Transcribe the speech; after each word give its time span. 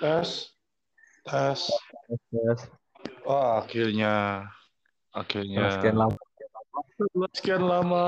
Tes. 0.00 0.28
Tes. 1.24 1.60
Yes. 2.32 2.60
Oh, 3.24 3.62
akhirnya. 3.62 4.46
Akhirnya. 5.14 5.70
Sekian 5.78 5.96
lama. 5.96 6.18
Sekian 7.32 7.62
lama. 7.62 8.06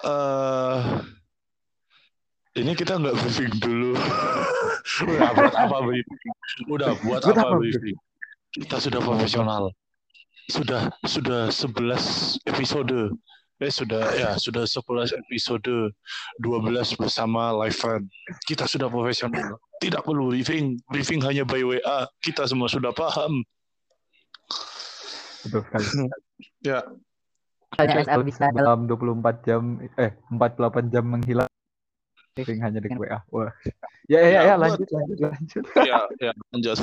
Eh, 0.00 0.80
ini 2.60 2.72
kita 2.76 3.00
nggak 3.00 3.16
briefing 3.16 3.52
dulu. 3.58 3.96
Udah 5.10 5.30
buat 5.32 5.54
apa 5.56 5.76
briefing? 5.86 6.32
Udah 6.68 6.90
buat 7.04 7.22
apa 7.24 7.56
briefing? 7.56 7.98
Kita 8.52 8.76
sudah 8.82 9.00
profesional. 9.00 9.72
Sudah 10.50 10.90
sudah 11.06 11.48
11 11.48 12.42
episode. 12.46 13.14
Eh 13.60 13.68
sudah 13.68 14.02
ya 14.16 14.30
sudah 14.40 14.64
11 14.64 15.20
episode 15.20 15.92
12 16.40 17.00
bersama 17.00 17.52
live 17.64 17.76
fan. 17.76 18.02
Kita 18.48 18.64
sudah 18.64 18.88
profesional. 18.88 19.60
Tidak 19.80 20.04
perlu 20.04 20.30
briefing. 20.36 20.76
Briefing 20.92 21.24
hanya 21.24 21.48
by 21.48 21.64
WA. 21.64 22.04
Kita 22.20 22.44
semua 22.44 22.68
sudah 22.68 22.92
paham. 22.92 23.40
Betul 25.48 25.64
sekali. 25.66 25.86
Ya, 26.60 26.84
LCSL 27.80 28.20
bisa 28.24 28.52
dalam 28.52 28.84
Dalam 28.84 29.20
24 29.24 29.48
jam 29.48 29.80
eh 29.96 30.12
48 30.28 30.92
jam 30.92 31.04
menghilang 31.08 31.48
Briefing 32.36 32.60
hanya 32.60 32.78
dengan 32.84 33.00
WA. 33.00 33.18
Wah. 33.32 33.52
Ya 34.06 34.20
ya 34.22 34.28
ya, 34.28 34.40
Ya, 34.44 34.54
lanjut 34.60 34.88
lanjut 34.92 35.18
lanjut. 35.18 35.64
ya, 35.88 35.98
ya, 36.20 36.32
lanjut. 36.52 36.76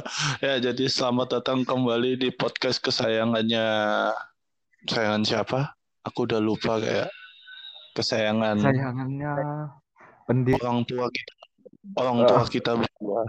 ya, 0.46 0.54
jadi 0.62 0.84
selamat 0.86 1.40
datang 1.40 1.66
kembali 1.66 2.16
di 2.18 2.28
podcast 2.30 2.80
kesayangannya 2.80 3.66
kesayangan 4.88 5.22
siapa? 5.26 5.60
Aku 6.06 6.24
udah 6.30 6.40
lupa 6.40 6.80
kayak 6.80 7.10
kesayangan 7.98 8.58
Sayangannya 8.62 9.32
pendiri 10.24 10.60
orang 10.64 10.88
tua 10.88 11.06
kita. 11.12 11.34
Orang 11.92 12.24
tua 12.24 12.42
kita 12.48 12.72
berdua. 12.80 13.22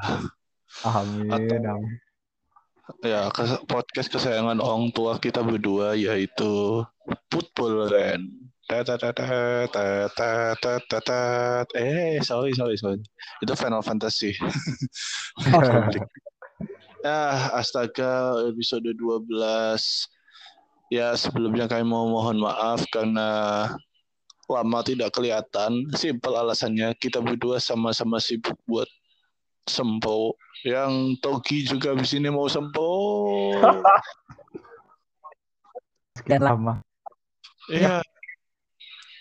Amin. 0.87 1.27
Atau- 1.27 1.59
amin. 1.59 1.95
Ya, 3.01 3.33
kes- 3.33 3.65
podcast 3.65 4.13
kesayangan 4.13 4.61
orang 4.61 4.93
tua 4.93 5.17
kita 5.17 5.41
berdua 5.41 5.97
yaitu 5.97 6.85
Football 7.33 7.89
Ren. 7.89 8.29
Eh, 11.77 12.17
sorry, 12.21 12.53
sorry, 12.57 12.77
sorry. 12.77 13.01
Itu 13.41 13.53
Final 13.57 13.81
Fantasy. 13.85 14.33
Ya, 17.05 17.53
astaga, 17.53 18.33
episode 18.49 18.89
12. 18.97 19.29
Ya, 20.89 21.13
sebelumnya 21.13 21.69
kami 21.69 21.85
mau 21.85 22.09
mohon 22.09 22.41
maaf 22.41 22.81
karena 22.89 23.69
lama 24.49 24.79
tidak 24.85 25.13
kelihatan. 25.15 25.89
Simpel 25.93 26.37
alasannya, 26.37 26.93
kita 26.97 27.21
berdua 27.21 27.57
sama-sama 27.57 28.21
sibuk 28.21 28.57
buat 28.65 28.89
sempo. 29.65 30.37
Yang 30.65 31.21
Togi 31.21 31.65
juga 31.65 31.93
di 31.97 32.05
sini 32.05 32.29
mau 32.29 32.49
sempo. 32.49 32.89
Sekian 36.17 36.43
lama. 36.45 36.81
Iya. 37.69 38.01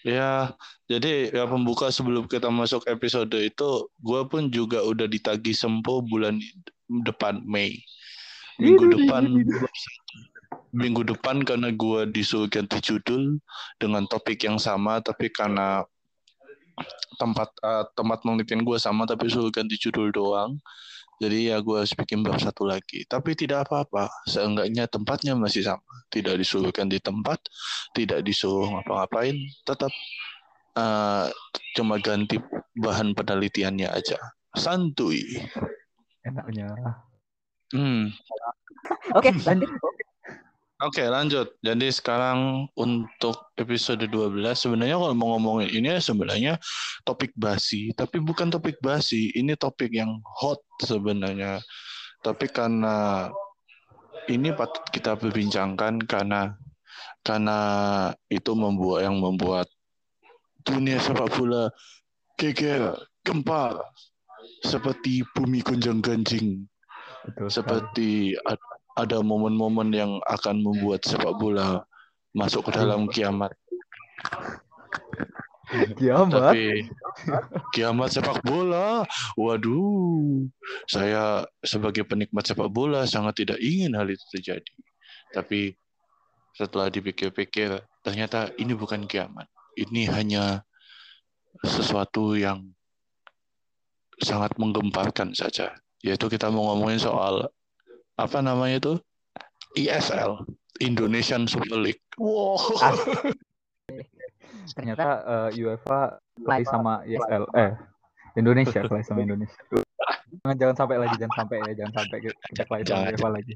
Ya, 0.05 0.53
jadi 0.85 1.33
ya 1.33 1.49
pembuka 1.49 1.89
sebelum 1.89 2.29
kita 2.29 2.53
masuk 2.53 2.85
episode 2.93 3.33
itu, 3.41 3.89
gue 4.05 4.21
pun 4.29 4.53
juga 4.53 4.85
udah 4.85 5.09
ditagih 5.09 5.57
sempo 5.57 6.05
bulan 6.05 6.37
depan 7.09 7.41
Mei. 7.49 7.81
Minggu 8.61 8.93
depan, 8.93 9.33
minggu 10.75 11.07
depan 11.07 11.47
karena 11.47 11.71
gue 11.71 12.11
disuruh 12.11 12.51
ganti 12.51 12.83
judul 12.83 13.39
dengan 13.79 14.05
topik 14.11 14.43
yang 14.43 14.59
sama, 14.59 14.99
tapi 14.99 15.31
karena 15.31 15.87
tempat 17.17 17.49
eh, 17.63 17.85
tempat 17.95 18.19
penelitian 18.27 18.67
gue 18.67 18.79
sama, 18.83 19.07
tapi 19.07 19.31
suruh 19.31 19.55
ganti 19.55 19.79
judul 19.79 20.11
doang. 20.11 20.59
Jadi 21.23 21.55
ya 21.55 21.63
gue 21.63 21.79
harus 21.79 21.95
bikin 21.95 22.27
bab 22.27 22.43
satu 22.43 22.67
lagi. 22.67 23.07
Tapi 23.07 23.39
tidak 23.39 23.71
apa-apa, 23.71 24.11
seenggaknya 24.27 24.91
tempatnya 24.91 25.39
masih 25.39 25.63
sama. 25.63 25.95
Tidak 26.11 26.35
disuruh 26.35 26.75
ganti 26.75 26.99
tempat, 26.99 27.39
tidak 27.95 28.27
disuruh 28.27 28.67
ngapa-ngapain, 28.75 29.39
tetap 29.63 29.95
eh, 30.75 31.27
cuma 31.79 32.03
ganti 32.03 32.43
bahan 32.75 33.15
penelitiannya 33.15 33.89
aja. 33.95 34.19
Santuy. 34.59 35.23
Enaknya. 36.27 36.75
Hmm. 37.75 38.11
Oke, 39.15 39.31
lanjut. 39.47 39.71
Oke, 40.83 41.07
lanjut. 41.07 41.55
Jadi 41.63 41.87
sekarang 41.95 42.67
untuk 42.75 43.55
episode 43.55 44.11
12 44.11 44.59
sebenarnya 44.59 44.99
kalau 44.99 45.15
mau 45.15 45.39
ngomongin 45.39 45.71
ini 45.71 46.03
sebenarnya 46.03 46.59
topik 47.07 47.31
basi, 47.39 47.95
tapi 47.95 48.19
bukan 48.19 48.51
topik 48.51 48.83
basi, 48.83 49.31
ini 49.39 49.55
topik 49.55 49.95
yang 49.95 50.19
hot 50.27 50.59
sebenarnya. 50.83 51.63
Tapi 52.27 52.51
karena 52.51 53.31
ini 54.27 54.51
patut 54.51 54.83
kita 54.91 55.15
perbincangkan 55.15 56.03
karena 56.11 56.59
karena 57.23 57.59
itu 58.27 58.53
membuat 58.59 59.07
yang 59.07 59.23
membuat 59.23 59.71
dunia 60.67 60.99
sepak 60.99 61.39
bola 61.39 61.71
geger, 62.35 62.99
gempar 63.23 63.79
seperti 64.67 65.23
bumi 65.39 65.63
gonjang-ganjing 65.63 66.67
seperti 67.49 68.37
ada 68.95 69.19
momen-momen 69.21 69.91
yang 69.91 70.13
akan 70.31 70.63
membuat 70.63 71.03
sepak 71.03 71.35
bola 71.35 71.83
masuk 72.35 72.71
ke 72.71 72.71
dalam 72.75 73.11
kiamat. 73.11 73.51
Kiamat. 75.99 76.55
Tapi 76.55 76.87
kiamat 77.75 78.15
sepak 78.15 78.39
bola, 78.47 79.03
waduh, 79.35 80.47
saya 80.87 81.43
sebagai 81.67 82.07
penikmat 82.07 82.47
sepak 82.47 82.71
bola 82.71 83.07
sangat 83.11 83.43
tidak 83.43 83.59
ingin 83.59 83.99
hal 83.99 84.07
itu 84.07 84.23
terjadi. 84.31 84.77
Tapi 85.35 85.75
setelah 86.55 86.87
dipikir-pikir, 86.87 87.83
ternyata 88.07 88.55
ini 88.63 88.79
bukan 88.79 89.11
kiamat. 89.11 89.51
Ini 89.75 90.07
hanya 90.15 90.63
sesuatu 91.67 92.39
yang 92.39 92.71
sangat 94.23 94.55
menggemparkan 94.55 95.35
saja. 95.35 95.75
Yaitu 95.99 96.31
kita 96.31 96.47
mau 96.55 96.71
ngomongin 96.71 97.03
soal 97.03 97.51
apa 98.15 98.39
namanya 98.39 98.77
itu 98.79 98.95
ISL 99.75 100.47
Indonesian 100.83 101.47
Super 101.51 101.79
League. 101.79 102.03
Wow. 102.19 102.59
Ternyata 104.75 105.07
eh, 105.53 105.63
UEFA 105.63 106.19
play 106.41 106.63
sama 106.67 107.03
ISL 107.07 107.45
eh 107.55 107.73
Indonesia 108.35 108.81
play 108.91 109.03
sama 109.07 109.23
Indonesia. 109.23 109.61
Jangan 110.43 110.57
jangan 110.59 110.77
sampai 110.77 110.97
lagi, 110.99 111.15
jangan 111.21 111.35
sampai 111.39 111.57
ya, 111.63 111.73
jangan 111.79 111.93
sampai 112.03 112.17
kita 112.25 112.63
sama 112.65 112.75
Jangan. 112.83 113.31
Lagi. 113.35 113.55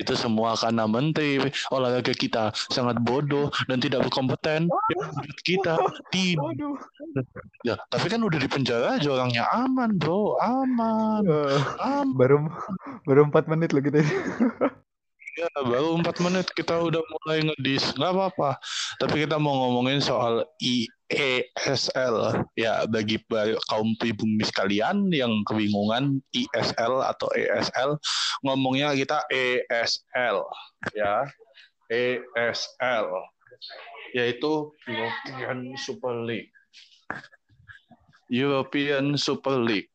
Itu 0.00 0.12
semua 0.18 0.50
karena 0.58 0.84
menteri 0.88 1.30
olahraga 1.70 2.14
kita 2.16 2.50
sangat 2.72 2.98
bodoh 2.98 3.48
dan 3.70 3.78
tidak 3.78 4.08
berkompeten. 4.08 4.66
Ya, 4.66 5.06
kita 5.46 5.74
tidak. 6.10 6.42
Ya, 7.62 7.74
tapi 7.92 8.06
kan 8.10 8.20
udah 8.24 8.38
di 8.40 8.48
penjara 8.50 8.98
aja 8.98 9.08
orangnya 9.14 9.46
aman, 9.52 9.94
bro, 10.00 10.34
aman, 10.40 11.22
Eh, 11.22 11.60
aman. 11.78 12.16
baru 12.18 12.36
baru 13.06 13.28
empat 13.30 13.46
menit 13.46 13.70
loh 13.70 13.82
gitu. 13.84 14.02
Ya, 15.32 15.48
baru 15.64 15.96
empat 15.96 16.20
menit 16.20 16.44
kita 16.52 16.76
udah 16.76 17.00
mulai 17.00 17.40
ngedis, 17.40 17.96
nggak 17.96 18.12
apa-apa. 18.12 18.60
Tapi 19.00 19.24
kita 19.24 19.40
mau 19.40 19.56
ngomongin 19.64 20.04
soal 20.04 20.44
IESL. 21.12 22.48
Ya, 22.56 22.88
bagi 22.88 23.20
ba- 23.28 23.56
kaum 23.68 23.92
pribumi 24.00 24.42
sekalian 24.42 25.12
yang 25.12 25.44
kebingungan 25.44 26.24
ISL 26.32 27.04
atau 27.04 27.28
ESL, 27.36 28.00
ngomongnya 28.42 28.96
kita 28.96 29.22
ESL, 29.28 30.48
ya, 30.96 31.28
ESL, 31.92 33.06
yaitu 34.16 34.72
European 34.88 35.76
Super 35.76 36.16
League. 36.24 36.52
European 38.32 39.20
Super 39.20 39.60
League. 39.60 39.92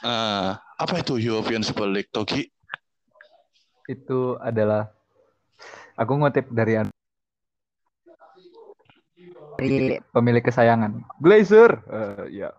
Ah, 0.00 0.56
apa 0.80 1.04
itu 1.04 1.20
European 1.20 1.60
Super 1.60 1.84
League, 1.92 2.08
Togi? 2.08 2.48
Itu 3.84 4.40
adalah 4.40 4.88
aku 6.00 6.16
ngutip 6.16 6.48
dari 6.48 6.80
Dari 9.60 10.00
pemilik 10.10 10.42
kesayangan 10.42 10.92
Glazer. 11.20 11.70
Eh, 11.86 12.24
ya. 12.40 12.50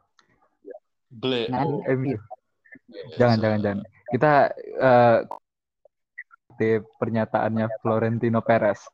Ble. 1.10 1.50
Nan- 1.50 1.82
MU. 1.98 2.16
Jangan 3.18 3.38
jangan 3.42 3.60
jangan. 3.60 3.80
Kita 4.12 4.32
eh 4.58 5.20
di 6.62 6.78
pernyataannya 6.78 7.66
Florentino 7.82 8.40
Perez. 8.46 8.86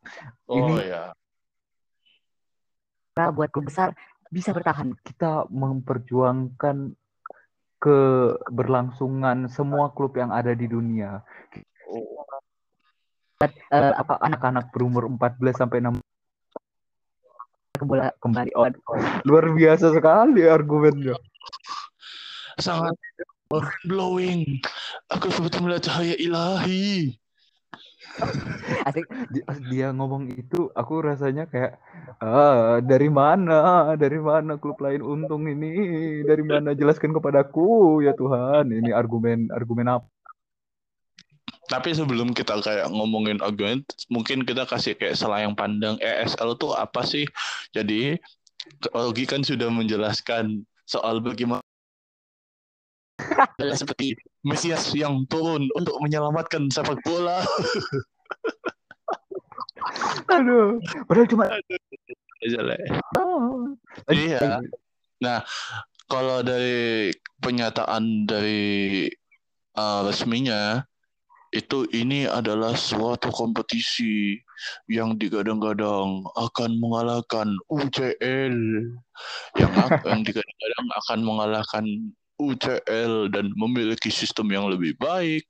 Oh 0.48 0.56
Ini- 0.56 0.88
ya. 0.88 1.12
Nah, 3.18 3.28
buat 3.34 3.50
klub 3.50 3.66
besar 3.68 3.92
bisa 4.30 4.54
bertahan. 4.54 4.94
Kita 5.02 5.44
memperjuangkan 5.50 6.94
keberlangsungan 7.78 9.46
semua 9.50 9.90
klub 9.92 10.14
yang 10.18 10.30
ada 10.30 10.54
di 10.54 10.66
dunia. 10.66 11.22
Eh, 13.38 13.92
Apa 13.94 14.18
anak-anak 14.18 14.74
berumur 14.74 15.06
14 15.06 15.54
sampai 15.54 15.78
6 15.78 15.98
ke 15.98 16.07
bola 17.84 18.08
kembali. 18.22 18.50
Oh, 18.56 18.66
luar 19.28 19.44
biasa 19.52 19.92
sekali 19.94 20.46
argumennya. 20.46 21.14
sangat 22.58 22.94
blowing. 23.86 24.58
Aku 25.14 25.30
seperti 25.30 25.62
melihat 25.62 25.88
cahaya 25.88 26.18
ilahi. 26.18 27.14
Asik. 28.88 29.06
Dia 29.70 29.94
ngomong 29.94 30.26
itu 30.34 30.68
aku 30.74 31.06
rasanya 31.06 31.46
kayak 31.46 31.78
ah 32.18 32.82
dari 32.82 33.06
mana 33.06 33.94
dari 33.94 34.18
mana 34.18 34.58
klub 34.58 34.80
lain 34.82 35.06
untung 35.06 35.46
ini 35.46 35.70
dari 36.26 36.42
mana 36.42 36.74
jelaskan 36.74 37.14
kepadaku 37.14 38.02
ya 38.02 38.10
Tuhan 38.16 38.74
ini 38.74 38.90
argumen 38.90 39.54
argumen 39.54 40.02
apa 40.02 40.17
Tapi 41.68 41.92
sebelum 41.92 42.32
kita 42.32 42.64
kayak 42.64 42.88
ngomongin 42.88 43.44
argumen, 43.44 43.84
mungkin 44.08 44.42
kita 44.48 44.64
kasih 44.64 44.96
kayak 44.96 45.20
selayang 45.20 45.52
pandang 45.52 46.00
ESL 46.00 46.56
tuh 46.56 46.72
apa 46.72 47.04
sih? 47.04 47.28
Jadi 47.76 48.16
Ogi 48.96 49.24
kan 49.28 49.44
sudah 49.44 49.68
menjelaskan 49.68 50.64
soal 50.88 51.20
bagaimana 51.20 51.64
seperti 53.80 54.16
Mesias 54.44 54.92
yang 54.96 55.28
turun 55.28 55.68
untuk 55.76 56.00
menyelamatkan 56.00 56.72
sepak 56.72 56.96
bola. 57.04 57.44
aduh 60.28 60.76
padahal 61.08 61.28
cuma 61.32 61.44
Jelek. 62.44 62.80
oh. 63.18 63.72
Iya. 64.08 64.62
Kalau 66.08 66.38
dari 66.40 67.10
penyataan 67.42 68.24
dari 68.24 69.10
uh, 69.76 70.00
resminya 70.06 70.86
itu 71.48 71.88
ini 71.96 72.28
adalah 72.28 72.76
suatu 72.76 73.32
kompetisi 73.32 74.36
yang 74.90 75.16
digadang-gadang 75.16 76.28
akan 76.36 76.70
mengalahkan 76.76 77.48
UCL 77.72 78.56
yang 79.56 79.72
yang 80.08 80.20
digadang-gadang 80.20 80.86
akan 81.04 81.18
mengalahkan 81.24 81.84
UCL 82.38 83.32
dan 83.34 83.50
memiliki 83.56 84.12
sistem 84.12 84.52
yang 84.52 84.68
lebih 84.68 84.94
baik. 85.00 85.42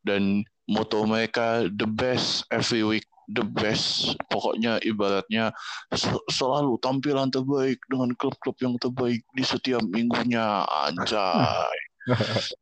Dan 0.00 0.42
moto 0.66 1.04
mereka 1.04 1.68
the 1.68 1.86
best 1.86 2.48
every 2.50 2.82
week 2.82 3.06
the 3.30 3.46
best. 3.46 4.18
Pokoknya 4.26 4.82
ibaratnya 4.82 5.54
se- 5.94 6.26
selalu 6.28 6.76
tampilan 6.82 7.30
terbaik 7.30 7.78
dengan 7.86 8.10
klub-klub 8.18 8.56
yang 8.58 8.74
terbaik 8.82 9.22
di 9.32 9.44
setiap 9.46 9.82
minggunya. 9.86 10.66
Anjay. 10.66 11.78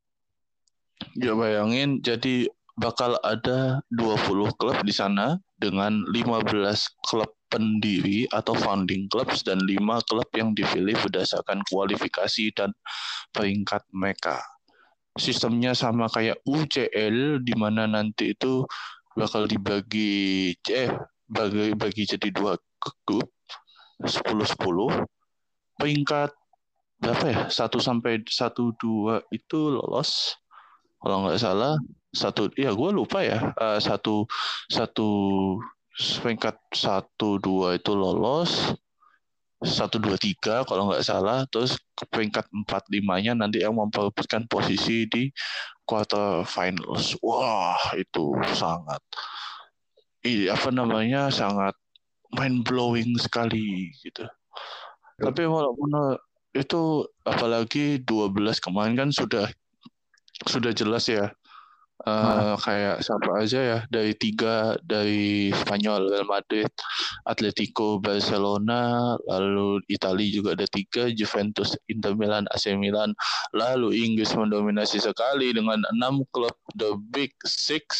Ya 1.14 1.30
bayangin. 1.34 2.02
Jadi 2.02 2.50
bakal 2.78 3.18
ada 3.26 3.82
20 3.90 4.54
klub 4.54 4.78
di 4.86 4.94
sana 4.94 5.34
dengan 5.58 6.06
15 6.14 6.46
klub 7.02 7.30
pendiri 7.50 8.30
atau 8.30 8.54
founding 8.54 9.10
clubs 9.10 9.42
dan 9.42 9.58
5 9.66 10.08
klub 10.08 10.28
yang 10.38 10.54
dipilih 10.54 10.94
berdasarkan 11.02 11.58
kualifikasi 11.66 12.54
dan 12.54 12.70
peringkat 13.34 13.82
mereka. 13.90 14.38
Sistemnya 15.18 15.74
sama 15.74 16.06
kayak 16.06 16.38
UCL 16.46 17.42
di 17.42 17.54
mana 17.58 17.90
nanti 17.90 18.38
itu 18.38 18.62
bakal 19.18 19.50
dibagi 19.50 20.54
eh 20.70 20.94
bagi 21.26 21.74
bagi 21.74 22.06
jadi 22.06 22.30
dua 22.30 22.54
grup 23.02 23.26
10 23.98 24.22
10 24.22 24.54
peringkat 25.74 26.30
berapa 27.02 27.24
ya? 27.26 27.40
1 27.50 27.82
sampai 27.82 28.22
1 28.22 28.54
2 28.78 29.34
itu 29.34 29.58
lolos 29.74 30.38
kalau 31.02 31.26
nggak 31.26 31.42
salah 31.42 31.74
satu 32.18 32.50
ya 32.58 32.74
gue 32.74 32.90
lupa 32.90 33.22
ya. 33.22 33.54
Eh, 33.54 33.78
satu 33.78 34.26
satu 34.66 35.08
peringkat 35.94 36.58
satu 36.74 37.38
dua 37.38 37.78
itu 37.78 37.94
lolos 37.94 38.74
satu 39.58 39.98
dua 39.98 40.14
tiga 40.18 40.66
kalau 40.66 40.90
nggak 40.90 41.06
salah. 41.06 41.46
Terus 41.50 41.78
peringkat 42.10 42.50
empat 42.50 42.90
limanya 42.90 43.38
nanti 43.38 43.62
yang 43.62 43.78
memperebutkan 43.78 44.50
posisi 44.50 45.06
di 45.06 45.30
quarter 45.88 46.44
finals 46.44 47.16
wah 47.24 47.80
itu 47.96 48.36
sangat 48.52 49.00
iya 50.20 50.52
apa 50.52 50.68
namanya 50.68 51.32
sangat 51.32 51.72
mind 52.36 52.66
blowing 52.68 53.16
sekali 53.16 53.88
gitu. 54.04 54.28
Tapi 55.18 55.42
walaupun 55.48 56.20
itu 56.52 57.06
apalagi 57.24 58.02
12 58.04 58.60
kemarin 58.60 58.94
kan 58.94 59.10
sudah 59.10 59.48
sudah 60.46 60.70
jelas 60.70 61.08
ya 61.10 61.32
Eh, 62.06 62.54
kayak 62.62 63.02
siapa 63.02 63.42
aja 63.42 63.58
ya 63.58 63.78
dari 63.90 64.14
tiga 64.14 64.78
dari 64.86 65.50
Spanyol 65.50 66.14
Real 66.14 66.30
Madrid 66.30 66.70
Atletico 67.26 67.98
Barcelona 67.98 69.18
lalu 69.26 69.82
Italia 69.90 70.30
juga 70.30 70.54
ada 70.54 70.62
tiga 70.70 71.10
Juventus 71.10 71.74
Inter 71.90 72.14
Milan 72.14 72.46
AC 72.54 72.70
Milan 72.78 73.18
lalu 73.50 73.98
Inggris 73.98 74.30
mendominasi 74.30 75.02
sekali 75.02 75.50
dengan 75.50 75.82
enam 75.90 76.22
klub 76.30 76.54
the 76.78 76.94
Big 77.10 77.34
Six 77.42 77.90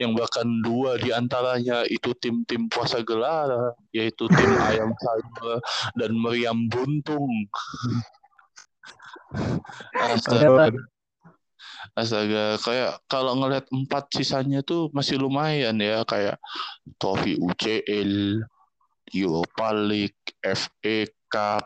yang 0.00 0.16
bahkan 0.16 0.48
dua 0.64 0.96
di 0.96 1.12
antaranya 1.12 1.84
itu 1.92 2.16
tim-tim 2.16 2.72
puasa 2.72 3.04
gelar 3.04 3.76
yaitu 3.92 4.24
tim 4.24 4.52
Ayam 4.72 4.88
Sayur 4.96 5.60
dan 6.00 6.16
Meriam 6.16 6.64
Buntung. 6.72 7.28
Astaga, 9.96 10.72
Astaga, 11.98 12.56
kayak 12.62 12.90
kalau 13.10 13.34
ngelihat 13.38 13.66
empat 13.70 14.08
sisanya 14.14 14.62
tuh 14.62 14.88
masih 14.94 15.18
lumayan 15.18 15.76
ya, 15.82 16.06
kayak 16.06 16.38
trofi 16.96 17.36
UCL, 17.38 18.42
Europa 19.12 19.68
League, 19.74 20.22
FA 20.40 20.96
Cup. 21.28 21.64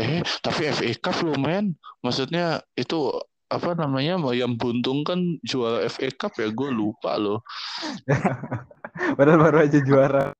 Eh, 0.00 0.20
tapi 0.42 0.60
FA 0.70 0.90
Cup 0.98 1.18
men. 1.38 1.76
Maksudnya 2.02 2.60
itu 2.74 3.12
apa 3.50 3.74
namanya 3.74 4.14
yang 4.30 4.54
buntung 4.54 5.02
kan 5.02 5.18
juara 5.42 5.82
FA 5.90 6.08
Cup 6.14 6.32
ya, 6.38 6.48
gue 6.50 6.70
lupa 6.70 7.18
loh. 7.18 7.42
padahal 9.16 9.40
baru 9.40 9.58
aja 9.64 9.80
juara 9.80 10.34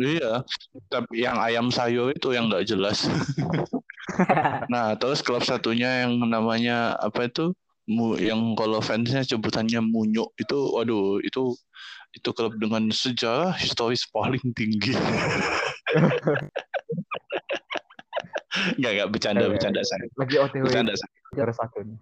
Iya, 0.00 0.40
tapi 0.88 1.20
yang 1.20 1.36
ayam 1.36 1.68
sayur 1.68 2.16
itu 2.16 2.32
yang 2.32 2.48
nggak 2.48 2.66
jelas. 2.68 3.04
Nah, 4.66 4.98
terus 4.98 5.22
klub 5.22 5.46
satunya 5.46 6.04
yang 6.04 6.18
namanya 6.26 6.98
apa 6.98 7.30
itu? 7.30 7.54
Mu, 7.90 8.14
yang 8.14 8.54
kalau 8.54 8.78
fansnya 8.78 9.26
sebutannya 9.26 9.82
Munyuk 9.82 10.30
itu, 10.38 10.58
waduh, 10.70 11.18
itu 11.18 11.50
itu 12.12 12.28
klub 12.30 12.54
dengan 12.60 12.92
sejarah 12.92 13.56
historis 13.56 14.06
paling 14.06 14.42
tinggi. 14.54 14.92
Nggak, 18.52 18.92
nggak 19.00 19.08
bercanda, 19.08 19.48
bercanda 19.48 19.80
saya. 19.80 20.04
lagi 20.20 20.36
OTW 20.36 20.64
Bercanda 20.68 20.92
saya. 20.92 21.10
juara 21.32 21.52
satu 21.56 21.80
nih 21.82 21.96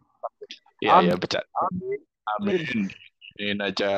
Iya, 0.82 0.90
Amin. 0.98 1.06
iya, 1.06 1.14
bercanda. 1.14 1.48
Amin. 1.62 2.00
Amin 3.38 3.56
aja. 3.62 3.92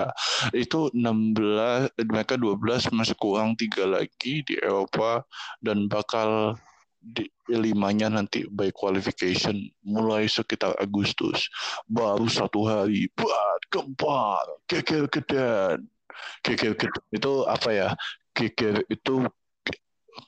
Itu 0.52 0.92
16, 0.92 1.96
mereka 2.04 2.36
12 2.36 2.92
masih 2.92 3.16
kurang 3.16 3.56
tiga 3.56 3.88
lagi 3.88 4.44
di 4.44 4.54
Eropa 4.60 5.24
dan 5.64 5.88
bakal 5.88 6.58
di 7.02 7.26
limanya 7.50 8.06
nanti 8.06 8.46
by 8.46 8.70
qualification 8.70 9.58
mulai 9.82 10.30
sekitar 10.30 10.78
Agustus. 10.78 11.50
Baru 11.90 12.30
satu 12.30 12.64
hari 12.70 13.10
buat 13.18 13.60
keempat 13.68 14.46
keker 14.70 15.10
kedan. 15.10 15.90
Keker 16.46 16.78
kedan 16.78 17.06
itu 17.10 17.32
apa 17.50 17.68
ya? 17.74 17.88
Keker 18.32 18.86
itu 18.86 19.26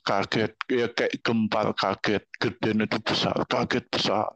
kaget 0.05 0.53
ya 0.69 0.87
kayak 0.93 1.21
gempar 1.21 1.73
kaget 1.77 2.25
geden 2.41 2.85
itu 2.85 2.97
besar 3.05 3.37
kaget 3.49 3.85
besar 3.93 4.33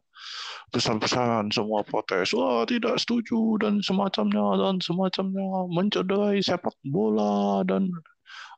besar-besaran 0.68 1.48
semua 1.48 1.80
protes 1.80 2.36
wah 2.36 2.68
tidak 2.68 3.00
setuju 3.00 3.56
dan 3.56 3.80
semacamnya 3.80 4.44
dan 4.60 4.76
semacamnya 4.84 5.64
mencederai 5.72 6.44
sepak 6.44 6.76
bola 6.84 7.64
dan 7.64 7.88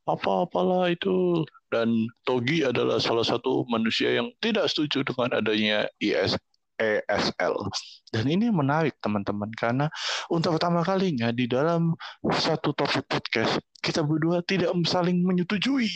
apa-apalah 0.07 0.91
itu. 0.91 1.45
Dan 1.71 2.11
Togi 2.27 2.67
adalah 2.67 2.99
salah 2.99 3.23
satu 3.23 3.63
manusia 3.71 4.11
yang 4.11 4.27
tidak 4.43 4.67
setuju 4.67 5.07
dengan 5.07 5.39
adanya 5.39 5.87
IS 6.03 6.35
ESL 6.81 7.69
dan 8.09 8.25
ini 8.25 8.49
menarik 8.49 8.97
teman-teman 8.99 9.53
karena 9.53 9.87
untuk 10.33 10.57
pertama 10.57 10.81
kalinya 10.81 11.29
di 11.29 11.45
dalam 11.45 11.93
satu 12.25 12.73
topik 12.73 13.05
podcast 13.05 13.61
kita 13.81 14.05
berdua 14.05 14.45
tidak 14.45 14.73
saling 14.85 15.25
menyetujui. 15.25 15.89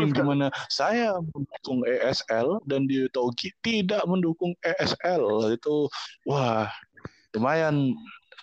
Yang 0.00 0.10
di 0.16 0.22
mana 0.24 0.48
saya 0.72 1.12
mendukung 1.20 1.84
ESL 1.84 2.64
dan 2.64 2.88
di 2.88 3.04
Togi 3.12 3.52
tidak 3.60 4.04
mendukung 4.08 4.56
ESL 4.64 5.52
itu 5.52 5.88
wah 6.24 6.64
lumayan 7.36 7.92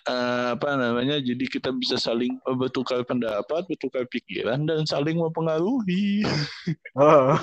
eh, 0.08 0.48
apa 0.54 0.68
namanya 0.76 1.20
jadi 1.20 1.44
kita 1.48 1.70
bisa 1.74 1.96
saling 1.96 2.36
bertukar 2.58 3.02
pendapat 3.06 3.64
bertukar 3.68 4.04
pikiran 4.10 4.66
dan 4.66 4.84
saling 4.84 5.18
mempengaruhi. 5.18 6.26
Oh. 6.98 7.34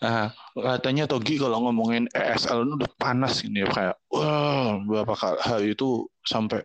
nah 0.00 0.32
katanya 0.56 1.04
Togi 1.04 1.36
kalau 1.36 1.68
ngomongin 1.68 2.08
ESL 2.16 2.64
itu 2.64 2.72
udah 2.80 2.92
panas 2.96 3.44
ini 3.44 3.68
kayak 3.68 4.00
wah 4.08 4.80
beberapa 4.80 5.12
kali 5.12 5.38
hari 5.44 5.68
itu 5.76 6.08
sampai 6.24 6.64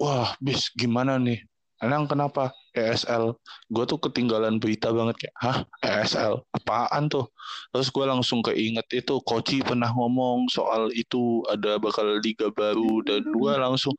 wah 0.00 0.34
bis 0.42 0.72
gimana 0.74 1.20
nih? 1.20 1.38
Emang 1.80 2.04
kenapa 2.04 2.52
ESL 2.76 3.34
gue 3.70 3.84
tuh 3.86 3.98
ketinggalan 3.98 4.62
berita 4.62 4.90
banget 4.94 5.26
kayak 5.26 5.36
hah? 5.42 5.58
ESL 5.82 6.42
apaan 6.54 7.10
tuh? 7.10 7.26
Terus 7.74 7.88
gue 7.90 8.04
langsung 8.06 8.40
keinget 8.46 8.86
itu 8.94 9.18
Koci 9.22 9.62
pernah 9.64 9.90
ngomong 9.90 10.46
soal 10.50 10.90
itu 10.94 11.42
ada 11.50 11.78
bakal 11.82 12.18
liga 12.22 12.48
baru 12.54 13.02
dan 13.06 13.22
gue 13.26 13.52
langsung 13.58 13.94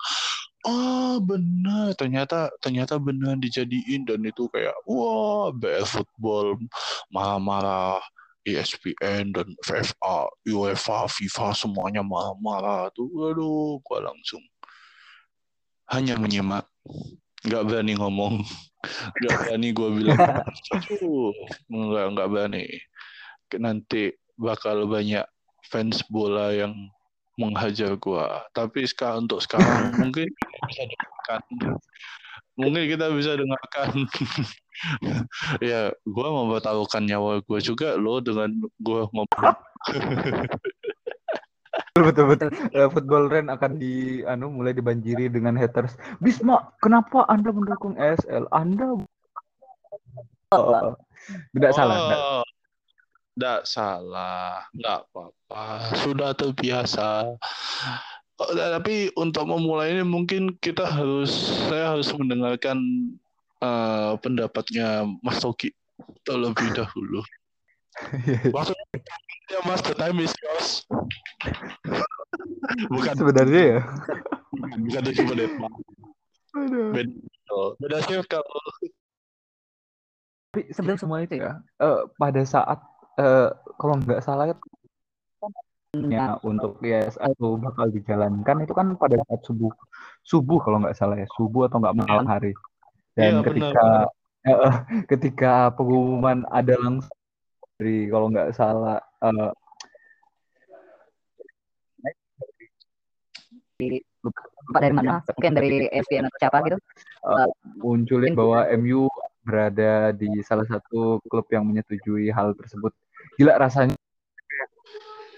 oh 0.68 1.18
benar 1.20 1.92
ternyata 1.98 2.54
ternyata 2.63 2.96
benar 3.01 3.38
dijadiin. 3.38 4.08
Dan 4.08 4.24
itu 4.28 4.48
kayak 4.51 4.75
wah 4.88 5.51
BF 5.51 6.01
football 6.01 6.60
marah-marah 7.12 8.00
ESPN 8.42 9.38
dan 9.38 9.54
FFA, 9.62 10.25
UEFA, 10.50 11.06
FIFA 11.06 11.54
semuanya 11.54 12.01
marah-marah. 12.01 12.90
Tuh. 12.98 13.06
Aduh, 13.30 13.78
gua 13.86 14.10
langsung 14.10 14.42
hanya 15.92 16.16
menyimak, 16.16 16.66
nggak 17.42 17.64
berani 17.66 17.94
ngomong, 17.98 18.42
nggak 19.22 19.36
berani 19.46 19.68
gue 19.74 19.90
bilang, 19.98 20.20
"Aduh, 20.74 21.34
nggak 21.70 22.06
nggak 22.18 22.30
berani. 22.30 22.66
Nanti 23.58 24.14
bakal 24.40 24.88
banyak 24.88 25.26
fans 25.68 26.02
bola 26.10 26.52
yang 26.56 26.74
menghajar 27.40 27.96
gua. 27.98 28.44
Tapi 28.52 28.86
sekarang 28.86 29.26
untuk 29.30 29.42
sekarang 29.42 29.66
mungkin 30.02 30.28
kita 30.30 30.60
bisa 30.68 30.84
dengarkan, 30.86 31.42
mungkin 32.60 32.84
kita 32.90 33.06
bisa 33.16 33.32
dengarkan. 33.38 33.90
ya, 35.70 35.82
gua 36.06 36.28
mempertaruhkan 36.30 37.04
nyawa 37.06 37.42
gua 37.46 37.60
juga 37.62 37.96
loh 37.96 38.20
dengan 38.20 38.50
gua 38.82 39.08
ngomong. 39.10 39.56
Betul 41.96 42.26
betul 42.32 42.50
Eh, 42.72 42.88
football 42.88 43.28
Ren 43.28 43.52
akan 43.52 43.76
di 43.76 44.24
anu 44.24 44.48
mulai 44.48 44.72
dibanjiri 44.72 45.28
dengan 45.28 45.60
haters 45.60 46.00
Bisma 46.24 46.72
kenapa 46.80 47.28
anda 47.28 47.52
mendukung 47.52 48.00
ESL 48.00 48.48
anda 48.56 48.96
oh, 50.56 50.96
tidak 51.52 51.72
salah 51.76 51.98
tidak. 52.00 52.20
Oh, 52.20 52.44
Nggak 53.32 53.64
salah, 53.64 54.68
nggak 54.76 55.08
apa-apa, 55.08 55.64
sudah 56.04 56.36
terbiasa. 56.36 57.32
Oh, 58.36 58.52
Tapi 58.52 59.08
untuk 59.16 59.48
memulai 59.48 59.96
ini 59.96 60.04
mungkin 60.04 60.60
kita 60.60 60.84
harus, 60.84 61.32
saya 61.72 61.96
harus 61.96 62.12
mendengarkan 62.12 62.78
eh, 63.64 64.14
pendapatnya 64.20 65.08
Mas 65.24 65.40
Toki 65.40 65.72
terlebih 66.28 66.76
dahulu. 66.76 67.24
Waktu 68.56 68.76
ya 69.51 69.60
Mas, 69.67 69.84
the 69.84 69.93
time 69.93 70.17
is 70.24 70.31
yours. 70.39 70.88
Bukan, 72.88 73.13
sebenarnya 73.20 73.62
ya 73.77 73.81
bukan, 74.55 75.03
bukan. 75.03 75.72
Aduh. 76.51 76.91
Beda, 76.91 77.60
beda 77.79 77.98
sih 78.08 78.15
kalau 78.27 78.60
Tapi 80.51 80.67
sebelum 80.75 81.00
semua 81.00 81.24
itu 81.24 81.39
ya, 81.39 81.63
eh, 81.79 82.01
pada 82.20 82.41
saat 82.43 82.79
eh, 83.15 83.50
kalau 83.79 83.96
nggak 84.03 84.20
salah 84.20 84.51
ya 85.91 86.39
untuk 86.43 86.79
ISL 86.84 87.36
itu 87.36 87.48
bakal 87.60 87.88
dijalankan 87.91 88.63
itu 88.63 88.72
kan 88.75 88.96
pada 88.96 89.20
saat 89.27 89.43
subuh 89.43 89.72
subuh 90.24 90.60
kalau 90.63 90.84
nggak 90.84 90.96
salah 90.96 91.20
ya 91.20 91.27
subuh 91.36 91.67
atau 91.67 91.84
nggak 91.84 91.98
malam 92.00 92.27
hari 92.27 92.55
Iya, 93.20 93.20
dan 93.20 93.31
benar, 93.43 93.48
ketika 93.48 93.88
eh, 94.48 94.55
eh, 94.55 94.75
ketika 95.12 95.53
pengumuman 95.75 96.48
ada 96.48 96.79
langsung 96.79 97.20
dari 97.75 98.08
kalau 98.08 98.31
nggak 98.31 98.55
salah 98.55 99.03
Pak 104.72 104.80
dari 104.82 104.94
mana? 104.94 105.22
Mungkin 105.25 105.54
dari 105.58 105.90
ESPN 105.90 106.30
atau 106.30 106.40
siapa 106.42 106.58
gitu. 106.70 106.78
eh, 107.22 107.50
munculin 107.82 108.34
bahwa 108.38 108.66
MU 108.78 109.10
berada 109.42 110.13
di 110.13 110.30
salah 110.46 110.66
satu 110.70 111.18
klub 111.25 111.50
yang 111.50 111.66
menyetujui 111.66 112.30
hal 112.30 112.54
tersebut. 112.54 112.94
Gila 113.38 113.58
rasanya 113.58 113.98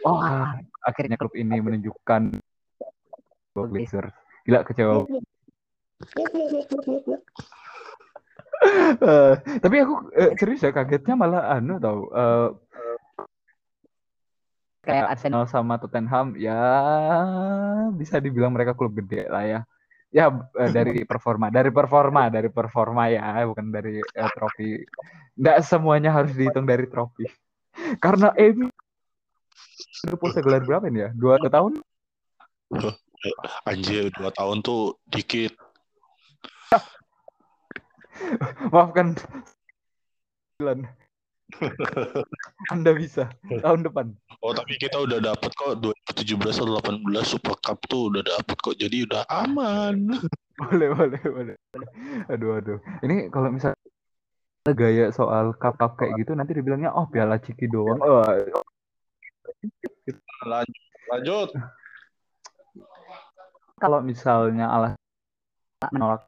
oh 0.04 0.20
akhirnya 0.84 1.16
klub 1.16 1.32
ini 1.40 1.64
menunjukkan 1.64 2.36
bahwa 3.56 3.68
Glazers 3.72 4.12
gila 4.44 4.68
kecewa. 4.68 5.08
Eh, 8.64 9.34
tapi 9.60 9.76
aku 9.84 10.08
eh, 10.16 10.32
serius 10.40 10.64
ya 10.64 10.72
kagetnya 10.72 11.20
malah 11.20 11.52
anu 11.52 11.84
tau 11.84 12.08
eh, 12.16 12.48
Kayak 14.84 15.16
Arsenal. 15.16 15.48
Sama 15.48 15.80
Tottenham 15.80 16.36
ya 16.36 16.60
bisa 17.96 18.20
dibilang 18.20 18.52
mereka 18.52 18.76
klub 18.76 18.92
gede 18.94 19.32
lah 19.32 19.44
ya 19.48 19.62
ya 20.14 20.30
eh, 20.30 20.70
dari 20.70 21.02
performa 21.10 21.50
dari 21.50 21.74
performa 21.74 22.30
dari 22.30 22.50
performa 22.54 23.10
ya 23.10 23.42
bukan 23.50 23.74
dari 23.74 23.98
eh, 23.98 24.30
trofi 24.38 24.78
nggak 25.34 25.58
semuanya 25.66 26.14
harus 26.14 26.38
dihitung 26.38 26.70
dari 26.70 26.86
trofi 26.86 27.26
karena 27.98 28.30
MU 28.38 28.70
udah 30.04 30.18
puasa 30.22 30.40
gelar 30.46 30.62
berapa 30.62 30.86
ini 30.92 31.00
ya 31.08 31.10
dua 31.18 31.42
tahun 31.42 31.82
anjir 33.64 34.12
dua 34.14 34.30
tahun 34.34 34.60
tuh 34.66 35.00
dikit. 35.08 35.56
maafkan 38.72 39.18
Bulan. 40.60 40.86
Anda 42.74 42.92
bisa 42.96 43.30
tahun 43.62 43.86
depan 43.88 44.14
Oh 44.44 44.52
tapi 44.52 44.76
kita 44.78 45.00
udah 45.04 45.20
dapat 45.22 45.52
kok 45.56 45.80
2017 45.80 46.62
atau 46.62 46.78
18 46.80 47.04
Super 47.24 47.56
Cup 47.62 47.80
tuh 47.88 48.12
udah 48.12 48.24
dapat 48.26 48.56
kok 48.60 48.76
jadi 48.76 49.08
udah 49.08 49.24
aman. 49.32 50.12
boleh 50.60 50.90
boleh 50.94 51.22
boleh 51.24 51.56
aduh 52.30 52.62
aduh 52.62 52.78
ini 53.02 53.28
kalau 53.34 53.50
misalnya 53.50 53.80
gaya 54.70 55.10
soal 55.10 55.58
cup 55.58 55.76
cup 55.82 55.98
kayak 55.98 56.14
gitu 56.22 56.38
nanti 56.38 56.54
dibilangnya 56.54 56.94
oh 56.94 57.10
piala 57.10 57.42
ciki 57.42 57.66
doang 57.68 58.00
oh, 58.00 58.22
Lanjut. 60.44 60.76
Lanjut. 61.10 61.50
kalau 63.80 64.00
misalnya 64.00 64.70
alas 64.72 64.94
menolak 65.92 66.24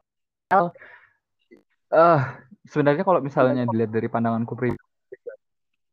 Oh. 0.46 0.70
eh 1.90 2.20
sebenarnya 2.70 3.02
kalau 3.02 3.18
misalnya 3.18 3.66
dilihat 3.66 3.90
dari 3.90 4.06
pandanganku 4.06 4.54
pribadi 4.54 4.85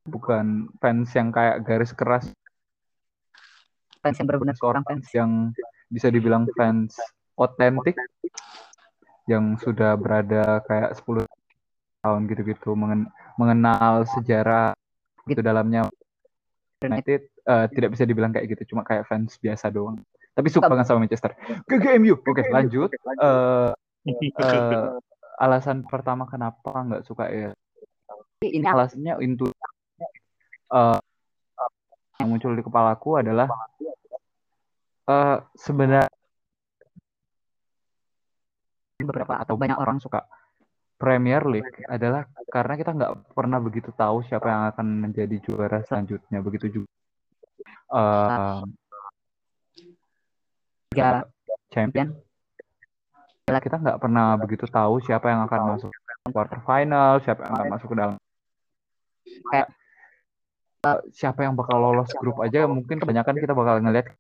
bukan 0.04 0.68
fans 0.84 1.10
yang 1.16 1.32
kayak 1.32 1.64
garis 1.64 1.92
keras. 1.96 2.28
Fans 4.04 4.16
yang 4.20 4.28
benar-benar 4.28 4.56
seorang 4.60 4.84
fans. 4.84 5.08
yang 5.16 5.56
bisa 5.88 6.10
dibilang 6.10 6.44
fans 6.58 6.98
otentik 7.38 7.96
yang 9.30 9.56
sudah 9.56 9.96
berada 9.96 10.60
kayak 10.68 10.98
10 11.00 11.24
tahun 12.04 12.28
gitu-gitu 12.28 12.76
mengen- 12.76 13.08
mengenal 13.40 14.04
sejarah 14.04 14.76
itu 15.24 15.40
dalamnya 15.40 15.88
United 16.84 17.32
eh, 17.32 17.66
tidak 17.72 17.96
bisa 17.96 18.04
dibilang 18.04 18.36
kayak 18.36 18.52
gitu 18.52 18.76
cuma 18.76 18.84
kayak 18.84 19.08
fans 19.08 19.40
biasa 19.40 19.72
doang. 19.72 20.04
Tapi 20.34 20.48
suka 20.52 20.68
banget 20.68 20.90
sama 20.90 21.06
Manchester. 21.06 21.32
GGMU 21.70 22.20
oke 22.20 22.44
lanjut. 22.52 22.90
Eh, 23.24 23.72
eh, 24.44 24.88
alasan 25.40 25.88
pertama 25.88 26.28
kenapa 26.28 26.74
nggak 26.74 27.04
suka 27.08 27.32
ya? 27.32 27.52
Ini 28.44 28.68
alasannya 28.68 29.16
itu 29.24 29.48
eh, 30.74 31.00
yang 32.22 32.28
muncul 32.30 32.52
di 32.58 32.64
kepalaku 32.66 33.10
adalah 33.22 33.48
eh 35.04 35.38
sebenarnya 35.60 36.08
beberapa 39.04 39.36
atau 39.36 39.60
banyak 39.60 39.76
orang 39.76 40.00
suka 40.00 40.24
Premier 40.96 41.44
League 41.44 41.84
adalah 41.92 42.24
karena 42.48 42.74
kita 42.80 42.96
nggak 42.96 43.36
pernah 43.36 43.60
begitu 43.60 43.92
tahu 43.92 44.24
siapa 44.24 44.48
yang 44.48 44.64
akan 44.72 44.88
menjadi 45.10 45.36
juara 45.44 45.84
selanjutnya. 45.84 46.40
Begitu 46.40 46.80
juga 46.80 46.92
eh 47.94 48.64
Liga 50.94 51.26
champion 51.74 52.14
kita 53.50 53.76
nggak 53.82 54.00
pernah 54.00 54.38
begitu 54.40 54.70
tahu 54.70 55.02
siapa 55.04 55.28
yang 55.28 55.42
akan 55.50 55.76
masuk 55.76 55.92
quarter 56.32 56.62
final 56.64 57.20
siapa 57.20 57.44
yang 57.44 57.54
akan 57.60 57.68
masuk 57.74 57.88
ke 57.92 57.98
dalam. 57.98 58.16
kayak 59.52 59.68
siapa 61.16 61.48
yang 61.48 61.56
bakal 61.56 61.80
lolos 61.80 62.12
grup 62.20 62.44
aja 62.44 62.68
mungkin 62.68 63.00
kebanyakan 63.00 63.40
kita 63.40 63.56
bakal 63.56 63.80
ngeliat 63.80 64.12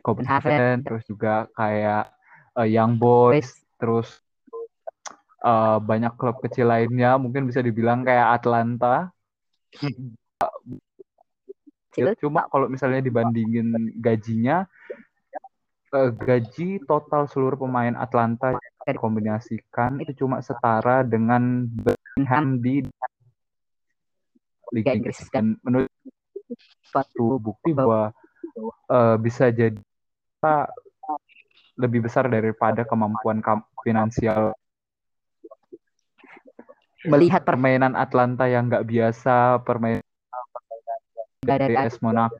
Copenhagen 0.00 0.80
terus 0.86 1.04
juga 1.04 1.44
kayak 1.52 2.08
eh, 2.56 2.68
Young 2.72 2.96
Boys 2.96 3.52
terus 3.76 4.08
eh, 5.44 5.78
banyak 5.82 6.14
klub 6.16 6.40
kecil 6.40 6.72
lainnya 6.72 7.20
mungkin 7.20 7.44
bisa 7.44 7.60
dibilang 7.60 8.06
kayak 8.06 8.40
Atlanta. 8.40 9.10
Cuma 12.22 12.46
kalau 12.46 12.70
misalnya 12.70 13.02
dibandingin 13.02 13.98
gajinya 13.98 14.64
eh, 15.90 16.10
gaji 16.14 16.80
total 16.86 17.26
seluruh 17.28 17.60
pemain 17.60 17.98
Atlanta 17.98 18.54
dikombinasikan 18.86 19.98
itu 19.98 20.22
cuma 20.22 20.38
setara 20.38 21.02
dengan 21.02 21.66
Birmingham 21.66 22.62
di 22.62 22.86
Liga 24.74 24.94
Inggris. 24.94 25.18
dan 25.30 25.58
menurut 25.62 25.90
suatu 26.86 27.38
bukti 27.42 27.74
bahwa 27.74 28.10
eh, 28.90 29.16
bisa 29.18 29.50
jadi 29.50 29.78
lebih 31.76 32.06
besar 32.08 32.30
daripada 32.30 32.86
kemampuan 32.86 33.42
kam- 33.42 33.66
finansial 33.82 34.54
melihat 37.06 37.46
permainan 37.46 37.94
Atlanta 37.94 38.50
yang 38.50 38.66
nggak 38.66 38.86
biasa, 38.86 39.62
permainan 39.62 40.02
dari 41.46 41.78
AS 41.78 42.02
Monaco 42.02 42.34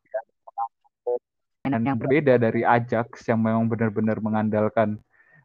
permainan 1.66 1.83
yang 1.83 1.99
ber- 1.99 2.06
berbeda 2.06 2.35
dari 2.38 2.62
Ajax 2.62 3.26
yang 3.26 3.42
memang 3.42 3.66
benar-benar 3.66 4.23
mengandalkan 4.23 5.02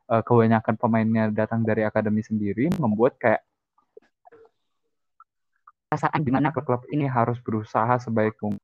eh, 0.10 0.22
kebanyakan 0.22 0.76
pemainnya 0.78 1.24
datang 1.34 1.66
dari 1.66 1.82
akademi 1.82 2.22
sendiri, 2.22 2.70
membuat 2.78 3.18
kayak 3.18 3.42
perasaan 5.92 6.24
di 6.24 6.32
mana 6.32 6.56
klub 6.56 6.88
ini 6.88 7.04
harus 7.04 7.36
berusaha 7.44 8.00
sebaik 8.00 8.40
mungkin. 8.40 8.64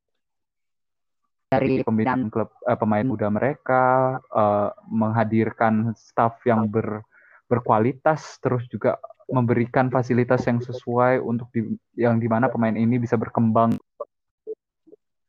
Dari 1.52 1.84
pembinaan 1.84 2.32
klub 2.32 2.56
eh, 2.64 2.80
pemain 2.80 3.04
muda 3.04 3.28
mereka 3.28 4.16
eh, 4.32 4.72
menghadirkan 4.88 5.92
staff 6.00 6.40
yang 6.48 6.72
ber, 6.72 7.04
berkualitas 7.52 8.40
terus 8.40 8.64
juga 8.72 8.96
memberikan 9.28 9.92
fasilitas 9.92 10.48
yang 10.48 10.64
sesuai 10.64 11.20
untuk 11.20 11.52
di, 11.52 11.68
yang 12.00 12.16
di 12.16 12.32
mana 12.32 12.48
pemain 12.48 12.80
ini 12.80 12.96
bisa 12.96 13.20
berkembang. 13.20 13.76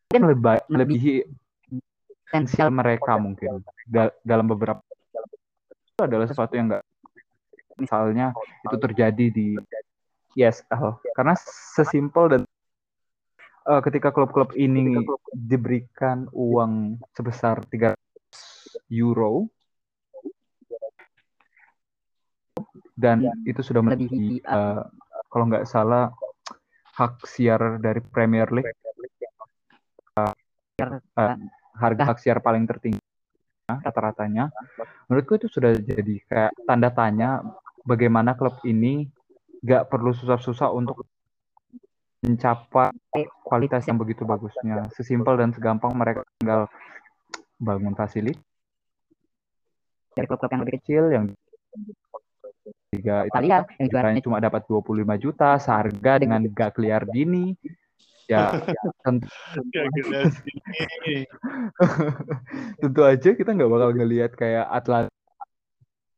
Mungkin 0.07 0.23
lebih 0.23 0.63
melebihi 0.71 1.15
potensial 2.31 2.71
mereka 2.71 3.19
mungkin. 3.19 3.59
Da- 3.91 4.15
dalam 4.23 4.47
beberapa 4.47 4.79
itu 5.67 6.07
adalah 6.07 6.31
sesuatu 6.31 6.55
yang 6.55 6.71
enggak 6.71 6.87
misalnya 7.79 8.35
itu 8.67 8.77
terjadi 8.79 9.27
di 9.31 9.55
ESL 10.37 11.01
karena 11.17 11.35
sesimpel 11.77 12.25
dan 12.29 12.43
eh, 13.69 13.81
ketika 13.85 14.13
klub-klub 14.13 14.53
ini 14.59 15.01
diberikan 15.33 16.29
uang 16.33 17.01
sebesar 17.15 17.63
300 17.69 17.95
euro 18.93 19.49
dan 22.99 23.23
itu 23.47 23.63
sudah 23.63 23.81
melebihi 23.81 24.43
eh, 24.43 24.83
kalau 25.31 25.45
nggak 25.47 25.69
salah 25.69 26.11
hak 26.99 27.23
siar 27.31 27.79
dari 27.79 28.03
Premier 28.03 28.51
League. 28.51 28.75
Eh, 30.19 31.35
harga 31.79 32.03
hak 32.11 32.19
siar 32.19 32.43
paling 32.43 32.67
tertinggi 32.67 32.99
rata-ratanya. 33.69 34.51
Menurutku 35.07 35.39
itu 35.39 35.47
sudah 35.47 35.77
jadi 35.79 36.19
kayak 36.27 36.53
tanda 36.67 36.91
tanya 36.91 37.45
bagaimana 37.87 38.35
klub 38.35 38.59
ini 38.67 39.07
nggak 39.63 39.91
perlu 39.91 40.15
susah-susah 40.15 40.71
untuk 40.71 41.07
mencapai 42.23 42.93
kualitas 43.47 43.87
yang 43.87 43.99
begitu 43.99 44.27
bagusnya. 44.27 44.87
Sesimpel 44.95 45.39
dan 45.39 45.55
segampang 45.55 45.95
mereka 45.95 46.27
tinggal 46.39 46.67
bangun 47.59 47.95
fasilitas 47.95 48.49
dari 50.19 50.27
klub-klub 50.27 50.51
yang 50.51 50.63
lebih 50.67 50.75
kecil 50.83 51.05
yang 51.15 51.25
Liga 52.91 53.23
Italia 53.29 53.63
yang 53.79 53.89
juaranya 53.89 54.21
cuma 54.25 54.43
dapat 54.43 54.67
25 54.67 55.07
juta 55.23 55.55
seharga 55.63 56.13
dengan 56.19 56.43
Gagliardini 56.43 57.55
ya 58.29 58.53
tentu, 59.07 59.29
tentu 62.83 63.01
aja 63.05 63.31
kita 63.33 63.51
nggak 63.57 63.71
bakal 63.71 63.91
ngelihat 63.95 64.33
kayak 64.37 64.67
Atlanta 64.69 65.08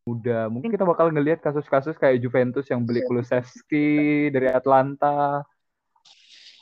muda. 0.04 0.48
Mungkin 0.48 0.72
kita 0.72 0.84
bakal 0.88 1.12
ngelihat 1.12 1.44
kasus-kasus 1.44 1.96
kayak 2.00 2.20
Juventus 2.20 2.66
yang 2.68 2.82
beli 2.82 3.04
Kulusevski 3.04 4.28
dari 4.32 4.48
Atlanta. 4.50 5.44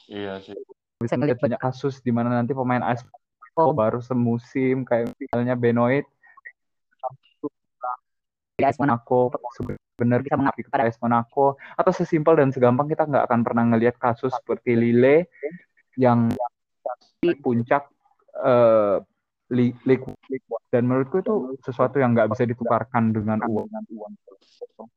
Iya 0.08 0.40
sih. 0.40 0.56
bisa 0.98 1.14
melihat 1.14 1.38
banyak 1.38 1.62
kasus 1.62 2.02
di 2.02 2.10
mana 2.10 2.26
nanti 2.26 2.50
pemain 2.50 2.82
AS 2.82 3.06
Oh. 3.58 3.74
baru 3.74 3.98
semusim 3.98 4.86
kayak 4.86 5.10
misalnya 5.18 5.58
Benoit. 5.58 6.06
Di 8.58 8.62
AS 8.62 8.78
Monaco 8.78 9.34
sebenarnya 9.98 10.30
Bisa 10.30 10.38
mengabdi 10.38 10.62
kepada 10.62 10.86
AS 10.86 10.98
Monaco. 11.02 11.58
Atau 11.74 11.90
sesimpel 11.90 12.38
dan 12.38 12.54
segampang 12.54 12.86
kita 12.86 13.02
nggak 13.10 13.26
akan 13.26 13.40
pernah 13.42 13.64
ngelihat 13.74 13.98
kasus 13.98 14.30
seperti 14.30 14.78
Lille 14.78 15.26
yang 15.98 16.30
di 17.18 17.34
puncak 17.34 17.90
li- 19.48 19.76
Ligue 19.84 20.12
dan 20.68 20.84
menurutku 20.84 21.24
itu 21.24 21.34
sesuatu 21.64 21.96
yang 21.96 22.12
nggak 22.12 22.28
bisa 22.36 22.44
ditukarkan 22.44 23.16
dengan 23.16 23.40
uang 23.48 23.68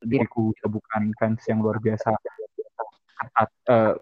diriku 0.03 0.51
juga 0.59 0.67
bukan 0.67 1.15
fans 1.15 1.41
yang 1.47 1.63
luar 1.63 1.79
biasa 1.79 2.11
ketat, 3.21 3.49
eh, 3.69 3.93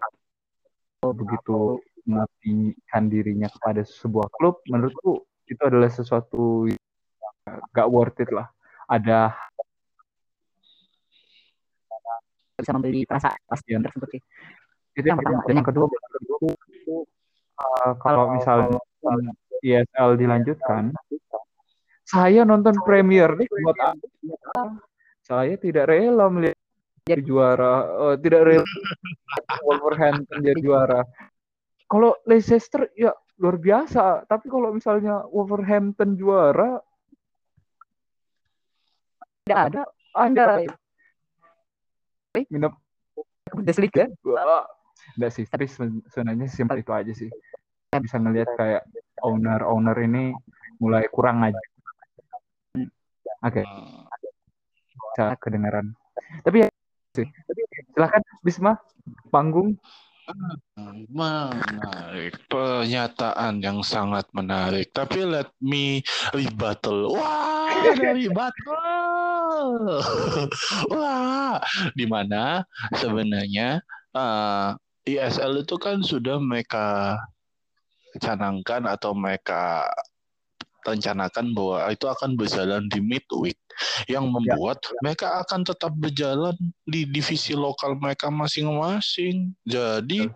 begitu 1.00 1.78
mengabdikan 2.08 3.02
dirinya 3.06 3.46
kepada 3.46 3.86
sebuah 3.86 4.26
klub 4.34 4.58
menurutku 4.66 5.22
itu 5.46 5.62
adalah 5.62 5.86
sesuatu 5.86 6.66
yang 6.66 6.82
nggak 7.70 7.88
worth 7.88 8.18
it 8.18 8.30
lah 8.34 8.50
ada 8.90 9.30
bisa 12.58 12.76
membeli 12.76 13.08
perasaan 13.08 13.38
Iya. 13.64 13.80
tersebut 13.88 14.08
sih. 14.12 14.22
itu 14.92 15.06
Yang 15.06 15.18
pertama. 15.24 15.40
pertama 15.40 15.56
yang 15.56 15.64
kedua 15.64 15.86
menurutku 15.88 16.48
eh, 17.56 17.92
kalau 18.02 18.24
misalnya 18.36 18.80
ESL 19.62 20.16
dilanjutkan 20.18 20.92
saya 22.04 22.42
nonton 22.42 22.74
Premier 22.82 23.30
League 23.38 23.52
buat 23.62 23.78
apa? 23.78 24.82
saya 25.22 25.54
tidak 25.54 25.86
rela 25.86 26.26
melihat 26.26 26.58
jadi 27.06 27.22
juara 27.22 27.74
eh, 27.86 28.16
tidak 28.18 28.42
rela 28.50 28.66
Wolverhampton 29.66 30.38
jadi 30.42 30.60
juara. 30.62 31.00
Kalau 31.90 32.14
Leicester 32.22 32.86
ya 32.94 33.10
luar 33.40 33.56
biasa. 33.56 34.28
Tapi 34.28 34.46
kalau 34.46 34.70
misalnya 34.70 35.24
Wolverhampton 35.32 36.14
juara 36.14 36.78
Tidak 39.42 39.58
ada 39.58 39.82
ada 40.14 40.62
minum. 42.46 42.70
Bundesliga. 43.50 44.06
Enggak 45.18 45.32
sih, 45.34 45.42
tapi 45.50 45.66
sebenarnya 45.66 46.46
simpel 46.46 46.78
itu 46.78 46.92
aja 46.94 47.10
sih. 47.10 47.26
Bisa 47.98 48.22
ngelihat 48.22 48.54
kayak 48.54 48.82
owner-owner 49.18 49.98
ini 49.98 50.30
mulai 50.78 51.10
kurang 51.10 51.42
aja. 51.42 51.58
Oke, 53.42 53.66
bisa 55.10 55.34
kedengaran. 55.42 55.90
Tapi 56.46 56.62
ya 56.62 56.68
sih. 57.18 57.26
Silakan 57.90 58.22
Bisma, 58.46 58.78
panggung. 59.34 59.74
Menarik, 61.10 62.38
pernyataan 62.46 63.58
yang 63.58 63.82
sangat 63.82 64.30
menarik. 64.30 64.94
Tapi 64.94 65.26
let 65.26 65.50
me 65.58 65.98
rebuttal. 66.30 67.10
Wah, 67.10 67.74
ada 67.74 68.14
rebuttal. 68.14 68.78
Wah, 70.94 71.58
di 71.98 72.06
mana 72.06 72.62
sebenarnya 72.94 73.82
eh, 74.14 74.68
ISL 75.10 75.66
itu 75.66 75.74
kan 75.82 76.06
sudah 76.06 76.38
mereka 76.38 77.18
canangkan 78.18 78.88
atau 78.90 79.14
mereka 79.14 79.86
rencanakan 80.80 81.52
bahwa 81.52 81.92
itu 81.92 82.06
akan 82.08 82.30
berjalan 82.40 82.88
di 82.88 83.04
midweek 83.04 83.58
yang 84.08 84.28
membuat 84.32 84.80
mereka 85.04 85.44
akan 85.44 85.64
tetap 85.64 85.92
berjalan 85.92 86.56
di 86.88 87.04
divisi 87.04 87.52
lokal 87.52 87.96
mereka 88.00 88.32
masing-masing. 88.32 89.52
Jadi 89.68 90.28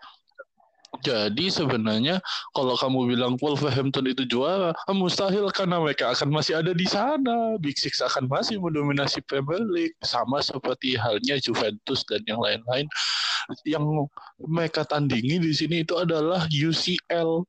jadi 1.03 1.47
sebenarnya 1.51 2.21
kalau 2.53 2.79
kamu 2.79 3.17
bilang 3.17 3.35
Wolverhampton 3.41 4.07
itu 4.07 4.29
juara, 4.29 4.77
ah, 4.77 4.95
mustahil 4.95 5.49
karena 5.51 5.81
mereka 5.81 6.13
akan 6.13 6.31
masih 6.31 6.61
ada 6.61 6.71
di 6.77 6.87
sana. 6.87 7.57
Big 7.59 7.75
Six 7.81 7.99
akan 8.05 8.31
masih 8.31 8.61
mendominasi 8.61 9.25
Premier 9.27 9.65
League 9.65 9.97
sama 10.05 10.45
seperti 10.45 10.95
halnya 10.95 11.41
Juventus 11.41 12.07
dan 12.07 12.23
yang 12.29 12.39
lain-lain. 12.39 12.87
Yang 13.67 14.09
mereka 14.39 14.85
tandingi 14.87 15.41
di 15.41 15.53
sini 15.57 15.83
itu 15.83 15.99
adalah 15.99 16.47
UCL. 16.53 17.43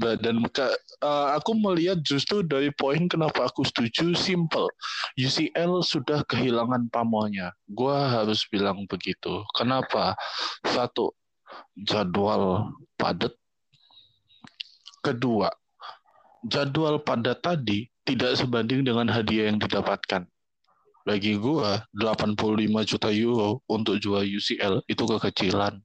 Dan 0.00 0.40
eh, 0.48 1.28
aku 1.36 1.52
melihat 1.60 2.00
justru 2.00 2.40
dari 2.40 2.72
poin 2.72 3.04
kenapa 3.04 3.52
aku 3.52 3.68
setuju 3.68 4.16
simple. 4.16 4.72
UCL 5.20 5.84
sudah 5.84 6.24
kehilangan 6.24 6.88
pamornya. 6.88 7.52
Gua 7.68 8.08
harus 8.08 8.48
bilang 8.48 8.88
begitu. 8.88 9.44
Kenapa? 9.52 10.16
Satu, 10.64 11.12
jadwal 11.74 12.74
padat. 12.94 13.34
Kedua, 15.00 15.48
jadwal 16.44 17.00
padat 17.00 17.40
tadi 17.40 17.88
tidak 18.04 18.36
sebanding 18.36 18.84
dengan 18.84 19.08
hadiah 19.08 19.48
yang 19.48 19.58
didapatkan. 19.60 20.28
Bagi 21.00 21.40
gua, 21.40 21.80
85 21.96 22.84
juta 22.84 23.08
euro 23.08 23.64
untuk 23.66 23.96
jual 23.96 24.20
UCL 24.20 24.84
itu 24.84 25.02
kekecilan. 25.16 25.80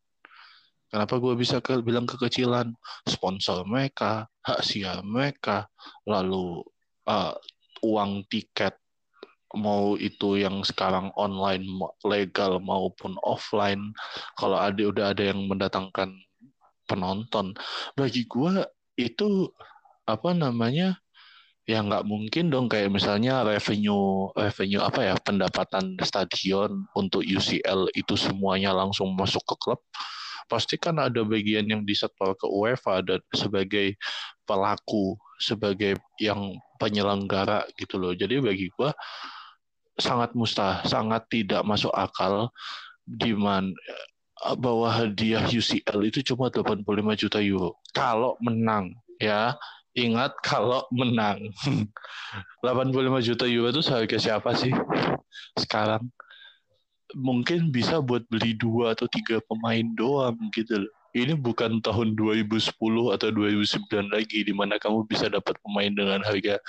Kenapa 0.91 1.15
gua 1.17 1.33
bisa 1.39 1.63
ke, 1.63 1.79
bilang 1.79 2.03
kekecilan? 2.03 2.75
Sponsor 3.07 3.63
mereka, 3.63 4.27
hak 4.43 4.59
siar 4.61 5.01
mereka, 5.01 5.71
lalu 6.03 6.61
uh, 7.07 7.33
uang 7.81 8.27
tiket 8.27 8.75
mau 9.55 9.95
itu 9.99 10.39
yang 10.39 10.61
sekarang 10.61 11.11
online 11.15 11.65
legal 12.03 12.59
maupun 12.59 13.15
offline 13.23 13.95
kalau 14.35 14.59
ada 14.59 14.83
udah 14.83 15.05
ada 15.15 15.23
yang 15.33 15.47
mendatangkan 15.47 16.13
penonton. 16.85 17.57
Bagi 17.97 18.29
gua 18.29 18.63
itu 18.95 19.49
apa 20.05 20.31
namanya 20.37 20.95
ya 21.65 21.81
nggak 21.81 22.05
mungkin 22.05 22.53
dong 22.53 22.69
kayak 22.69 22.93
misalnya 22.93 23.41
revenue 23.41 24.29
revenue 24.37 24.85
apa 24.85 25.01
ya 25.01 25.15
pendapatan 25.17 25.97
stadion 26.05 26.85
untuk 26.93 27.25
UCL 27.25 27.89
itu 27.97 28.13
semuanya 28.13 28.69
langsung 28.71 29.17
masuk 29.17 29.41
ke 29.49 29.55
klub. 29.57 29.81
Pasti 30.45 30.77
kan 30.77 31.01
ada 31.01 31.25
bagian 31.25 31.65
yang 31.65 31.81
disetor 31.81 32.37
ke 32.37 32.45
UEFA 32.45 33.01
dan 33.01 33.21
sebagai 33.33 33.97
pelaku 34.45 35.17
sebagai 35.41 35.97
yang 36.21 36.53
penyelenggara 36.77 37.65
gitu 37.81 37.97
loh. 37.97 38.13
Jadi 38.13 38.37
bagi 38.39 38.69
gua 38.77 38.93
sangat 39.95 40.35
mustah 40.35 40.83
sangat 40.83 41.23
tidak 41.31 41.61
masuk 41.63 41.91
akal 41.95 42.51
di 43.05 43.31
mana 43.31 43.71
bahwa 44.59 44.91
hadiah 44.91 45.47
UCL 45.47 45.99
itu 46.05 46.19
cuma 46.33 46.51
85 46.51 46.83
juta 47.15 47.39
euro 47.39 47.79
kalau 47.95 48.35
menang 48.43 48.91
ya 49.17 49.55
Ingat 49.95 50.35
kalau 50.43 50.83
menang. 50.91 51.55
85 52.59 53.27
juta 53.31 53.47
euro 53.47 53.71
itu 53.71 53.79
seharga 53.79 54.17
siapa 54.19 54.51
sih 54.51 54.75
sekarang? 55.55 56.03
Mungkin 57.15 57.71
bisa 57.71 58.03
buat 58.03 58.27
beli 58.27 58.59
dua 58.59 58.91
atau 58.91 59.07
tiga 59.07 59.39
pemain 59.47 59.87
doang 59.95 60.35
gitu 60.51 60.83
loh. 60.83 60.91
Ini 61.15 61.39
bukan 61.39 61.79
tahun 61.79 62.11
2010 62.19 62.75
atau 63.15 63.29
2009 63.31 64.11
lagi 64.11 64.43
di 64.43 64.51
mana 64.51 64.75
kamu 64.75 65.07
bisa 65.07 65.31
dapat 65.31 65.55
pemain 65.63 65.87
dengan 65.87 66.19
harga 66.27 66.59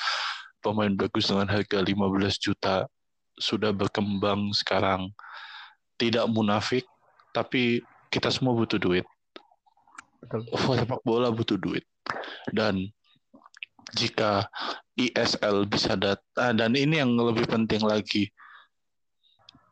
pemain 0.62 0.94
bagus 0.94 1.26
dengan 1.26 1.50
harga 1.50 1.82
15 1.82 1.98
juta. 2.38 2.86
Sudah 3.36 3.70
berkembang 3.72 4.52
sekarang. 4.56 5.12
Tidak 5.96 6.28
munafik, 6.28 6.84
tapi 7.32 7.80
kita 8.12 8.28
semua 8.28 8.52
butuh 8.52 8.76
duit. 8.76 9.04
Betul. 10.20 10.44
Sepak 10.52 11.00
bola 11.04 11.32
butuh 11.32 11.56
duit. 11.56 11.84
Dan 12.52 12.92
jika 13.94 14.48
ISL 14.98 15.68
bisa 15.68 15.94
datang 15.94 16.58
dan 16.58 16.74
ini 16.74 16.98
yang 16.98 17.14
lebih 17.14 17.46
penting 17.46 17.84
lagi 17.84 18.32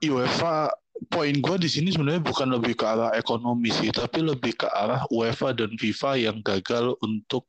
UEFA 0.04 0.70
poin 1.10 1.34
gue 1.34 1.56
di 1.58 1.66
sini 1.66 1.90
sebenarnya 1.90 2.22
bukan 2.22 2.54
lebih 2.54 2.78
ke 2.78 2.84
arah 2.86 3.10
ekonomi 3.18 3.72
sih 3.72 3.90
tapi 3.90 4.22
lebih 4.22 4.54
ke 4.54 4.68
arah 4.70 5.02
UEFA 5.10 5.56
dan 5.56 5.74
FIFA 5.74 6.30
yang 6.30 6.38
gagal 6.44 6.94
untuk 7.02 7.48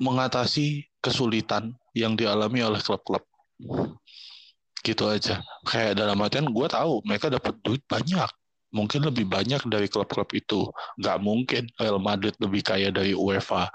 mengatasi 0.00 0.86
kesulitan 1.04 1.76
yang 1.92 2.16
dialami 2.16 2.64
oleh 2.64 2.80
klub-klub 2.80 3.24
gitu 4.86 5.10
aja 5.10 5.42
kayak 5.66 5.98
dalam 5.98 6.22
artian 6.22 6.46
gue 6.46 6.66
tahu 6.70 7.02
mereka 7.02 7.26
dapat 7.26 7.58
duit 7.66 7.82
banyak 7.90 8.30
mungkin 8.70 9.02
lebih 9.02 9.26
banyak 9.26 9.62
dari 9.66 9.90
klub-klub 9.90 10.30
itu 10.30 10.70
nggak 11.02 11.18
mungkin 11.18 11.66
Real 11.82 11.98
Madrid 11.98 12.38
lebih 12.38 12.62
kaya 12.62 12.94
dari 12.94 13.18
UEFA 13.18 13.66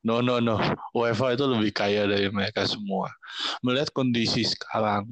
No, 0.00 0.24
no, 0.24 0.40
no. 0.40 0.56
UEFA 0.96 1.36
itu 1.36 1.44
lebih 1.44 1.76
kaya 1.76 2.08
dari 2.08 2.32
mereka 2.32 2.64
semua. 2.64 3.12
Melihat 3.60 3.92
kondisi 3.92 4.48
sekarang 4.48 5.04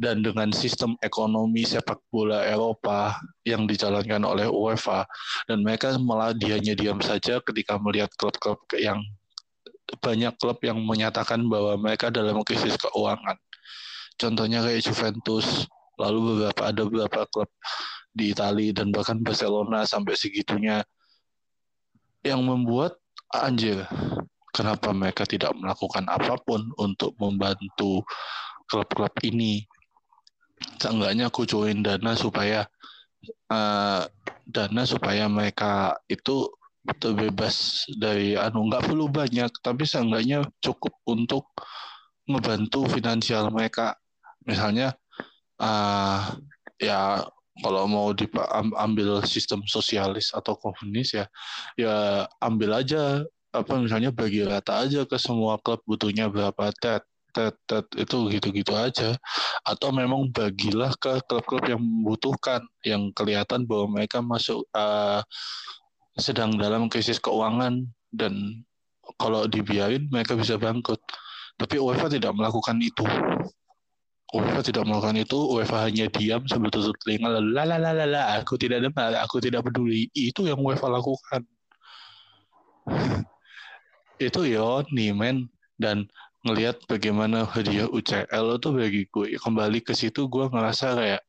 dan 0.00 0.24
dengan 0.24 0.50
sistem 0.50 0.96
ekonomi 1.04 1.62
sepak 1.62 2.00
bola 2.08 2.42
Eropa 2.42 3.14
yang 3.46 3.68
dijalankan 3.68 4.24
oleh 4.26 4.48
UEFA 4.48 5.06
dan 5.46 5.62
mereka 5.62 5.94
malah 6.00 6.34
dianya 6.34 6.74
diam 6.74 6.98
saja 6.98 7.38
ketika 7.44 7.78
melihat 7.78 8.10
klub-klub 8.16 8.64
yang 8.80 8.98
banyak 10.00 10.34
klub 10.40 10.58
yang 10.64 10.80
menyatakan 10.80 11.44
bahwa 11.46 11.76
mereka 11.76 12.08
dalam 12.08 12.40
krisis 12.42 12.74
keuangan. 12.80 13.36
Contohnya 14.14 14.62
kayak 14.62 14.82
Juventus, 14.86 15.66
lalu 15.98 16.18
beberapa 16.34 16.62
ada 16.70 16.82
beberapa 16.86 17.20
klub 17.30 17.50
di 18.14 18.30
Italia 18.30 18.70
dan 18.70 18.94
bahkan 18.94 19.18
Barcelona 19.20 19.82
sampai 19.84 20.14
segitunya. 20.14 20.82
Yang 22.24 22.40
membuat 22.40 22.92
anjir 23.36 23.84
kenapa 24.54 24.96
mereka 24.96 25.28
tidak 25.28 25.52
melakukan 25.52 26.08
apa 26.08 26.40
pun 26.40 26.72
untuk 26.80 27.12
membantu 27.20 28.00
klub-klub 28.70 29.12
ini? 29.28 29.66
Seenggaknya 30.80 31.28
kucuin 31.28 31.84
dana 31.84 32.16
supaya 32.16 32.64
uh, 33.52 34.08
dana 34.48 34.82
supaya 34.88 35.28
mereka 35.28 35.98
itu 36.08 36.48
terbebas 37.00 37.88
dari 37.96 38.36
anu 38.36 38.68
nggak 38.68 38.92
perlu 38.92 39.08
banyak 39.08 39.48
tapi 39.64 39.88
seenggaknya 39.88 40.44
cukup 40.60 40.92
untuk 41.08 41.48
membantu 42.28 42.84
finansial 42.88 43.48
mereka 43.48 43.96
misalnya 44.44 44.92
uh, 45.60 46.36
ya 46.80 47.24
kalau 47.62 47.86
mau 47.86 48.10
diambil 48.10 49.22
sistem 49.22 49.62
sosialis 49.64 50.34
atau 50.34 50.58
komunis 50.58 51.14
ya 51.14 51.26
ya 51.78 52.26
ambil 52.42 52.82
aja 52.82 53.22
apa 53.54 53.78
misalnya 53.78 54.10
bagi 54.10 54.42
rata 54.42 54.82
aja 54.82 55.06
ke 55.06 55.14
semua 55.14 55.62
klub 55.62 55.78
butuhnya 55.86 56.26
berapa 56.26 56.74
tet 56.82 57.06
tet 57.34 57.54
tet 57.66 57.86
itu 57.98 58.30
gitu-gitu 58.30 58.72
aja. 58.78 59.18
Atau 59.66 59.90
memang 59.90 60.30
bagilah 60.30 60.94
ke 61.02 61.18
klub-klub 61.26 61.66
yang 61.66 61.82
membutuhkan 61.82 62.62
yang 62.86 63.10
kelihatan 63.10 63.66
bahwa 63.66 63.98
mereka 63.98 64.22
masuk 64.22 64.62
uh, 64.70 65.20
sedang 66.14 66.54
dalam 66.54 66.86
krisis 66.86 67.18
keuangan 67.18 67.82
dan 68.14 68.62
kalau 69.18 69.50
dibiarin 69.50 70.06
mereka 70.08 70.38
bisa 70.38 70.54
bangkrut. 70.54 71.02
Tapi 71.58 71.78
UEFA 71.78 72.10
tidak 72.10 72.34
melakukan 72.34 72.78
itu 72.82 73.06
UEFA 74.34 74.60
tidak 74.66 74.82
melakukan 74.90 75.14
itu, 75.22 75.38
UEFA 75.38 75.86
hanya 75.86 76.10
diam 76.10 76.42
sambil 76.50 76.74
tutup 76.74 76.98
telinga 77.06 77.30
lalu 77.38 77.54
la 77.54 77.62
la 77.62 77.78
la 77.78 77.94
la 77.94 78.06
la, 78.10 78.22
aku 78.42 78.58
tidak 78.58 78.82
dengar, 78.82 79.14
aku 79.22 79.38
tidak 79.38 79.62
peduli. 79.62 80.10
Itu 80.10 80.50
yang 80.50 80.58
UEFA 80.58 80.90
lakukan. 80.90 81.46
itu 84.26 84.40
Yoni 84.46 85.14
men 85.14 85.46
dan 85.78 86.06
ngelihat 86.44 86.84
bagaimana 86.86 87.48
hadiah 87.48 87.88
UCL 87.88 88.60
itu 88.60 88.68
bagi 88.70 89.02
gue 89.08 89.26
kembali 89.40 89.80
ke 89.80 89.96
situ 89.96 90.28
gue 90.28 90.44
ngerasa 90.52 90.92
kayak 90.92 91.22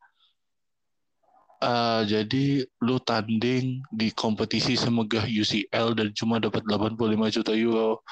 uh, 1.64 2.02
jadi 2.04 2.68
lu 2.84 3.00
tanding 3.00 3.80
di 3.96 4.12
kompetisi 4.12 4.76
semegah 4.76 5.24
UCL 5.24 5.96
dan 5.96 6.12
cuma 6.12 6.38
dapat 6.44 6.68
85 6.68 7.36
juta 7.42 7.54
euro 7.56 8.04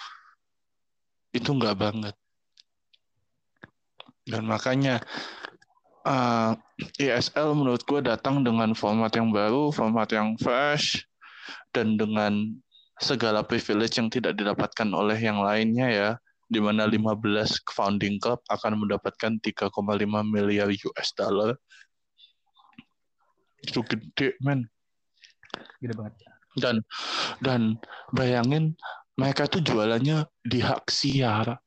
itu 1.35 1.49
nggak 1.49 1.75
banget 1.75 2.15
dan 4.23 4.47
makanya 4.47 5.03
uh, 6.07 6.55
eh, 6.99 7.11
ESL 7.11 7.55
menurut 7.55 7.83
gue 7.83 7.99
datang 8.03 8.43
dengan 8.43 8.71
format 8.75 9.11
yang 9.15 9.31
baru, 9.31 9.71
format 9.71 10.07
yang 10.11 10.35
fresh, 10.39 11.03
dan 11.75 11.99
dengan 11.99 12.55
segala 13.01 13.43
privilege 13.43 13.99
yang 13.99 14.07
tidak 14.07 14.39
didapatkan 14.39 14.87
oleh 14.95 15.17
yang 15.19 15.43
lainnya 15.43 15.87
ya, 15.89 16.09
di 16.47 16.61
mana 16.63 16.87
15 16.87 17.19
founding 17.73 18.21
club 18.21 18.39
akan 18.47 18.85
mendapatkan 18.85 19.39
3,5 19.41 19.73
miliar 20.23 20.69
US 20.69 21.09
dollar. 21.17 21.57
Itu 23.63 23.83
gede, 23.87 24.35
men. 24.43 24.67
Gede 25.79 25.93
banget. 25.95 26.13
Dan 26.53 26.75
dan 27.41 27.61
bayangin 28.13 28.77
mereka 29.17 29.49
tuh 29.49 29.65
jualannya 29.65 30.29
di 30.45 30.61
hak 30.61 30.85
siar 30.85 31.57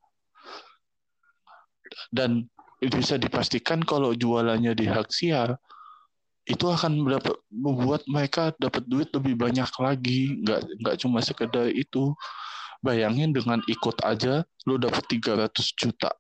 dan 2.13 2.47
bisa 2.81 3.17
dipastikan 3.17 3.81
kalau 3.81 4.13
jualannya 4.13 4.77
di 4.77 4.85
hak 4.85 5.09
itu 6.47 6.67
akan 6.71 7.03
mendapat, 7.03 7.35
membuat 7.51 8.03
mereka 8.07 8.55
dapat 8.63 8.87
duit 8.87 9.11
lebih 9.11 9.35
banyak 9.35 9.67
lagi. 9.83 10.39
Nggak 10.47 10.61
nggak 10.83 10.97
cuma 11.03 11.19
sekedar 11.19 11.67
itu. 11.75 12.15
Bayangin 12.85 13.35
dengan 13.35 13.59
ikut 13.67 13.99
aja 14.07 14.47
lu 14.69 14.79
dapat 14.79 15.03
300 15.11 15.51
juta. 15.75 16.15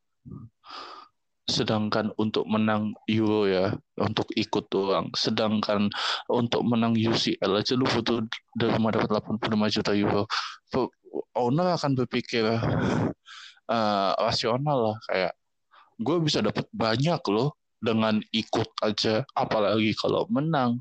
Sedangkan 1.47 2.11
untuk 2.19 2.43
menang 2.51 2.91
Euro 3.07 3.47
ya 3.47 3.71
untuk 4.03 4.27
ikut 4.35 4.67
doang. 4.67 5.15
Sedangkan 5.15 5.87
untuk 6.27 6.67
menang 6.67 6.99
UCL 6.99 7.63
aja 7.63 7.79
lu 7.79 7.87
butuh 7.87 8.19
dalam 8.59 8.83
dapat 8.91 9.23
85 9.39 9.75
juta 9.79 9.93
Euro. 9.95 10.27
Owner 11.39 11.79
akan 11.79 11.95
berpikir 12.03 12.43
uh, 13.71 14.11
rasional 14.19 14.91
lah 14.91 14.97
kayak 15.07 15.33
gue 15.97 16.17
bisa 16.21 16.45
dapat 16.45 16.69
banyak 16.73 17.21
loh 17.33 17.57
dengan 17.81 18.21
ikut 18.33 18.69
aja 18.85 19.25
apalagi 19.37 19.93
kalau 19.97 20.29
menang. 20.29 20.81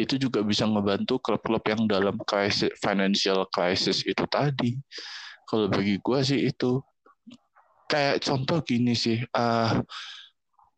Itu 0.00 0.16
juga 0.16 0.40
bisa 0.40 0.64
ngebantu 0.64 1.20
klub-klub 1.20 1.60
yang 1.68 1.84
dalam 1.84 2.16
crisis, 2.24 2.72
financial 2.80 3.44
crisis 3.52 4.00
itu 4.08 4.24
tadi. 4.32 4.80
Kalau 5.44 5.68
bagi 5.68 6.00
gue 6.00 6.18
sih 6.24 6.48
itu 6.48 6.80
kayak 7.90 8.22
contoh 8.22 8.62
gini 8.62 8.94
sih 8.94 9.18
uh, 9.34 9.82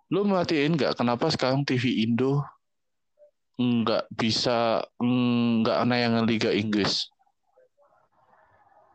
lu 0.09 0.25
merhatiin 0.25 0.81
nggak 0.81 0.97
kenapa 0.97 1.29
sekarang 1.29 1.61
TV 1.61 2.09
Indo 2.09 2.41
nggak 3.61 4.09
bisa 4.17 4.81
nggak 4.97 5.79
yang 5.93 6.25
Liga 6.25 6.49
Inggris? 6.49 7.13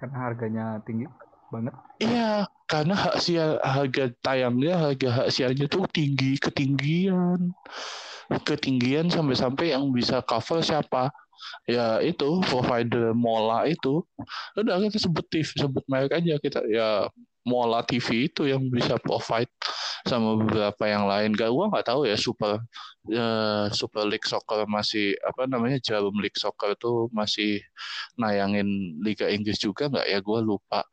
Karena 0.02 0.18
harganya 0.18 0.66
tinggi 0.82 1.06
banget 1.50 1.74
iya 2.04 2.46
karena 2.68 2.96
hak 2.96 3.16
siar 3.24 3.58
harga 3.64 4.12
tayangnya 4.20 4.76
harga 4.76 5.10
hak 5.24 5.30
siarnya 5.32 5.66
tuh 5.72 5.88
tinggi 5.90 6.36
ketinggian 6.38 7.56
ketinggian 8.44 9.08
sampai-sampai 9.08 9.72
yang 9.72 9.88
bisa 9.96 10.20
cover 10.28 10.60
siapa 10.60 11.08
ya 11.70 12.04
itu 12.04 12.44
provider 12.50 13.16
mola 13.16 13.64
itu 13.70 14.04
udah 14.60 14.84
kita 14.90 15.00
sebut 15.00 15.26
TV 15.32 15.48
sebut 15.56 15.84
merek 15.88 16.12
aja 16.18 16.36
kita 16.42 16.60
ya 16.68 17.08
Mola 17.48 17.80
TV 17.88 18.28
itu 18.28 18.44
yang 18.44 18.68
bisa 18.68 19.00
provide 19.00 19.48
sama 20.04 20.36
beberapa 20.36 20.84
yang 20.84 21.08
lain. 21.08 21.32
Gak 21.32 21.48
gua 21.48 21.72
nggak 21.72 21.88
tahu 21.88 22.04
ya 22.04 22.20
Super 22.20 22.60
eh, 23.08 23.66
Super 23.72 24.04
League 24.04 24.28
Soccer 24.28 24.68
masih 24.68 25.16
apa 25.24 25.48
namanya 25.48 25.80
Jarum 25.80 26.20
League 26.20 26.36
Soccer 26.36 26.76
itu 26.76 27.08
masih 27.16 27.64
nayangin 28.20 29.00
Liga 29.00 29.32
Inggris 29.32 29.64
juga 29.64 29.88
nggak 29.88 30.08
ya? 30.12 30.20
Gua 30.20 30.44
lupa. 30.44 30.84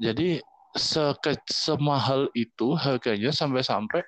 Jadi 0.00 0.40
seke, 0.72 1.34
semahal 1.50 2.30
itu 2.32 2.78
harganya 2.78 3.34
sampai-sampai 3.34 4.06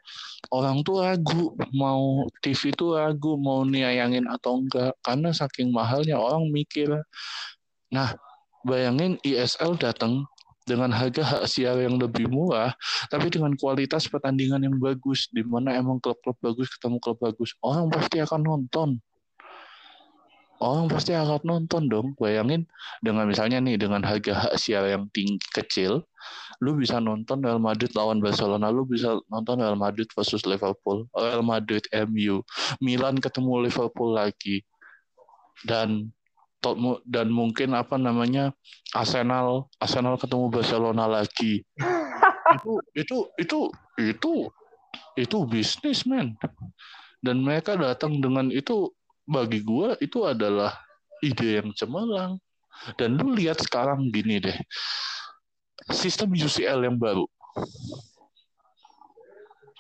orang 0.54 0.80
tuh 0.86 1.02
ragu 1.02 1.52
mau 1.74 2.24
TV 2.38 2.70
itu 2.70 2.94
ragu 2.94 3.34
mau 3.34 3.66
nayangin 3.66 4.24
atau 4.30 4.62
enggak 4.62 4.94
karena 5.02 5.34
saking 5.34 5.74
mahalnya 5.74 6.16
orang 6.16 6.48
mikir. 6.54 6.86
Nah, 7.90 8.14
bayangin 8.62 9.18
ISL 9.26 9.74
datang 9.74 10.24
dengan 10.62 10.94
harga 10.94 11.22
hak 11.26 11.44
siar 11.50 11.74
yang 11.82 11.98
lebih 11.98 12.30
murah, 12.30 12.70
tapi 13.10 13.26
dengan 13.26 13.52
kualitas 13.58 14.06
pertandingan 14.06 14.62
yang 14.62 14.78
bagus, 14.78 15.26
di 15.34 15.42
mana 15.42 15.74
emang 15.74 15.98
klub-klub 15.98 16.38
bagus 16.38 16.70
ketemu 16.78 17.02
klub 17.02 17.18
bagus, 17.18 17.50
orang 17.66 17.90
pasti 17.90 18.22
akan 18.22 18.40
nonton. 18.40 18.88
Orang 20.62 20.86
pasti 20.86 21.10
akan 21.10 21.42
nonton 21.42 21.90
dong. 21.90 22.14
Bayangin 22.14 22.70
dengan 23.02 23.26
misalnya 23.26 23.58
nih 23.58 23.74
dengan 23.74 23.98
harga 24.06 24.46
hak 24.46 24.54
siar 24.54 24.86
yang 24.86 25.10
tinggi 25.10 25.42
kecil, 25.50 26.06
lu 26.62 26.78
bisa 26.78 27.02
nonton 27.02 27.42
Real 27.42 27.58
Madrid 27.58 27.90
lawan 27.98 28.22
Barcelona, 28.22 28.70
lu 28.70 28.86
bisa 28.86 29.18
nonton 29.26 29.58
Real 29.58 29.74
Madrid 29.74 30.06
versus 30.14 30.46
Liverpool, 30.46 31.10
Real 31.18 31.42
Madrid 31.42 31.82
MU, 32.06 32.46
Milan 32.78 33.18
ketemu 33.18 33.66
Liverpool 33.66 34.14
lagi, 34.14 34.62
dan 35.66 36.14
dan 37.10 37.26
mungkin 37.34 37.74
apa 37.74 37.98
namanya 37.98 38.54
Arsenal 38.94 39.66
Arsenal 39.82 40.14
ketemu 40.14 40.46
Barcelona 40.46 41.10
lagi. 41.10 41.66
Itu 42.52 42.84
itu 42.92 43.18
itu 43.40 43.60
itu 43.96 44.32
itu 45.16 45.38
bisnis 45.48 46.04
men. 46.04 46.36
Dan 47.24 47.40
mereka 47.40 47.80
datang 47.80 48.20
dengan 48.20 48.52
itu 48.52 48.92
bagi 49.26 49.62
gue 49.62 49.96
itu 50.02 50.26
adalah 50.26 50.74
ide 51.22 51.62
yang 51.62 51.70
cemerlang 51.74 52.38
dan 52.98 53.14
lu 53.14 53.36
lihat 53.36 53.62
sekarang 53.62 54.10
gini 54.10 54.42
deh 54.42 54.58
sistem 55.90 56.34
UCL 56.34 56.82
yang 56.82 56.98
baru 56.98 57.26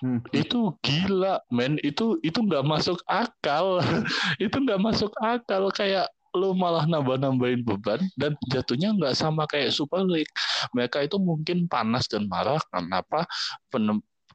Hmm. 0.02 0.18
Itu 0.34 0.74
gila, 0.82 1.38
men. 1.54 1.78
Itu 1.78 2.18
itu 2.26 2.42
nggak 2.42 2.66
masuk 2.66 2.98
akal. 3.06 3.78
itu 4.42 4.56
nggak 4.58 4.82
masuk 4.82 5.14
akal 5.22 5.70
kayak 5.70 6.10
lu 6.34 6.58
malah 6.58 6.88
nambah-nambahin 6.90 7.62
beban 7.62 8.02
dan 8.18 8.34
jatuhnya 8.50 8.90
nggak 8.98 9.14
sama 9.14 9.46
kayak 9.46 9.70
Super 9.70 10.02
League. 10.02 10.32
Mereka 10.74 11.06
itu 11.06 11.22
mungkin 11.22 11.70
panas 11.70 12.10
dan 12.10 12.26
marah 12.26 12.58
kenapa 12.74 13.30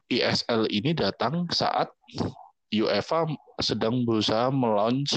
ISL 0.08 0.64
ini 0.72 0.96
datang 0.96 1.44
saat 1.52 1.92
UEFA 2.72 3.28
sedang 3.58 4.04
berusaha 4.04 4.52
melaunch 4.52 5.16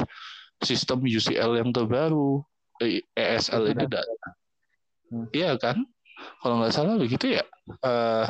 sistem 0.64 1.04
UCL 1.04 1.58
yang 1.60 1.70
terbaru. 1.74 2.42
ESL 3.14 3.78
ini 3.78 3.86
datang. 3.86 4.34
Hmm. 5.14 5.28
Iya 5.30 5.54
kan? 5.62 5.86
Kalau 6.42 6.62
nggak 6.62 6.74
salah 6.74 6.98
begitu 6.98 7.38
ya. 7.38 7.46
Uh, 7.86 8.26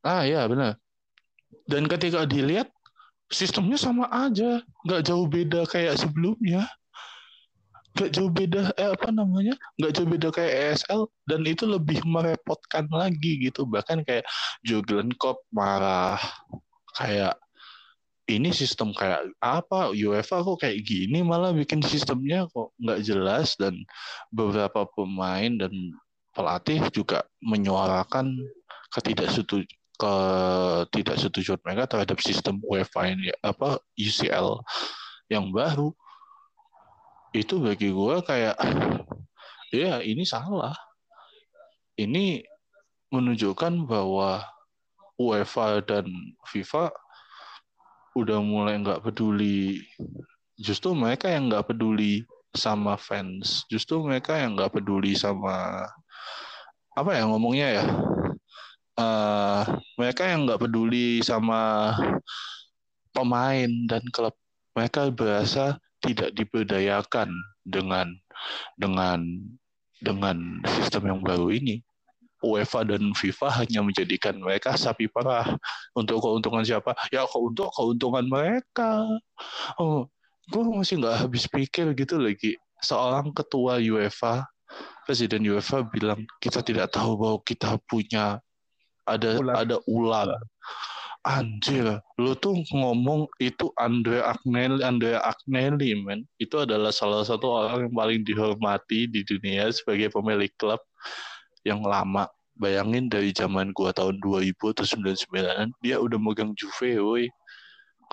ah 0.00 0.24
ya 0.24 0.48
benar. 0.48 0.80
Dan 1.68 1.84
ketika 1.88 2.24
dilihat 2.24 2.72
sistemnya 3.28 3.76
sama 3.76 4.08
aja, 4.08 4.64
nggak 4.88 5.04
jauh 5.04 5.28
beda 5.28 5.68
kayak 5.68 6.00
sebelumnya 6.00 6.64
nggak 7.94 8.10
jauh 8.10 8.26
beda 8.26 8.74
eh, 8.74 8.90
apa 8.90 9.08
namanya 9.14 9.54
nggak 9.78 9.92
jauh 9.94 10.08
beda 10.10 10.28
kayak 10.34 10.52
ESL 10.74 11.06
dan 11.30 11.46
itu 11.46 11.62
lebih 11.62 12.02
merepotkan 12.02 12.90
lagi 12.90 13.38
gitu 13.38 13.62
bahkan 13.70 14.02
kayak 14.02 14.26
Jurgen 14.66 15.14
Klopp 15.14 15.46
marah 15.54 16.18
kayak 16.98 17.38
ini 18.24 18.50
sistem 18.56 18.96
kayak 18.96 19.36
apa 19.36 19.92
UEFA 19.92 20.40
kok 20.40 20.64
kayak 20.64 20.80
gini 20.80 21.20
malah 21.20 21.52
bikin 21.52 21.84
sistemnya 21.84 22.48
kok 22.48 22.72
nggak 22.80 23.04
jelas 23.04 23.52
dan 23.60 23.76
beberapa 24.32 24.88
pemain 24.96 25.52
dan 25.60 25.72
pelatih 26.32 26.80
juga 26.88 27.28
menyuarakan 27.44 28.32
ketidaksetuju 28.90 29.68
ketidaksetujuan 29.94 31.62
mereka 31.62 31.86
terhadap 31.86 32.18
sistem 32.18 32.58
UEFA 32.66 33.14
ini 33.14 33.30
apa 33.38 33.78
UCL 33.94 34.58
yang 35.30 35.54
baru. 35.54 35.94
Itu 37.30 37.62
bagi 37.62 37.94
gue 37.94 38.16
kayak 38.26 38.58
ya 39.70 40.02
ini 40.02 40.26
salah. 40.26 40.74
Ini 41.94 42.42
menunjukkan 43.14 43.86
bahwa 43.86 44.42
UEFA 45.14 45.78
dan 45.86 46.10
FIFA 46.50 46.90
udah 48.14 48.38
mulai 48.40 48.78
nggak 48.80 49.02
peduli. 49.02 49.82
Justru 50.58 50.94
mereka 50.94 51.26
yang 51.30 51.50
nggak 51.50 51.74
peduli 51.74 52.22
sama 52.54 52.94
fans. 52.94 53.66
Justru 53.66 54.00
mereka 54.06 54.38
yang 54.38 54.54
nggak 54.54 54.72
peduli 54.74 55.18
sama 55.18 55.86
apa 56.94 57.10
ya 57.10 57.26
ngomongnya 57.26 57.68
ya? 57.82 57.84
Uh, 58.94 59.62
mereka 59.98 60.30
yang 60.30 60.46
nggak 60.46 60.62
peduli 60.62 61.18
sama 61.26 61.92
pemain 63.10 63.70
dan 63.90 64.02
klub. 64.14 64.34
Mereka 64.74 65.10
berasa 65.14 65.78
tidak 66.02 66.34
diberdayakan 66.34 67.30
dengan 67.66 68.14
dengan 68.78 69.22
dengan 69.98 70.62
sistem 70.78 71.10
yang 71.14 71.20
baru 71.22 71.50
ini. 71.50 71.82
UEFA 72.44 72.84
dan 72.84 73.16
FIFA 73.16 73.64
hanya 73.64 73.80
menjadikan 73.80 74.36
mereka 74.36 74.76
sapi 74.76 75.08
perah 75.08 75.56
untuk 75.96 76.20
keuntungan 76.20 76.62
siapa? 76.62 76.92
Ya 77.08 77.24
untuk 77.32 77.72
keuntungan 77.72 78.28
mereka. 78.28 79.08
Oh, 79.80 80.06
gue 80.52 80.62
masih 80.68 81.00
nggak 81.00 81.26
habis 81.26 81.48
pikir 81.48 81.90
gitu 81.96 82.20
lagi. 82.20 82.60
Seorang 82.84 83.32
ketua 83.32 83.80
UEFA, 83.80 84.44
presiden 85.08 85.48
UEFA 85.48 85.88
bilang 85.88 86.28
kita 86.38 86.60
tidak 86.60 86.92
tahu 86.92 87.16
bahwa 87.16 87.38
kita 87.42 87.80
punya 87.88 88.38
ada 89.08 89.40
ular. 89.40 89.56
ada 89.64 89.76
ular 89.88 90.28
Anjir, 91.24 92.04
lu 92.20 92.36
tuh 92.36 92.52
ngomong 92.68 93.24
itu 93.40 93.72
Andre 93.80 94.20
Agnelli, 94.20 94.84
Andre 94.84 95.16
Agnelli, 95.16 95.96
men. 95.96 96.28
Itu 96.36 96.68
adalah 96.68 96.92
salah 96.92 97.24
satu 97.24 97.48
orang 97.48 97.88
yang 97.88 97.94
paling 97.96 98.20
dihormati 98.28 99.08
di 99.08 99.24
dunia 99.24 99.72
sebagai 99.72 100.12
pemilik 100.12 100.52
klub 100.60 100.84
yang 101.64 101.82
lama. 101.82 102.28
Bayangin 102.54 103.10
dari 103.10 103.34
zaman 103.34 103.74
gua 103.74 103.90
tahun 103.90 104.22
2000 104.22 104.54
atau 104.78 104.86
99 104.86 105.74
dia 105.82 105.98
udah 105.98 106.18
megang 106.22 106.54
Juve, 106.54 107.02
woi. 107.02 107.26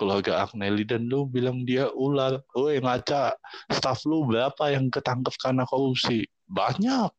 Keluarga 0.00 0.48
Agnelli 0.48 0.82
dan 0.82 1.06
lu 1.06 1.28
bilang 1.28 1.62
dia 1.62 1.86
ular. 1.94 2.42
Woi, 2.56 2.82
ngaca. 2.82 3.38
Staff 3.70 4.02
lu 4.08 4.26
berapa 4.26 4.72
yang 4.72 4.90
ketangkep 4.90 5.36
karena 5.38 5.62
korupsi? 5.68 6.26
Banyak. 6.50 7.12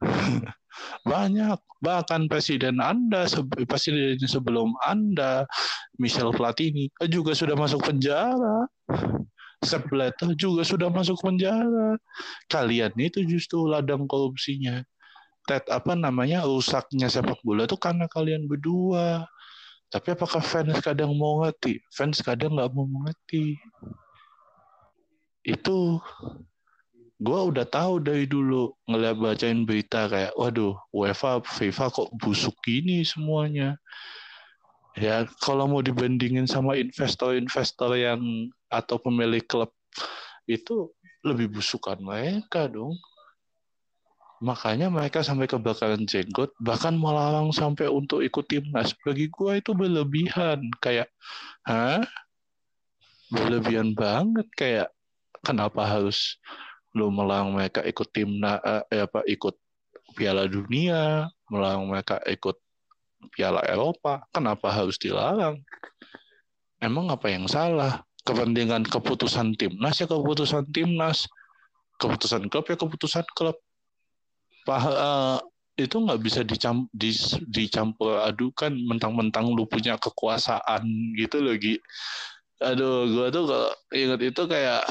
Banyak. 1.12 1.58
Bahkan 1.84 2.32
presiden 2.32 2.80
Anda, 2.80 3.28
presiden 3.68 4.16
sebelum 4.24 4.72
Anda, 4.88 5.44
Michel 6.00 6.32
Platini, 6.32 6.88
juga 7.12 7.36
sudah 7.36 7.52
masuk 7.52 7.84
penjara. 7.84 8.64
Sepp 9.64 9.88
juga 10.36 10.62
sudah 10.64 10.92
masuk 10.92 11.16
penjara. 11.24 11.96
Kalian 12.52 12.92
itu 13.00 13.24
justru 13.24 13.64
ladang 13.64 14.04
korupsinya. 14.04 14.84
Ted 15.44 15.68
apa 15.68 15.92
namanya 15.92 16.44
rusaknya 16.48 17.12
sepak 17.12 17.40
bola 17.44 17.68
itu 17.68 17.76
karena 17.76 18.08
kalian 18.08 18.48
berdua. 18.48 19.28
Tapi 19.92 20.16
apakah 20.16 20.42
fans 20.42 20.80
kadang 20.80 21.14
mau 21.14 21.44
ngerti? 21.44 21.78
Fans 21.92 22.18
kadang 22.24 22.56
nggak 22.56 22.72
mau 22.72 22.88
mengerti. 22.88 23.60
Itu 25.44 26.00
gue 27.24 27.40
udah 27.40 27.64
tahu 27.64 28.02
dari 28.02 28.26
dulu 28.26 28.74
ngeliat 28.90 29.16
bacain 29.16 29.62
berita 29.62 30.10
kayak 30.10 30.34
waduh 30.34 30.74
UEFA 30.90 31.40
FIFA 31.40 31.86
kok 31.94 32.10
busuk 32.18 32.52
gini 32.60 33.06
semuanya 33.06 33.78
ya 34.98 35.22
kalau 35.40 35.70
mau 35.70 35.80
dibandingin 35.80 36.44
sama 36.50 36.74
investor-investor 36.74 37.94
yang 37.94 38.20
atau 38.66 38.98
pemilik 38.98 39.42
klub 39.46 39.70
itu 40.50 40.90
lebih 41.22 41.54
busukan 41.54 41.96
mereka 42.02 42.66
dong 42.66 42.98
makanya 44.44 44.92
mereka 44.92 45.24
sampai 45.24 45.48
kebakaran 45.48 46.04
jenggot 46.04 46.52
bahkan 46.60 46.92
melarang 46.92 47.48
sampai 47.48 47.88
untuk 47.88 48.20
ikut 48.20 48.44
timnas 48.44 48.92
bagi 49.00 49.32
gue 49.32 49.64
itu 49.64 49.72
berlebihan 49.72 50.60
kayak 50.84 51.08
hah 51.64 52.04
berlebihan 53.32 53.96
banget 53.96 54.44
kayak 54.52 54.88
kenapa 55.40 55.88
harus 55.88 56.36
lu 56.92 57.08
melarang 57.08 57.56
mereka 57.56 57.80
ikut 57.82 58.08
timna 58.12 58.60
eh, 58.92 59.02
apa 59.02 59.24
ikut 59.26 59.56
Piala 60.14 60.46
Dunia, 60.46 61.26
melarang 61.50 61.90
mereka 61.90 62.22
ikut 62.22 62.54
Piala 63.34 63.66
Eropa, 63.66 64.22
kenapa 64.30 64.70
harus 64.70 64.94
dilarang? 65.00 65.58
Emang 66.78 67.10
apa 67.10 67.26
yang 67.32 67.50
salah? 67.50 68.06
Kepentingan 68.24 68.86
keputusan 68.88 69.58
timnas 69.58 70.00
ya 70.00 70.06
keputusan 70.08 70.70
timnas, 70.70 71.28
keputusan 71.98 72.48
klub 72.48 72.64
ya 72.70 72.76
keputusan 72.78 73.26
klub. 73.34 73.58
Uh, 74.68 75.38
itu 75.74 75.96
nggak 75.98 76.22
bisa 76.22 76.40
dicam, 76.46 76.86
dis- 76.94 77.36
dicampur 77.50 78.22
adukan 78.22 78.70
mentang-mentang 78.86 79.50
lu 79.50 79.66
punya 79.66 79.98
kekuasaan 79.98 80.86
gitu 81.18 81.42
loh 81.42 81.58
Gi. 81.58 81.82
Aduh, 82.62 83.10
gua 83.10 83.26
tuh 83.34 83.44
kalau 83.50 83.70
inget 83.90 84.20
itu 84.30 84.42
kayak 84.46 84.82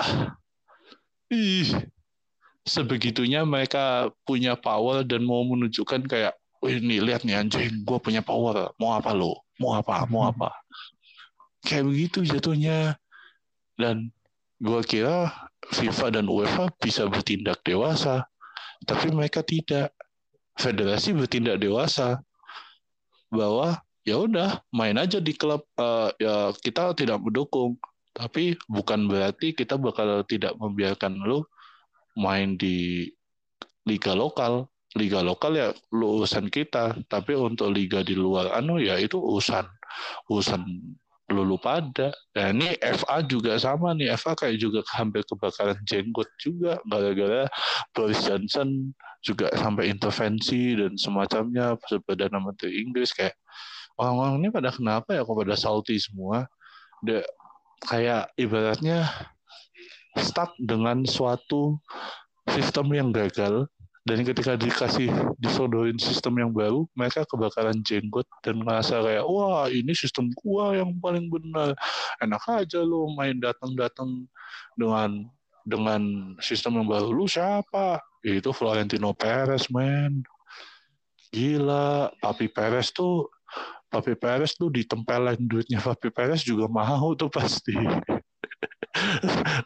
ih 1.31 1.71
sebegitunya 2.67 3.47
mereka 3.47 4.11
punya 4.27 4.59
power 4.59 5.07
dan 5.07 5.23
mau 5.23 5.41
menunjukkan 5.47 6.03
kayak 6.05 6.35
Wih, 6.63 6.79
nih 6.79 7.03
lihat 7.03 7.27
nih 7.27 7.35
anjing, 7.35 7.83
gue 7.83 7.99
punya 7.99 8.23
power. 8.23 8.71
Mau 8.79 8.95
apa 8.95 9.11
lo? 9.11 9.43
Mau 9.59 9.75
apa? 9.75 10.07
Mau 10.07 10.23
apa? 10.31 10.47
Kayak 11.59 11.91
begitu 11.91 12.23
jatuhnya. 12.23 12.95
Dan 13.75 14.07
gue 14.63 14.79
kira 14.87 15.27
FIFA 15.75 16.15
dan 16.15 16.25
UEFA 16.31 16.71
bisa 16.79 17.03
bertindak 17.11 17.59
dewasa, 17.67 18.23
tapi 18.85 19.11
mereka 19.11 19.41
tidak. 19.43 19.91
Federasi 20.53 21.17
bertindak 21.17 21.57
dewasa. 21.57 22.21
Bahwa 23.33 23.81
ya 24.05 24.21
udah 24.21 24.61
main 24.69 24.93
aja 25.01 25.17
di 25.17 25.33
klub 25.33 25.65
uh, 25.81 26.13
ya 26.21 26.53
kita 26.61 26.93
tidak 26.93 27.19
mendukung. 27.19 27.79
Tapi 28.13 28.53
bukan 28.69 29.09
berarti 29.09 29.57
kita 29.57 29.73
bakal 29.81 30.21
tidak 30.29 30.53
membiarkan 30.61 31.17
lo 31.25 31.49
main 32.13 32.53
di 32.53 33.09
liga 33.89 34.13
lokal. 34.13 34.69
Liga 34.93 35.25
lokal 35.25 35.57
ya 35.57 35.67
lu 35.89 36.21
urusan 36.21 36.53
kita. 36.53 36.93
Tapi 37.09 37.33
untuk 37.33 37.73
liga 37.73 38.05
di 38.05 38.13
luar 38.13 38.53
anu 38.53 38.77
ya 38.77 39.01
itu 39.01 39.17
urusan 39.17 39.65
urusan 40.29 40.61
lulu 41.31 41.55
pada. 41.55 42.11
Nah 42.35 42.45
ini 42.51 42.75
FA 42.81 43.23
juga 43.23 43.55
sama 43.55 43.95
nih. 43.95 44.11
FA 44.19 44.35
kayak 44.35 44.57
juga 44.59 44.79
hampir 44.91 45.23
kebakaran 45.23 45.79
jenggot 45.87 46.27
juga 46.41 46.79
gara-gara 46.83 47.47
Boris 47.95 48.19
Johnson 48.27 48.91
juga 49.23 49.47
sampai 49.55 49.93
intervensi 49.93 50.75
dan 50.75 50.99
semacamnya 50.99 51.79
perdana 52.03 52.43
menteri 52.43 52.83
Inggris. 52.83 53.15
Kayak 53.15 53.39
orang-orang 53.95 54.43
ini 54.43 54.49
pada 54.51 54.69
kenapa 54.75 55.15
ya 55.15 55.23
kok 55.23 55.37
pada 55.37 55.55
salty 55.55 55.95
semua? 55.95 56.43
Dia 57.03 57.23
kayak 57.87 58.35
ibaratnya 58.35 59.07
stuck 60.19 60.51
dengan 60.59 61.07
suatu 61.07 61.79
sistem 62.51 62.91
yang 62.91 63.09
gagal 63.15 63.65
dan 64.03 64.19
ketika 64.27 64.59
dikasih 64.59 65.07
disodorin 65.39 65.95
sistem 65.95 66.35
yang 66.43 66.51
baru 66.51 66.83
mereka 66.91 67.23
kebakaran 67.23 67.79
jenggot 67.87 68.27
dan 68.43 68.59
merasa 68.59 68.99
kayak 68.99 69.23
wah 69.23 69.71
ini 69.71 69.95
sistem 69.95 70.27
gua 70.35 70.75
yang 70.75 70.91
paling 70.99 71.31
benar. 71.31 71.71
Enak 72.19 72.43
aja 72.51 72.83
lo 72.83 73.07
main 73.15 73.39
datang-datang 73.39 74.27
dengan 74.75 75.23
dengan 75.63 76.35
sistem 76.43 76.83
yang 76.83 76.87
baru. 76.91 77.15
Lu 77.15 77.31
siapa? 77.31 78.03
Itu 78.19 78.51
Florentino 78.51 79.15
Perez 79.15 79.71
men. 79.71 80.19
Gila. 81.31 82.11
Papi 82.19 82.51
Perez 82.51 82.91
tuh 82.91 83.31
Papi 83.87 84.19
Perez 84.19 84.59
tuh 84.59 84.67
ditempelin 84.67 85.39
duitnya 85.47 85.79
Papi 85.79 86.11
Perez 86.11 86.43
juga 86.43 86.67
mahal 86.67 87.15
tuh 87.15 87.31
pasti 87.31 87.79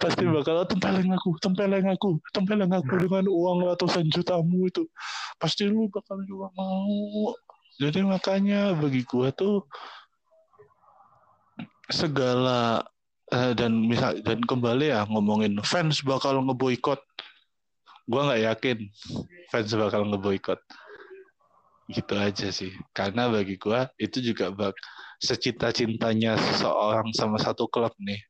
pasti 0.01 0.23
hmm. 0.23 0.33
bakal 0.39 0.63
tempeleng 0.63 1.11
aku, 1.11 1.35
tempeleng 1.43 1.87
aku, 1.91 2.09
tempeleng 2.31 2.71
aku 2.71 2.93
dengan 2.95 3.27
uang 3.27 3.67
ratusan 3.67 4.07
jutamu 4.07 4.71
itu. 4.71 4.87
Pasti 5.35 5.67
lu 5.67 5.91
bakal 5.91 6.23
juga 6.23 6.47
mau. 6.55 7.35
Jadi 7.77 8.07
makanya 8.07 8.73
bagi 8.73 9.03
gua 9.03 9.29
tuh 9.35 9.67
segala 11.91 12.81
uh, 13.31 13.51
dan 13.53 13.85
misal 13.85 14.17
dan 14.23 14.41
kembali 14.41 14.95
ya 14.95 15.03
ngomongin 15.11 15.59
fans 15.61 16.01
bakal 16.07 16.39
ngeboikot. 16.39 17.03
Gua 18.07 18.31
nggak 18.31 18.43
yakin 18.47 18.77
fans 19.51 19.75
bakal 19.75 20.07
ngeboikot. 20.07 20.63
Gitu 21.91 22.15
aja 22.15 22.47
sih. 22.47 22.71
Karena 22.95 23.27
bagi 23.27 23.59
gua 23.59 23.91
itu 23.99 24.23
juga 24.23 24.55
bak 24.55 24.75
secita-cintanya 25.19 26.39
seseorang 26.39 27.11
sama 27.11 27.35
satu 27.41 27.67
klub 27.67 27.91
nih 27.99 28.21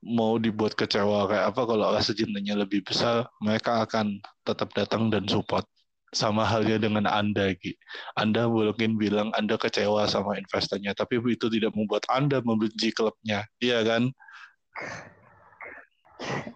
mau 0.00 0.40
dibuat 0.40 0.72
kecewa 0.76 1.28
kayak 1.28 1.52
apa 1.52 1.62
kalau 1.68 1.92
rasa 1.92 2.16
cintanya 2.16 2.56
lebih 2.56 2.80
besar 2.80 3.28
mereka 3.44 3.84
akan 3.84 4.20
tetap 4.44 4.72
datang 4.72 5.12
dan 5.12 5.28
support. 5.28 5.66
Sama 6.10 6.42
halnya 6.42 6.74
dengan 6.74 7.06
Anda 7.06 7.54
Ki. 7.54 7.78
Anda 8.18 8.50
mungkin 8.50 8.98
bilang 8.98 9.30
Anda 9.38 9.54
kecewa 9.54 10.10
sama 10.10 10.42
investornya 10.42 10.90
tapi 10.90 11.22
itu 11.22 11.46
tidak 11.46 11.70
membuat 11.78 12.02
Anda 12.10 12.42
membenci 12.42 12.90
klubnya. 12.90 13.46
Iya 13.62 13.86
kan? 13.86 14.10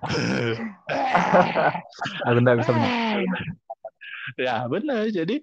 Benar 2.37 2.61
bisa 2.61 2.73
benar 2.75 3.23
ya 4.39 4.67
benar. 4.67 5.11
Jadi 5.13 5.43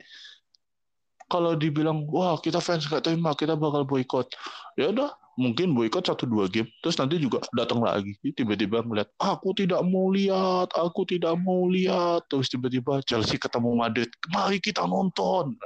kalau 1.32 1.56
dibilang 1.56 2.04
wah 2.12 2.36
kita 2.42 2.60
fans 2.60 2.88
nggak 2.88 3.08
terima 3.08 3.32
kita 3.38 3.56
bakal 3.56 3.88
boykot. 3.88 4.28
Ya 4.76 4.92
udah 4.92 5.12
mungkin 5.41 5.73
boykot 5.73 6.06
satu 6.06 6.30
dua 6.30 6.45
game 6.45 6.69
terus 6.86 6.95
nanti 7.01 7.17
juga 7.17 7.41
datang 7.58 7.82
lagi. 7.82 8.13
Tiba-tiba 8.21 8.86
melihat 8.86 9.10
aku 9.17 9.58
tidak 9.58 9.82
mau 9.82 10.13
lihat 10.13 10.69
aku 10.77 11.01
tidak 11.10 11.34
mau 11.41 11.65
lihat. 11.65 12.30
Terus 12.30 12.47
tiba-tiba 12.54 13.01
Chelsea 13.10 13.41
ketemu 13.41 13.73
Madrid 13.73 14.10
mari 14.30 14.62
kita 14.62 14.86
nonton. 14.86 15.58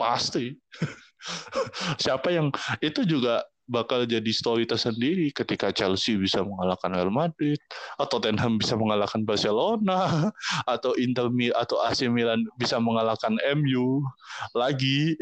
Pasti. 0.00 0.56
Siapa 2.02 2.32
yang 2.32 2.48
itu 2.80 3.04
juga 3.04 3.44
bakal 3.70 4.02
jadi 4.02 4.32
story 4.34 4.66
tersendiri 4.66 5.30
ketika 5.30 5.70
Chelsea 5.70 6.18
bisa 6.18 6.42
mengalahkan 6.42 6.90
Real 6.90 7.14
Madrid 7.14 7.62
atau 8.02 8.18
Tottenham 8.18 8.58
bisa 8.58 8.74
mengalahkan 8.74 9.22
Barcelona 9.22 10.32
atau 10.74 10.98
Inter 10.98 11.30
atau 11.54 11.78
AC 11.86 12.10
Milan 12.10 12.42
bisa 12.58 12.82
mengalahkan 12.82 13.38
MU 13.54 14.02
lagi 14.58 15.14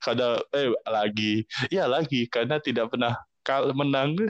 kada 0.00 0.40
eh 0.56 0.72
lagi. 0.88 1.44
Ya 1.68 1.86
lagi. 1.86 2.26
Karena 2.26 2.58
tidak 2.58 2.92
pernah 2.92 3.16
kal 3.44 3.70
menang. 3.76 4.16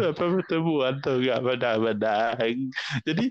Apa 0.00 0.24
pertemuan 0.40 1.00
tuh? 1.04 1.20
Gak 1.20 1.44
pada 1.44 1.76
jadi 3.04 3.24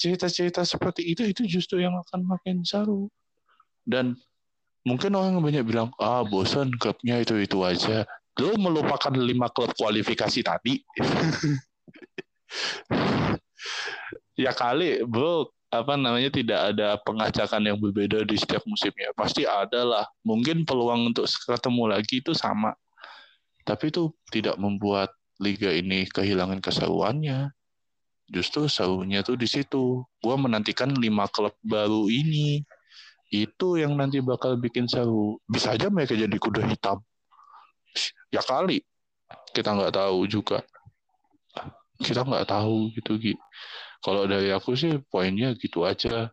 cerita-cerita 0.00 0.64
seperti 0.64 1.04
itu 1.12 1.22
itu 1.28 1.44
justru 1.44 1.84
yang 1.84 1.92
akan 2.08 2.24
makin 2.24 2.64
seru. 2.64 3.12
Dan 3.84 4.16
mungkin 4.88 5.12
orang 5.12 5.36
banyak 5.44 5.64
bilang 5.68 5.92
ah 6.00 6.24
bosan 6.24 6.72
klubnya 6.80 7.20
itu 7.20 7.36
itu 7.36 7.60
aja. 7.60 8.08
Lo 8.40 8.56
melupakan 8.56 9.12
lima 9.12 9.52
klub 9.52 9.72
kualifikasi 9.76 10.40
tadi. 10.40 10.80
Ya 14.34 14.50
kali 14.50 15.06
bro 15.06 15.46
apa 15.74 15.98
namanya 15.98 16.30
tidak 16.30 16.60
ada 16.70 16.94
pengacakan 17.02 17.62
yang 17.66 17.78
berbeda 17.82 18.22
di 18.22 18.38
setiap 18.38 18.62
musimnya. 18.62 19.10
Pasti 19.18 19.42
ada 19.42 19.82
lah. 19.82 20.04
Mungkin 20.22 20.62
peluang 20.62 21.10
untuk 21.10 21.26
ketemu 21.26 21.90
lagi 21.90 22.22
itu 22.22 22.30
sama. 22.30 22.78
Tapi 23.66 23.90
itu 23.90 24.14
tidak 24.30 24.54
membuat 24.54 25.10
liga 25.42 25.74
ini 25.74 26.06
kehilangan 26.06 26.62
keseruannya. 26.62 27.50
Justru 28.30 28.70
serunya 28.70 29.26
tuh 29.26 29.34
di 29.34 29.50
situ. 29.50 30.06
Gue 30.22 30.36
menantikan 30.38 30.94
lima 30.94 31.26
klub 31.26 31.58
baru 31.66 32.06
ini. 32.06 32.62
Itu 33.34 33.74
yang 33.74 33.98
nanti 33.98 34.22
bakal 34.22 34.54
bikin 34.54 34.86
seru. 34.86 35.42
Bisa 35.50 35.74
aja 35.74 35.90
mereka 35.90 36.14
jadi 36.14 36.36
kuda 36.38 36.62
hitam. 36.70 37.02
Ya 38.30 38.38
kali. 38.46 38.86
Kita 39.50 39.74
nggak 39.74 39.98
tahu 39.98 40.30
juga. 40.30 40.62
Kita 41.98 42.22
nggak 42.22 42.46
tahu 42.46 42.94
gitu 42.94 43.18
gitu 43.18 43.42
kalau 44.04 44.28
dari 44.28 44.52
aku 44.52 44.76
sih 44.76 45.00
poinnya 45.08 45.56
gitu 45.56 45.88
aja. 45.88 46.28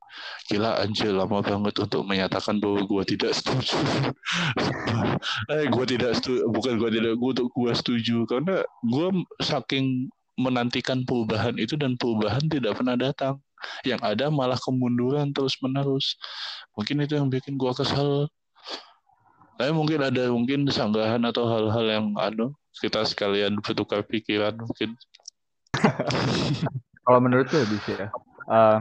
Gila 0.52 0.84
anjir 0.84 1.16
lama 1.16 1.40
banget 1.40 1.80
untuk 1.80 2.04
menyatakan 2.04 2.60
bahwa 2.60 2.84
gue 2.84 3.16
tidak 3.16 3.32
setuju. 3.32 3.80
eh 5.56 5.72
gue 5.72 5.86
tidak 5.88 6.20
setuju, 6.20 6.52
bukan 6.52 6.76
gue 6.76 7.00
tidak 7.00 7.16
gue 7.16 7.30
untuk 7.32 7.48
gue 7.56 7.72
setuju 7.72 8.28
karena 8.28 8.60
gue 8.84 9.08
saking 9.40 10.12
menantikan 10.36 11.08
perubahan 11.08 11.56
itu 11.56 11.80
dan 11.80 11.96
perubahan 11.96 12.44
tidak 12.52 12.76
pernah 12.76 13.00
datang. 13.00 13.40
Yang 13.88 14.02
ada 14.04 14.26
malah 14.28 14.60
kemunduran 14.60 15.32
terus 15.32 15.56
menerus. 15.64 16.20
Mungkin 16.76 17.08
itu 17.08 17.16
yang 17.16 17.32
bikin 17.32 17.56
gue 17.56 17.72
kesal. 17.72 18.28
Tapi 19.56 19.72
mungkin 19.72 20.04
ada 20.04 20.28
mungkin 20.28 20.68
sanggahan 20.68 21.24
atau 21.24 21.48
hal-hal 21.48 21.86
yang 21.88 22.08
anu 22.20 22.52
kita 22.84 23.08
sekalian 23.08 23.64
bertukar 23.64 24.04
pikiran 24.04 24.60
mungkin. 24.60 25.00
Kalau 27.02 27.20
menurut 27.20 27.50
tuh 27.50 27.66
bisa 27.66 27.92
ya. 27.98 28.10
Uh, 28.46 28.78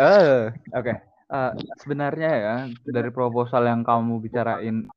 uh, 0.00 0.48
oke. 0.72 0.84
Okay. 0.84 0.96
Uh, 1.28 1.52
sebenarnya 1.84 2.32
ya 2.40 2.56
dari 2.88 3.12
proposal 3.12 3.68
yang 3.68 3.84
kamu 3.84 4.16
bicarain 4.24 4.88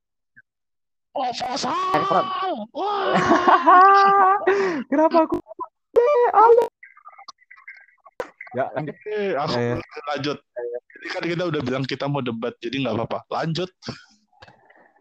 proposal. 1.12 1.76
Kenapa 4.92 5.18
aku? 5.28 5.36
Allah. 6.32 6.68
Ya, 8.52 8.68
lanjut. 8.76 8.96
Eh, 9.08 9.32
aku 9.36 9.56
eh. 9.60 9.80
lanjut. 10.12 10.38
Jadi 10.92 11.08
kan 11.08 11.24
kita 11.24 11.44
udah 11.48 11.62
bilang 11.64 11.84
kita 11.88 12.06
mau 12.08 12.20
debat, 12.20 12.52
jadi 12.60 12.84
nggak 12.84 12.96
apa-apa. 12.96 13.20
Lanjut. 13.32 13.72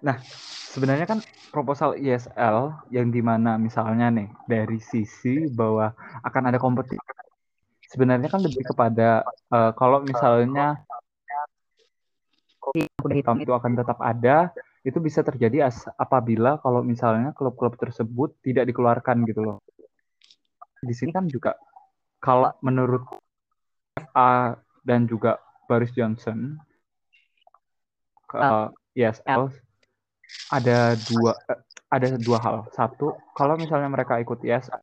Nah, 0.00 0.16
sebenarnya 0.72 1.04
kan 1.04 1.20
proposal 1.50 1.98
ISL 1.98 2.72
yang 2.94 3.10
di 3.10 3.20
mana 3.20 3.58
misalnya 3.58 4.08
nih 4.08 4.28
dari 4.46 4.78
sisi 4.78 5.50
bahwa 5.50 5.92
akan 6.22 6.42
ada 6.48 6.58
kompetisi 6.62 7.00
sebenarnya 7.90 8.30
kan 8.30 8.40
lebih 8.40 8.62
kepada 8.70 9.26
uh, 9.50 9.74
kalau 9.74 9.98
misalnya 10.06 10.78
tahun 13.26 13.42
itu 13.42 13.50
akan 13.50 13.72
tetap 13.74 13.98
ada 13.98 14.54
itu 14.86 14.96
bisa 15.02 15.20
terjadi 15.26 15.66
as 15.66 15.84
apabila 15.98 16.56
kalau 16.62 16.86
misalnya 16.86 17.34
klub-klub 17.34 17.74
tersebut 17.76 18.38
tidak 18.40 18.70
dikeluarkan 18.70 19.26
gitu 19.26 19.42
loh. 19.42 19.58
Di 20.80 20.94
sini 20.94 21.10
kan 21.12 21.26
juga 21.26 21.58
kalau 22.22 22.54
menurut 22.62 23.04
FA 23.98 24.56
dan 24.86 25.04
juga 25.04 25.36
Boris 25.68 25.92
Johnson 25.92 26.56
uh, 28.32 28.70
ESL 28.96 29.50
ada 30.50 30.94
dua 30.96 31.32
uh, 31.36 31.60
ada 31.90 32.06
dua 32.18 32.38
hal 32.38 32.56
satu 32.74 33.14
kalau 33.34 33.58
misalnya 33.58 33.90
mereka 33.90 34.18
ikut 34.22 34.42
ESL 34.42 34.80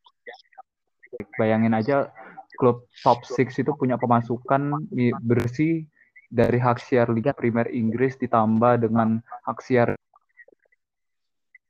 bayangin 1.39 1.71
aja 1.73 2.11
klub 2.57 2.89
top 3.05 3.23
6 3.23 3.63
itu 3.63 3.71
punya 3.77 3.95
pemasukan 3.95 4.89
bersih 5.21 5.85
dari 6.27 6.59
hak 6.59 6.83
siar 6.83 7.07
Liga 7.13 7.31
Primer 7.31 7.71
Inggris 7.71 8.19
ditambah 8.19 8.83
dengan 8.83 9.23
hak 9.47 9.59
siar 9.63 9.95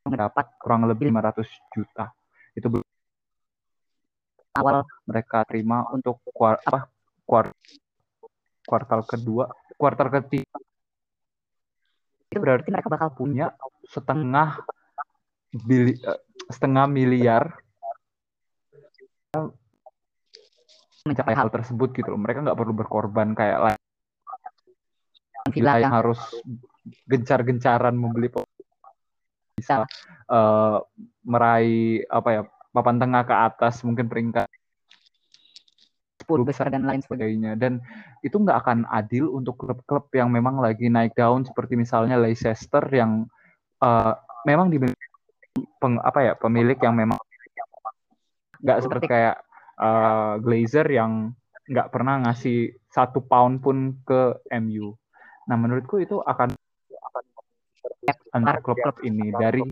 mendapat 0.07 0.55
kurang 0.57 0.87
lebih 0.87 1.11
500 1.11 1.43
juta. 1.75 2.05
Itu 2.55 2.81
awal 4.57 4.81
mereka 5.05 5.45
terima 5.45 5.85
untuk 5.93 6.23
kuar, 6.31 6.57
apa 6.63 6.89
kuar, 7.27 7.51
kuartal 8.65 9.05
kedua, 9.05 9.51
kuartal 9.77 10.09
ketiga. 10.09 10.57
Itu 12.37 12.45
berarti 12.45 12.69
mereka 12.69 12.93
bakal 12.93 13.09
punya 13.17 13.49
setengah 13.89 14.61
bili, 15.65 15.97
eh, 15.97 16.21
setengah 16.53 16.85
miliar 16.85 17.57
mencapai 21.01 21.33
hal 21.33 21.49
tersebut 21.49 21.97
gitu 21.97 22.13
loh. 22.13 22.21
Mereka 22.21 22.45
nggak 22.45 22.59
perlu 22.61 22.77
berkorban 22.77 23.33
kayak 23.33 23.59
lain. 23.65 23.81
Villa 25.49 25.81
yang 25.81 25.97
harus 25.97 26.21
gencar-gencaran 27.09 27.97
membeli 27.97 28.29
bisa 29.57 29.89
uh, 30.29 30.77
meraih 31.25 32.05
apa 32.05 32.29
ya 32.29 32.41
papan 32.69 33.01
tengah 33.01 33.25
ke 33.25 33.33
atas 33.33 33.81
mungkin 33.81 34.05
peringkat 34.05 34.45
10 36.27 36.43
besar 36.43 36.67
dan 36.67 36.83
lain 36.83 36.99
sebagainya 36.99 37.55
dan 37.55 37.79
itu 38.19 38.35
nggak 38.35 38.67
akan 38.67 38.83
adil 38.91 39.31
untuk 39.31 39.55
klub-klub 39.55 40.11
yang 40.11 40.27
memang 40.27 40.59
lagi 40.59 40.91
naik 40.91 41.15
daun 41.15 41.47
seperti 41.47 41.79
misalnya 41.79 42.19
Leicester 42.19 42.83
yang 42.91 43.23
uh, 43.79 44.11
memang 44.43 44.67
di 44.67 44.83
peng, 45.79 45.95
apa 46.03 46.19
ya 46.19 46.33
pemilik 46.35 46.75
yang 46.83 46.99
memang 46.99 47.15
nggak 48.59 48.79
seperti 48.83 49.05
kayak 49.07 49.39
uh, 49.79 50.35
Glazer 50.43 50.85
yang 50.91 51.31
nggak 51.67 51.87
pernah 51.91 52.27
ngasih 52.27 52.75
satu 52.91 53.23
pound 53.23 53.63
pun 53.63 53.99
ke 54.03 54.35
MU. 54.59 54.95
Nah 55.47 55.55
menurutku 55.55 55.99
itu 56.03 56.19
akan 56.23 56.51
antar 58.35 58.63
klub-klub 58.63 59.03
ini 59.03 59.31
dari 59.35 59.63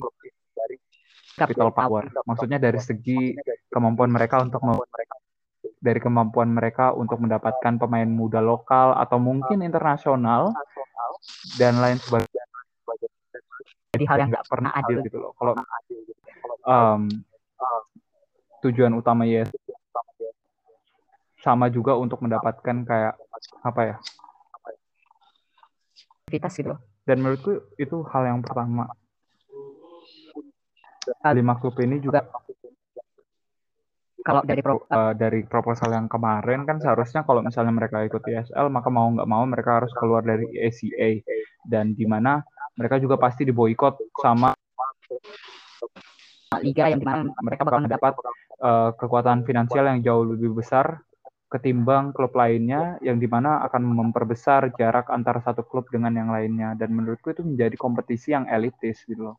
capital 1.36 1.72
power. 1.72 2.12
Maksudnya 2.28 2.60
dari 2.60 2.80
segi 2.80 3.36
kemampuan 3.72 4.12
mereka 4.12 4.44
untuk 4.44 4.64
dari 5.86 6.02
kemampuan 6.02 6.50
mereka 6.50 6.98
untuk 6.98 7.22
mendapatkan 7.22 7.78
pemain 7.78 8.10
muda 8.10 8.42
lokal 8.42 8.98
atau 8.98 9.22
mungkin 9.22 9.62
internasional 9.62 10.50
dan 11.62 11.78
lain 11.78 12.02
sebagainya. 12.02 12.46
Jadi 13.94 14.04
hal 14.10 14.18
yang 14.26 14.30
nggak 14.34 14.50
pernah 14.50 14.74
adil 14.74 15.06
gitu. 15.06 15.22
loh. 15.22 15.32
Kalau 15.38 15.54
um, 16.66 17.02
tujuan 18.66 18.92
utama 18.98 19.30
yes 19.30 19.54
sama 21.46 21.70
juga 21.70 21.94
untuk 21.94 22.26
mendapatkan 22.26 22.82
kayak 22.82 23.14
apa 23.62 23.82
ya? 23.86 23.96
Aktivitas 26.26 26.54
gitu. 26.58 26.74
Dan 27.06 27.22
menurutku 27.22 27.70
itu 27.78 28.02
hal 28.10 28.26
yang 28.26 28.42
pertama. 28.42 28.90
Lima 31.38 31.54
klub 31.62 31.78
ini 31.86 32.02
juga 32.02 32.26
kalau 34.26 34.42
dari 34.42 34.62
pro, 34.66 34.82
uh, 34.90 35.14
dari 35.14 35.46
proposal 35.46 35.94
yang 35.94 36.10
kemarin 36.10 36.66
kan 36.66 36.82
seharusnya 36.82 37.22
kalau 37.22 37.46
misalnya 37.46 37.70
mereka 37.70 38.02
ikut 38.02 38.26
ISL 38.26 38.74
maka 38.74 38.90
mau 38.90 39.06
nggak 39.14 39.30
mau 39.30 39.46
mereka 39.46 39.78
harus 39.78 39.94
keluar 39.94 40.26
dari 40.26 40.50
ACA 40.66 41.22
dan 41.62 41.94
di 41.94 42.10
mana 42.10 42.42
mereka 42.74 42.98
juga 42.98 43.22
pasti 43.22 43.46
diboykot 43.46 44.18
sama 44.18 44.58
liga 46.66 46.90
yang 46.90 46.98
di 46.98 47.06
mana 47.06 47.30
mereka 47.46 47.62
bakal 47.70 47.86
mendapat 47.86 48.14
uh, 48.66 48.90
kekuatan 48.98 49.46
finansial 49.46 49.86
yang 49.86 50.02
jauh 50.02 50.26
lebih 50.26 50.58
besar 50.58 51.06
ketimbang 51.46 52.10
klub 52.12 52.34
lainnya 52.34 52.98
yang 53.06 53.22
di 53.22 53.30
mana 53.30 53.62
akan 53.70 53.86
memperbesar 53.86 54.74
jarak 54.76 55.08
antara 55.14 55.40
satu 55.46 55.62
klub 55.62 55.86
dengan 55.94 56.12
yang 56.18 56.34
lainnya 56.34 56.74
dan 56.74 56.90
menurutku 56.92 57.32
itu 57.32 57.46
menjadi 57.46 57.78
kompetisi 57.78 58.34
yang 58.34 58.50
elitis 58.50 59.06
gitu 59.06 59.32
loh. 59.32 59.38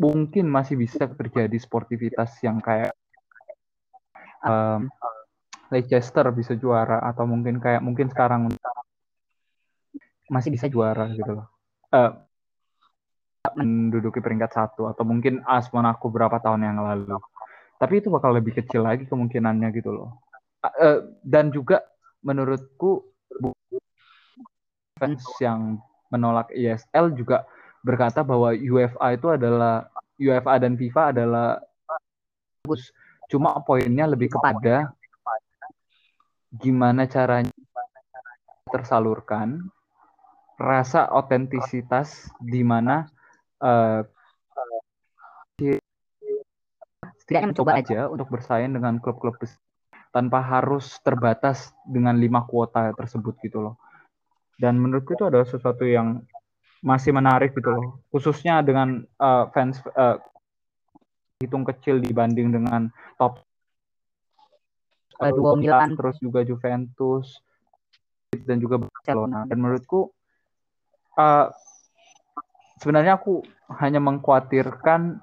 Mungkin 0.00 0.48
masih 0.48 0.80
bisa 0.80 1.04
terjadi 1.04 1.56
sportivitas 1.60 2.40
yang 2.40 2.56
kayak 2.64 2.96
um, 4.40 4.88
Leicester 5.68 6.24
bisa 6.32 6.56
juara 6.56 7.04
atau 7.04 7.28
mungkin 7.28 7.60
kayak 7.60 7.84
mungkin 7.84 8.08
sekarang 8.08 8.48
masih 10.32 10.50
bisa 10.50 10.66
juara 10.72 11.12
gitu 11.12 11.36
loh. 11.36 11.46
Uh, 11.92 12.16
menduduki 13.56 14.20
peringkat 14.20 14.52
satu 14.52 14.92
atau 14.92 15.02
mungkin 15.02 15.40
AS 15.48 15.72
Monaco 15.72 16.12
berapa 16.12 16.36
tahun 16.38 16.70
yang 16.70 16.78
lalu 16.84 17.16
tapi 17.80 18.04
itu 18.04 18.12
bakal 18.12 18.36
lebih 18.36 18.52
kecil 18.52 18.84
lagi 18.84 19.08
kemungkinannya 19.08 19.68
gitu 19.72 19.90
loh 19.96 20.20
uh, 20.60 21.00
dan 21.24 21.48
juga 21.48 21.80
menurutku 22.20 23.08
fans 25.00 25.24
yang 25.40 25.80
menolak 26.12 26.52
ISL 26.52 27.16
juga 27.16 27.48
berkata 27.80 28.20
bahwa 28.20 28.52
UEFA 28.52 29.16
itu 29.16 29.26
adalah 29.32 29.88
UEFA 30.20 30.54
dan 30.60 30.76
FIFA 30.76 31.02
adalah 31.16 31.48
bagus. 32.64 32.92
Cuma 33.30 33.56
poinnya 33.64 34.04
lebih 34.04 34.32
kepada 34.36 34.92
gimana 36.50 37.06
caranya 37.06 37.54
tersalurkan 38.66 39.70
rasa 40.60 41.08
otentisitas 41.08 42.28
di 42.36 42.60
mana 42.60 43.08
uh, 43.64 44.04
setidaknya 47.30 47.54
mencoba. 47.54 47.78
aja 47.78 48.00
untuk 48.10 48.28
bersaing 48.28 48.74
dengan 48.74 48.98
klub-klub 48.98 49.38
tanpa 50.10 50.42
harus 50.42 50.98
terbatas 51.06 51.70
dengan 51.86 52.18
lima 52.18 52.42
kuota 52.44 52.90
tersebut 52.98 53.38
gitu 53.46 53.62
loh. 53.62 53.74
Dan 54.58 54.76
menurutku 54.76 55.14
itu 55.14 55.24
adalah 55.24 55.46
sesuatu 55.46 55.86
yang 55.86 56.20
masih 56.80 57.12
menarik 57.12 57.52
gitu 57.52 57.68
loh, 57.68 58.00
khususnya 58.08 58.64
dengan 58.64 59.04
uh, 59.20 59.48
fans 59.52 59.80
uh, 59.92 60.16
hitung 61.40 61.64
kecil 61.64 62.00
dibanding 62.00 62.52
dengan 62.52 62.88
top 63.20 63.44
dua 65.20 65.52
Milan 65.56 65.92
terus 65.96 66.16
juga 66.16 66.40
Juventus 66.40 67.44
dan 68.32 68.56
juga 68.56 68.80
Barcelona. 68.80 69.44
Dan 69.44 69.60
menurutku 69.60 70.08
uh, 71.20 71.52
sebenarnya 72.80 73.20
aku 73.20 73.44
hanya 73.76 74.00
mengkhawatirkan 74.00 75.20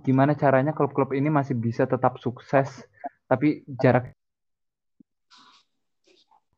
gimana 0.00 0.32
caranya 0.38 0.72
klub-klub 0.72 1.12
ini 1.12 1.28
masih 1.28 1.58
bisa 1.58 1.84
tetap 1.84 2.16
sukses 2.22 2.86
tapi 3.26 3.66
jarak 3.82 4.14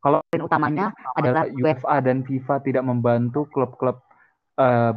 kalau 0.03 0.19
utamanya 0.35 0.93
adalah 1.15 1.47
UEFA 1.49 2.03
dan 2.05 2.27
FIFA 2.27 2.55
tidak 2.61 2.85
membantu 2.85 3.47
klub-klub 3.49 4.03
uh, 4.59 4.93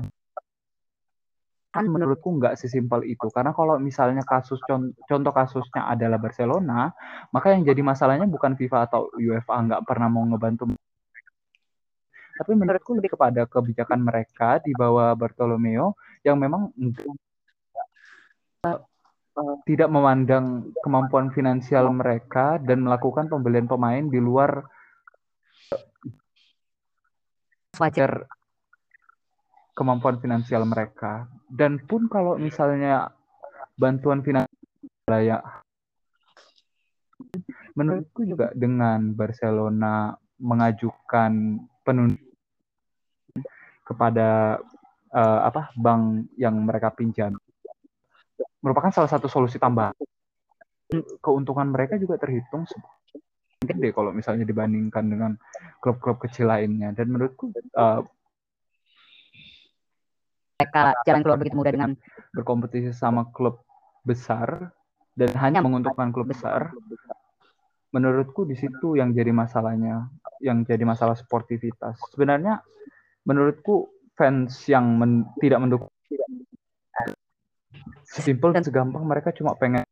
kan 1.76 1.86
menurutku 1.91 2.39
nggak 2.39 2.56
sesimpel 2.56 3.03
itu. 3.03 3.28
Karena 3.36 3.51
kalau 3.51 3.76
misalnya 3.78 4.24
kasus 4.24 4.60
contoh 5.08 5.34
kasusnya 5.36 5.91
adalah 5.91 6.16
Barcelona 6.20 6.91
maka 7.36 7.51
yang 7.51 7.68
jadi 7.68 7.84
masalahnya 7.84 8.28
bukan 8.32 8.56
FIFA 8.56 8.88
atau 8.88 9.12
UEFA 9.20 9.56
nggak 9.68 9.84
pernah 9.84 10.08
mau 10.08 10.24
ngebantu 10.24 10.72
tapi 12.36 12.51
menurutku 12.51 12.91
lebih 12.99 13.16
kepada 13.16 13.47
kebijakan 13.47 14.03
mereka 14.03 14.60
di 14.60 14.76
bawah 14.76 15.16
Bartolomeo 15.16 15.95
yang 16.20 16.36
memang 16.36 16.68
tidak 19.64 19.89
memandang 19.91 20.68
kemampuan 20.84 21.32
finansial 21.32 21.88
mereka 21.95 22.60
dan 22.60 22.84
melakukan 22.84 23.32
pembelian 23.32 23.72
pemain 23.72 24.03
di 24.03 24.20
luar 24.20 24.68
wajar 27.80 28.28
kemampuan 29.76 30.17
finansial 30.23 30.63
mereka. 30.63 31.28
Dan 31.45 31.84
pun 31.84 32.07
kalau 32.07 32.39
misalnya 32.39 33.11
bantuan 33.76 34.23
finansial 34.23 35.19
ya 35.21 35.43
menurutku 37.76 38.23
juga 38.23 38.55
dengan 38.55 39.11
Barcelona 39.11 40.15
mengajukan 40.39 41.59
penundaan 41.84 42.23
kepada 43.86 44.57
uh, 45.13 45.39
apa 45.45 45.69
bank 45.78 46.34
yang 46.41 46.57
mereka 46.65 46.89
pinjam 46.89 47.38
merupakan 48.59 48.89
salah 48.89 49.11
satu 49.11 49.30
solusi 49.30 49.61
tambahan 49.61 49.93
keuntungan 51.21 51.69
mereka 51.69 52.01
juga 52.01 52.17
terhitung 52.17 52.65
gede 53.61 53.93
kalau 53.93 54.09
misalnya 54.09 54.45
dibandingkan 54.45 55.05
dengan 55.05 55.32
klub-klub 55.82 56.17
kecil 56.26 56.49
lainnya 56.49 56.93
dan 56.97 57.13
menurutku 57.13 57.53
uh, 57.78 58.01
mereka 60.56 60.95
jalan 61.03 61.20
keluar 61.20 61.38
begitu 61.38 61.56
mudah 61.60 61.74
dengan 61.76 61.91
berkompetisi 62.32 62.95
sama 62.95 63.28
klub 63.36 63.60
besar 64.08 64.72
dan 65.20 65.36
hanya 65.36 65.60
menguntungkan 65.60 66.16
klub 66.16 66.32
besar. 66.32 66.72
menurutku 67.95 68.43
di 68.43 68.60
situ 68.60 68.99
yang 68.99 69.16
jadi 69.16 69.32
masalahnya 69.32 70.12
yang 70.43 70.68
jadi 70.68 70.84
masalah 70.84 71.16
sportivitas. 71.16 71.95
Sebenarnya 72.12 72.60
menurutku 73.24 73.88
fans 74.20 74.51
yang 74.68 74.99
men 74.99 75.24
tidak 75.39 75.64
mendukung 75.64 75.88
sesimpel 78.03 78.51
dan 78.51 78.68
segampang 78.68 78.99
mereka 79.08 79.32
cuma 79.32 79.56
pengen 79.56 79.88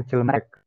kecil 0.00 0.24
mereka 0.24 0.64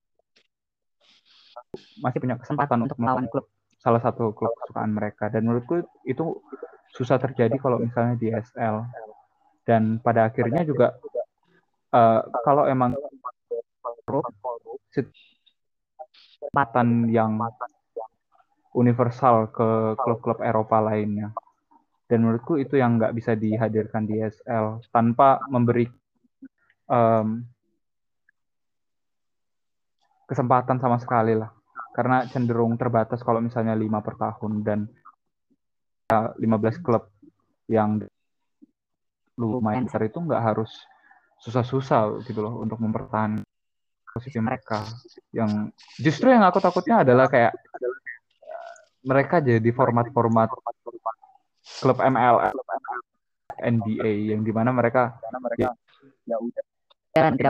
masih 2.05 2.21
punya 2.21 2.37
kesempatan 2.37 2.85
untuk 2.85 3.01
melawan 3.01 3.25
klub. 3.25 3.49
salah 3.79 4.03
satu 4.03 4.35
klub 4.35 4.51
kesukaan 4.59 4.93
mereka. 4.93 5.31
Dan 5.33 5.49
menurutku 5.49 5.81
itu 6.05 6.37
susah 6.93 7.15
terjadi 7.15 7.55
kalau 7.57 7.79
misalnya 7.79 8.19
di 8.19 8.27
SL 8.27 8.83
dan 9.69 10.01
pada 10.01 10.33
akhirnya 10.33 10.65
juga 10.65 10.97
uh, 11.93 12.25
kalau 12.41 12.65
emang 12.65 12.97
kesempatan 16.41 17.05
yang 17.13 17.37
universal 18.73 19.53
ke 19.53 19.93
klub-klub 20.01 20.41
Eropa 20.41 20.81
lainnya. 20.81 21.29
Dan 22.09 22.25
menurutku 22.25 22.57
itu 22.57 22.73
yang 22.81 22.97
nggak 22.97 23.13
bisa 23.13 23.37
dihadirkan 23.37 24.09
di 24.09 24.17
SL 24.17 24.81
tanpa 24.89 25.37
memberi 25.45 25.85
um, 26.89 27.45
kesempatan 30.25 30.81
sama 30.81 30.97
sekali 30.97 31.37
lah. 31.37 31.53
Karena 31.93 32.25
cenderung 32.25 32.73
terbatas 32.81 33.21
kalau 33.21 33.37
misalnya 33.37 33.77
lima 33.77 34.01
per 34.01 34.17
tahun 34.17 34.65
dan 34.65 34.89
ya, 36.09 36.33
15 36.33 36.81
klub 36.81 37.13
yang 37.69 38.01
lumayan 39.39 39.87
besar 39.87 40.03
itu 40.03 40.19
nggak 40.19 40.43
harus 40.43 40.71
susah-susah 41.39 42.19
gitu 42.27 42.43
loh 42.43 42.59
untuk 42.59 42.83
mempertahankan 42.83 43.47
posisi 44.11 44.39
mereka. 44.43 44.83
Yang 45.31 45.71
justru 45.95 46.27
yang 46.33 46.43
aku 46.43 46.59
takutnya 46.59 47.07
adalah 47.07 47.31
kayak 47.31 47.55
mereka 49.07 49.39
jadi 49.39 49.69
format-format 49.71 50.51
klub 51.79 51.97
ML 52.03 52.51
NBA 53.63 54.35
yang 54.35 54.41
di 54.43 54.51
mana 54.51 54.75
mereka 54.75 55.15
ya, 55.55 55.71
ya 56.27 56.37
udah. 56.39 56.63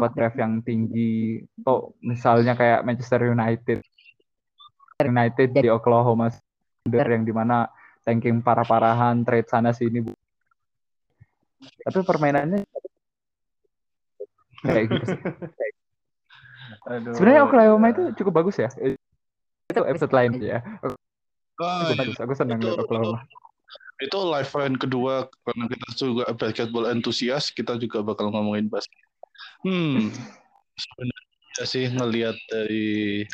buat 0.05 0.13
draft 0.13 0.37
yang 0.37 0.61
tinggi. 0.61 1.41
Tuh 1.65 1.97
misalnya 2.05 2.53
kayak 2.53 2.85
Manchester 2.85 3.33
United. 3.33 3.81
United 4.99 5.49
di 5.55 5.71
Oklahoma 5.71 6.27
Thunder 6.83 7.07
yang 7.07 7.23
di 7.23 7.31
mana 7.31 7.71
tanking 8.03 8.43
parah-parahan 8.43 9.23
trade 9.23 9.47
sana 9.47 9.71
sini 9.71 10.03
bu 10.03 10.11
tapi 11.59 12.03
permainannya 12.07 12.63
kayak 14.63 14.85
gitu 14.91 15.05
sih. 15.15 15.19
Sebenarnya 17.15 17.41
Oklahoma 17.47 17.91
itu 17.91 18.03
cukup 18.19 18.43
bagus 18.43 18.59
ya. 18.59 18.69
Itu 19.69 19.81
episode 19.83 20.13
lain 20.15 20.39
ya. 20.39 20.63
Oh, 21.59 21.91
bagus. 21.95 22.15
Aku 22.19 22.33
senang 22.35 22.63
lihat 22.63 22.79
Oklahoma. 22.79 23.23
Itu 23.99 24.15
live 24.31 24.47
fan 24.47 24.79
kedua 24.79 25.27
karena 25.43 25.67
kita 25.67 25.87
juga 25.99 26.25
basketball 26.31 26.87
entusias, 26.87 27.51
kita 27.51 27.75
juga 27.75 27.99
bakal 27.99 28.31
ngomongin 28.31 28.71
basket. 28.71 29.03
Hmm. 29.67 30.07
Sebenarnya 30.79 31.65
sih 31.67 31.85
ngelihat 31.91 32.39
dari 32.47 33.27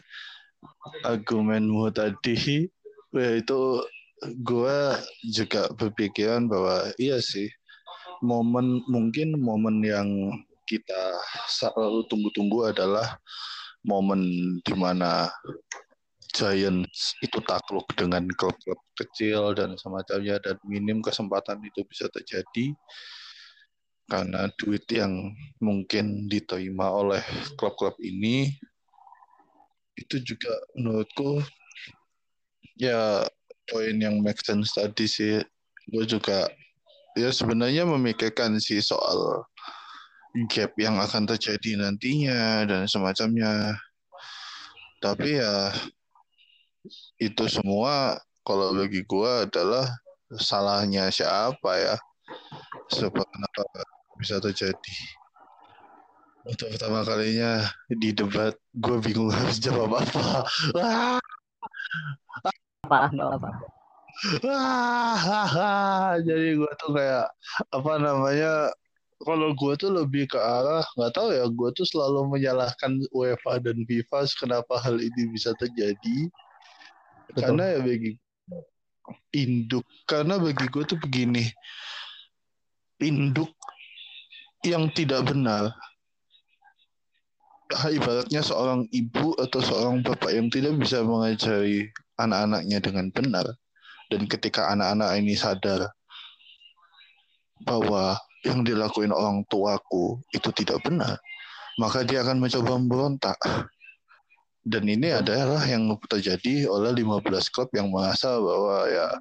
argumenmu 1.05 1.93
tadi 1.93 2.65
ya 3.13 3.31
itu 3.37 3.85
gue 4.41 4.79
juga 5.29 5.69
berpikiran 5.77 6.49
bahwa 6.49 6.89
iya 6.97 7.21
sih 7.21 7.45
momen 8.21 8.83
mungkin 8.87 9.35
momen 9.39 9.83
yang 9.83 10.09
kita 10.65 11.19
selalu 11.47 12.05
tunggu-tunggu 12.09 12.73
adalah 12.73 13.17
momen 13.85 14.21
di 14.65 14.73
mana 14.73 15.29
Giants 16.35 17.15
itu 17.23 17.39
takluk 17.47 17.87
dengan 17.95 18.27
klub-klub 18.27 18.81
kecil 18.99 19.55
dan 19.55 19.79
semacamnya 19.79 20.35
dan 20.43 20.59
minim 20.67 20.99
kesempatan 20.99 21.63
itu 21.63 21.87
bisa 21.87 22.11
terjadi 22.11 22.75
karena 24.05 24.51
duit 24.59 24.85
yang 24.91 25.33
mungkin 25.57 26.29
diterima 26.29 26.91
oleh 26.91 27.23
klub-klub 27.57 27.97
ini. 28.03 28.53
Itu 29.95 30.19
juga 30.21 30.51
menurutku 30.75 31.39
ya 32.75 33.23
poin 33.71 33.95
yang 33.95 34.19
make 34.19 34.43
sense 34.43 34.75
tadi 34.75 35.07
sih. 35.07 35.39
Gue 35.89 36.03
juga 36.03 36.51
ya 37.15 37.31
sebenarnya 37.31 37.87
memikirkan 37.87 38.59
sih 38.59 38.83
soal 38.83 39.47
gap 40.51 40.75
yang 40.75 40.99
akan 40.99 41.23
terjadi 41.31 41.79
nantinya 41.79 42.67
dan 42.67 42.81
semacamnya 42.91 43.79
tapi 44.99 45.39
ya 45.39 45.71
itu 47.17 47.43
semua 47.47 48.19
kalau 48.43 48.75
bagi 48.75 49.01
gue 49.07 49.31
adalah 49.47 49.87
salahnya 50.35 51.07
siapa 51.07 51.71
ya 51.79 51.95
sebab 52.91 53.23
kenapa 53.23 53.63
bisa 54.19 54.37
terjadi 54.43 54.95
untuk 56.45 56.69
pertama 56.77 57.01
kalinya 57.01 57.65
di 57.89 58.13
debat 58.13 58.53
gue 58.77 58.97
bingung 59.01 59.33
harus 59.33 59.57
jawab 59.57 59.97
apa. 59.97 60.45
Wah. 60.77 61.17
Apa? 62.85 63.09
apa. 63.09 63.49
Wah, 64.43 66.15
jadi 66.27 66.55
gue 66.55 66.71
tuh 66.79 66.91
kayak 66.95 67.27
apa 67.75 67.93
namanya 67.99 68.71
kalau 69.23 69.51
gue 69.51 69.73
tuh 69.75 69.91
lebih 69.91 70.31
ke 70.31 70.39
arah 70.39 70.83
nggak 70.95 71.13
tahu 71.15 71.35
ya 71.35 71.45
gue 71.47 71.69
tuh 71.75 71.87
selalu 71.87 72.31
menyalahkan 72.31 72.99
UEFA 73.11 73.59
dan 73.59 73.83
FIFA 73.83 74.19
kenapa 74.39 74.79
hal 74.79 74.99
ini 75.03 75.31
bisa 75.31 75.51
terjadi. 75.59 76.31
Betul. 77.25 77.41
karena 77.41 77.63
ya 77.73 77.79
bagi 77.81 78.11
induk 79.33 79.85
karena 80.05 80.37
bagi 80.37 80.65
gue 80.69 80.83
tuh 80.85 80.99
begini 81.01 81.49
induk 83.01 83.51
yang 84.63 84.87
tidak 84.95 85.27
benar. 85.27 85.75
Ibaratnya 87.65 88.45
seorang 88.45 88.85
ibu 88.93 89.33
atau 89.41 89.57
seorang 89.57 90.05
bapak 90.05 90.37
yang 90.37 90.53
tidak 90.53 90.77
bisa 90.77 91.01
mengajari 91.01 91.89
anak-anaknya 92.21 92.77
dengan 92.77 93.09
benar 93.09 93.57
dan 94.13 94.27
ketika 94.29 94.69
anak-anak 94.71 95.17
ini 95.17 95.33
sadar 95.33 95.89
bahwa 97.63 98.19
yang 98.45 98.61
dilakuin 98.61 99.09
orang 99.09 99.41
tuaku 99.49 100.21
itu 100.35 100.53
tidak 100.53 100.83
benar 100.85 101.17
maka 101.75 102.07
dia 102.07 102.23
akan 102.23 102.39
mencoba 102.39 102.79
memberontak. 102.79 103.39
Dan 104.65 104.89
ini 104.89 105.13
adalah 105.13 105.61
yang 105.69 105.93
terjadi 106.09 106.65
oleh 106.65 106.89
15 106.89 107.53
klub 107.53 107.69
yang 107.77 107.93
merasa 107.93 108.33
bahwa 108.33 108.89
ya 108.89 109.13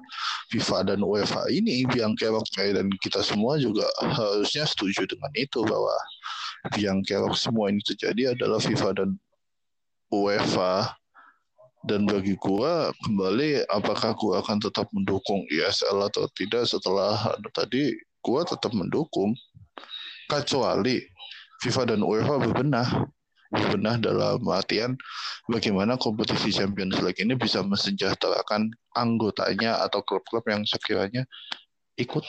FIFA 0.49 0.89
dan 0.89 0.99
UEFA 1.05 1.45
ini 1.53 1.85
biang 1.85 2.17
kerok 2.17 2.49
dan 2.57 2.89
kita 2.97 3.21
semua 3.21 3.53
juga 3.61 3.85
harusnya 4.01 4.65
setuju 4.65 5.05
dengan 5.05 5.29
itu 5.37 5.61
bahwa 5.61 5.93
yang 6.81 7.05
kerok 7.05 7.37
semua 7.37 7.69
ini 7.69 7.77
terjadi 7.85 8.33
adalah 8.33 8.57
FIFA 8.57 8.89
dan 8.97 9.09
UEFA 10.09 10.97
dan 11.85 12.09
bagi 12.09 12.33
gua 12.41 12.89
kembali 13.05 13.69
apakah 13.69 14.17
gua 14.17 14.41
akan 14.41 14.57
tetap 14.57 14.89
mendukung 14.89 15.45
ISL 15.53 16.01
atau 16.09 16.25
tidak 16.33 16.65
setelah 16.65 17.37
tadi 17.53 17.93
gua 18.25 18.41
tetap 18.41 18.73
mendukung. 18.73 19.37
Kecuali 20.25 21.05
FIFA 21.61 21.93
dan 21.93 22.01
UEFA 22.01 22.41
berbenah. 22.41 22.89
Berbenah 23.53 24.01
dalam 24.01 24.41
artian 24.49 24.97
bagaimana 25.45 25.95
kompetisi 26.01 26.49
Champions 26.49 26.97
League 27.05 27.21
ini 27.21 27.37
bisa 27.37 27.61
mensejahterakan 27.61 28.73
anggotanya 28.97 29.85
atau 29.85 30.01
klub-klub 30.01 30.41
yang 30.49 30.65
sekiranya 30.65 31.23
ikut. 32.01 32.25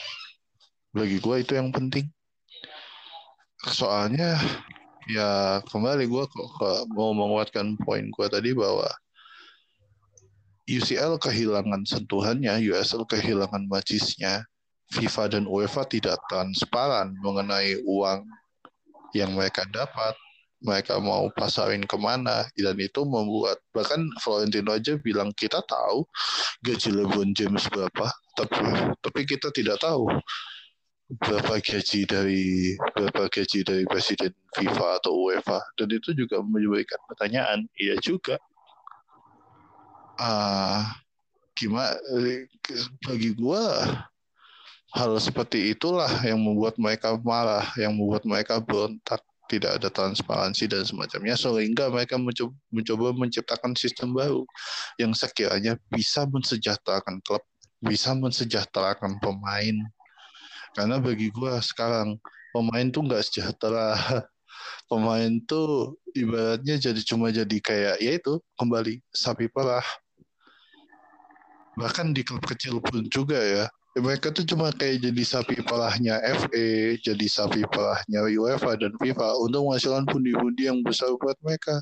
Bagi 0.93 1.17
gue 1.17 1.35
itu 1.41 1.57
yang 1.57 1.73
penting. 1.73 2.05
Soalnya 3.65 4.37
ya 5.09 5.59
kembali 5.65 6.05
gue 6.05 6.23
mau 6.93 7.11
menguatkan 7.17 7.75
poin 7.81 8.05
gue 8.05 8.27
tadi 8.29 8.53
bahwa 8.53 8.85
UCL 10.67 11.15
kehilangan 11.23 11.87
sentuhannya, 11.87 12.59
USL 12.59 13.07
kehilangan 13.07 13.71
majisnya, 13.71 14.43
FIFA 14.91 15.23
dan 15.31 15.43
UEFA 15.47 15.87
tidak 15.87 16.19
transparan 16.27 17.15
mengenai 17.23 17.79
uang 17.87 18.27
yang 19.15 19.31
mereka 19.35 19.63
dapat, 19.71 20.15
mereka 20.59 20.99
mau 20.99 21.31
pasarin 21.35 21.87
ke 21.87 21.95
mana, 21.95 22.43
dan 22.55 22.75
itu 22.79 23.01
membuat 23.07 23.63
bahkan 23.71 24.03
Florentino 24.19 24.75
aja 24.75 24.99
bilang 24.99 25.31
kita 25.35 25.63
tahu 25.63 26.03
gaji 26.67 26.89
LeBron 26.91 27.31
James 27.31 27.63
berapa, 27.71 28.11
tapi 28.35 28.59
tapi 28.99 29.21
kita 29.23 29.47
tidak 29.55 29.79
tahu 29.79 30.07
berapa 31.23 31.63
gaji 31.63 32.03
dari 32.03 32.75
berapa 32.91 33.31
gaji 33.31 33.63
dari 33.63 33.83
presiden 33.87 34.35
FIFA 34.59 34.99
atau 34.99 35.31
UEFA. 35.31 35.63
Dan 35.79 35.95
itu 35.95 36.11
juga 36.11 36.43
memberikan 36.43 36.99
pertanyaan. 37.07 37.63
Iya 37.79 37.95
juga 38.03 38.35
ah 40.17 40.97
gimana 41.57 41.97
bagi 43.05 43.33
gua 43.33 43.85
hal 44.93 45.13
seperti 45.17 45.73
itulah 45.73 46.09
yang 46.25 46.41
membuat 46.41 46.77
mereka 46.77 47.17
marah 47.21 47.65
yang 47.77 47.93
membuat 47.97 48.23
mereka 48.25 48.61
berontak 48.61 49.21
tidak 49.47 49.79
ada 49.79 49.87
transparansi 49.87 50.67
dan 50.67 50.83
semacamnya 50.83 51.39
sehingga 51.39 51.87
mereka 51.87 52.19
mencoba, 52.19 52.51
mencoba 52.67 53.15
menciptakan 53.15 53.79
sistem 53.79 54.11
baru 54.11 54.43
yang 54.99 55.15
sekiranya 55.15 55.79
bisa 55.87 56.27
mensejahterakan 56.27 57.23
klub 57.23 57.39
bisa 57.81 58.13
mensejahterakan 58.17 59.21
pemain. 59.21 59.75
Karena 60.73 60.97
bagi 61.01 61.29
gue 61.33 61.53
sekarang 61.61 62.17
pemain 62.53 62.87
tuh 62.89 63.05
nggak 63.05 63.23
sejahtera. 63.25 63.93
Pemain 64.87 65.43
tuh 65.43 65.99
ibaratnya 66.15 66.79
jadi 66.79 67.01
cuma 67.03 67.27
jadi 67.27 67.57
kayak 67.59 67.99
ya 67.99 68.11
itu 68.15 68.39
kembali 68.55 69.03
sapi 69.11 69.51
perah 69.51 69.83
bahkan 71.77 72.11
di 72.11 72.25
klub 72.25 72.41
kecil 72.43 72.81
pun 72.81 73.05
juga 73.07 73.37
ya 73.37 73.65
mereka 73.97 74.29
tuh 74.29 74.45
cuma 74.45 74.69
kayak 74.69 75.09
jadi 75.09 75.23
sapi 75.25 75.57
perahnya 75.65 76.21
FA, 76.21 76.97
jadi 77.01 77.25
sapi 77.25 77.65
perahnya 77.65 78.29
UEFA 78.29 78.77
dan 78.77 78.93
FIFA 78.93 79.41
untuk 79.41 79.65
menghasilkan 79.65 80.05
pundi-pundi 80.05 80.69
yang 80.69 80.85
besar 80.85 81.09
buat 81.17 81.33
mereka. 81.41 81.81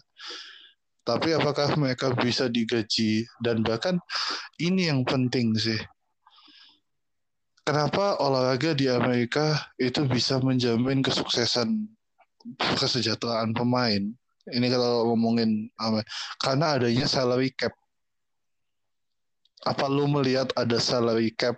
Tapi 1.03 1.35
apakah 1.35 1.75
mereka 1.75 2.15
bisa 2.15 2.47
digaji 2.47 3.27
dan 3.43 3.61
bahkan 3.61 3.99
ini 4.57 4.89
yang 4.89 5.03
penting 5.05 5.53
sih 5.53 5.77
kenapa 7.61 8.17
olahraga 8.17 8.73
di 8.73 8.89
Amerika 8.89 9.69
itu 9.77 10.05
bisa 10.09 10.41
menjamin 10.41 11.05
kesuksesan 11.05 11.89
kesejahteraan 12.57 13.53
pemain. 13.53 14.01
Ini 14.45 14.67
kalau 14.69 15.09
ngomongin 15.13 15.69
karena 16.37 16.77
adanya 16.77 17.09
salary 17.09 17.49
cap. 17.57 17.73
Apa 19.65 19.89
lu 19.89 20.05
melihat 20.05 20.53
ada 20.53 20.77
salary 20.77 21.33
cap 21.33 21.57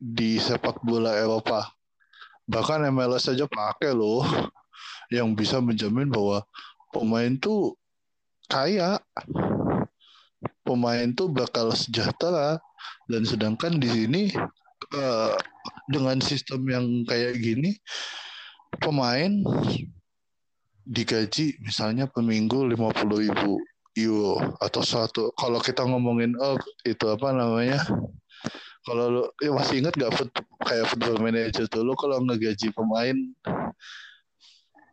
di 0.00 0.40
sepak 0.40 0.80
bola 0.80 1.12
Eropa? 1.12 1.68
Bahkan 2.48 2.88
MLS 2.88 3.28
saja 3.28 3.44
pakai 3.44 3.92
loh 3.92 4.24
yang 5.14 5.36
bisa 5.36 5.60
menjamin 5.60 6.08
bahwa 6.08 6.42
pemain 6.90 7.36
tuh 7.36 7.76
kaya. 8.48 8.96
Pemain 10.66 11.06
tuh 11.14 11.30
bakal 11.30 11.70
sejahtera 11.70 12.58
dan 13.06 13.22
sedangkan 13.22 13.78
di 13.78 13.86
sini 13.86 14.22
uh, 14.94 15.34
dengan 15.86 16.18
sistem 16.18 16.66
yang 16.66 16.86
kayak 17.06 17.38
gini 17.38 17.78
pemain 18.82 19.30
digaji 20.86 21.58
misalnya 21.62 22.06
per 22.06 22.22
minggu 22.22 22.66
lima 22.66 22.90
puluh 22.94 23.26
ribu 23.26 23.58
euro 23.96 24.38
atau 24.60 24.82
satu 24.84 25.32
kalau 25.34 25.58
kita 25.58 25.82
ngomongin 25.84 26.36
oh 26.38 26.56
itu 26.84 27.04
apa 27.08 27.32
namanya? 27.32 27.80
Kalau 28.86 29.10
lo 29.10 29.22
ya 29.42 29.50
masih 29.50 29.82
ingat 29.82 29.98
gak 29.98 30.14
foot, 30.14 30.30
kayak 30.62 30.86
football 30.86 31.18
manager 31.18 31.66
tuh 31.66 31.82
lo 31.82 31.98
kalau 31.98 32.22
ngegaji 32.22 32.70
pemain 32.70 33.18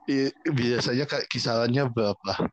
i, 0.10 0.34
biasanya 0.49 1.06
kisarannya 1.30 1.86
berapa? 1.93 2.49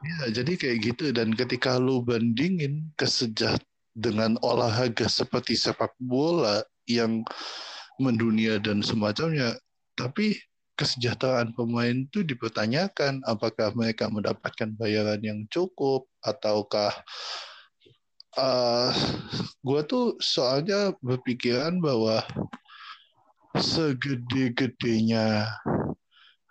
Ya 0.00 0.40
jadi 0.40 0.56
kayak 0.56 0.78
gitu. 0.80 1.12
Dan 1.12 1.36
ketika 1.36 1.76
lo 1.76 2.00
bandingin 2.00 2.88
kesejahteraan 2.96 3.74
dengan 3.96 4.36
olahraga 4.44 5.08
seperti 5.08 5.56
sepak 5.56 5.96
bola 5.96 6.60
yang 6.84 7.24
mendunia 7.96 8.60
dan 8.60 8.84
semacamnya, 8.84 9.56
tapi 9.96 10.36
kesejahteraan 10.76 11.56
pemain 11.56 12.04
itu 12.04 12.20
dipertanyakan 12.20 13.24
apakah 13.24 13.72
mereka 13.72 14.12
mendapatkan 14.12 14.76
bayaran 14.76 15.20
yang 15.24 15.40
cukup 15.48 16.04
ataukah 16.20 16.92
uh, 18.36 18.92
gue 19.64 19.80
tuh 19.88 20.20
soalnya 20.20 20.92
berpikiran 21.00 21.80
bahwa 21.80 22.20
segede-gedenya 23.56 25.48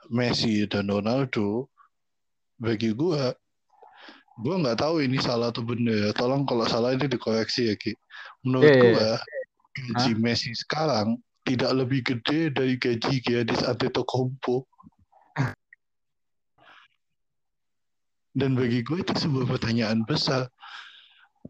Messi 0.10 0.66
dan 0.66 0.90
Ronaldo 0.90 1.70
bagi 2.58 2.94
gue 2.94 3.24
gue 4.36 4.56
nggak 4.58 4.80
tahu 4.84 5.00
ini 5.00 5.16
salah 5.22 5.54
atau 5.54 5.64
benar 5.64 5.96
ya. 5.96 6.12
Tolong 6.12 6.44
kalau 6.44 6.68
salah 6.68 6.92
ini 6.92 7.08
dikoreksi 7.08 7.72
ya 7.72 7.76
Ki. 7.80 7.96
Menurut 8.44 8.68
yeah, 8.68 8.82
gue 8.82 8.92
yeah. 8.92 9.18
gaji 9.76 10.12
huh? 10.12 10.20
Messi 10.20 10.52
sekarang 10.52 11.16
tidak 11.46 11.72
lebih 11.78 12.02
gede 12.02 12.50
dari 12.52 12.76
gaji 12.76 13.22
Giannis 13.22 13.62
Antetokounmpo. 13.62 14.66
Dan 18.36 18.60
bagi 18.60 18.84
gue 18.84 19.00
itu 19.00 19.14
sebuah 19.16 19.48
pertanyaan 19.48 20.04
besar. 20.04 20.52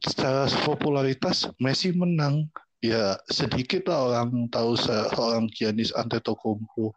Secara 0.04 0.46
popularitas 0.68 1.50
Messi 1.58 1.96
menang. 1.96 2.46
Ya 2.84 3.18
sedikit 3.32 3.90
lah 3.90 4.14
orang 4.14 4.52
tahu 4.54 4.78
seorang 4.78 5.50
Giannis 5.50 5.96
Antetokounmpo. 5.96 6.94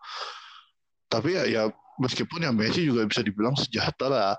Tapi 1.08 1.38
ya, 1.38 1.48
ya 1.48 1.62
meskipun 1.96 2.44
ya 2.44 2.52
Messi 2.52 2.84
juga 2.84 3.08
bisa 3.08 3.24
dibilang 3.24 3.56
sejahtera 3.56 4.36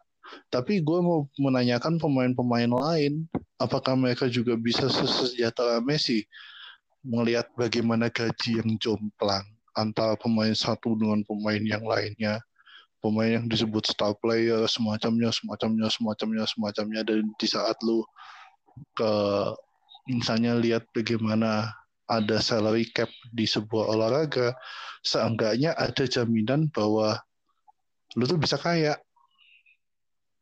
tapi 0.49 0.81
gue 0.81 0.99
mau 1.01 1.25
menanyakan 1.37 1.97
pemain-pemain 1.97 2.69
lain, 2.69 3.25
apakah 3.57 3.97
mereka 3.97 4.29
juga 4.29 4.57
bisa 4.57 4.89
sesejahtera 4.89 5.81
Messi? 5.81 6.25
Melihat 7.05 7.47
bagaimana 7.55 8.11
gaji 8.11 8.59
yang 8.59 8.75
jomplang 8.79 9.45
antara 9.77 10.19
pemain 10.19 10.51
satu 10.51 10.95
dengan 10.99 11.23
pemain 11.23 11.61
yang 11.63 11.83
lainnya. 11.87 12.43
Pemain 12.99 13.39
yang 13.39 13.47
disebut 13.47 13.87
star 13.87 14.11
player, 14.19 14.67
semacamnya, 14.67 15.31
semacamnya, 15.31 15.87
semacamnya, 15.87 16.43
semacamnya. 16.43 17.01
Dan 17.07 17.31
di 17.39 17.47
saat 17.47 17.79
lu 17.79 18.03
ke 18.99 19.11
misalnya 20.11 20.59
lihat 20.59 20.83
bagaimana 20.91 21.71
ada 22.09 22.41
salary 22.41 22.89
cap 22.91 23.07
di 23.31 23.47
sebuah 23.47 23.93
olahraga, 23.95 24.51
seenggaknya 25.05 25.77
ada 25.79 26.03
jaminan 26.03 26.67
bahwa 26.73 27.15
lu 28.17 28.25
tuh 28.25 28.41
bisa 28.41 28.57
kaya 28.57 28.97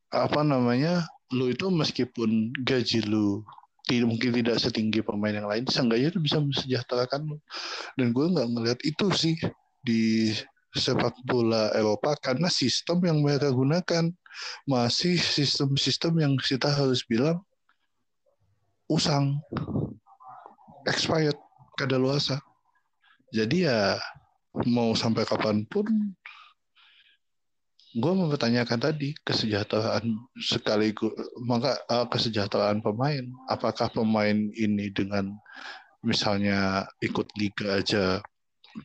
apa 0.07 0.39
namanya 0.39 1.03
lu 1.35 1.51
itu 1.51 1.67
meskipun 1.67 2.55
gaji 2.63 3.03
lu 3.03 3.43
tidak 3.87 4.07
mungkin 4.11 4.31
tidak 4.35 4.59
setinggi 4.59 4.99
pemain 4.99 5.31
yang 5.31 5.47
lain, 5.47 5.63
seenggaknya 5.65 6.11
itu 6.11 6.19
bisa 6.19 6.37
mensejahterakan. 6.43 7.39
Dan 7.95 8.11
gue 8.11 8.25
nggak 8.35 8.47
ngeliat 8.51 8.79
itu 8.83 9.07
sih 9.15 9.35
di 9.81 10.35
sepak 10.75 11.15
bola 11.23 11.71
Eropa 11.73 12.13
karena 12.19 12.51
sistem 12.51 13.01
yang 13.07 13.23
mereka 13.23 13.49
gunakan 13.49 14.11
masih 14.67 15.17
sistem-sistem 15.17 16.19
yang 16.21 16.33
kita 16.37 16.69
harus 16.69 17.01
bilang 17.07 17.41
usang, 18.91 19.39
expired, 20.87 21.39
kadaluasa. 21.79 22.39
Jadi 23.31 23.67
ya 23.67 23.99
mau 24.67 24.95
sampai 24.95 25.27
kapan 25.27 25.67
pun 25.67 25.87
gue 27.97 28.13
mempertanyakan 28.13 28.77
tadi 28.77 29.17
kesejahteraan 29.25 30.05
sekaligus 30.37 31.09
maka 31.41 31.81
uh, 31.89 32.05
kesejahteraan 32.05 32.85
pemain. 32.85 33.25
Apakah 33.49 33.89
pemain 33.89 34.37
ini 34.53 34.93
dengan 34.93 35.33
misalnya 36.05 36.85
ikut 37.01 37.25
liga 37.41 37.81
aja 37.81 38.21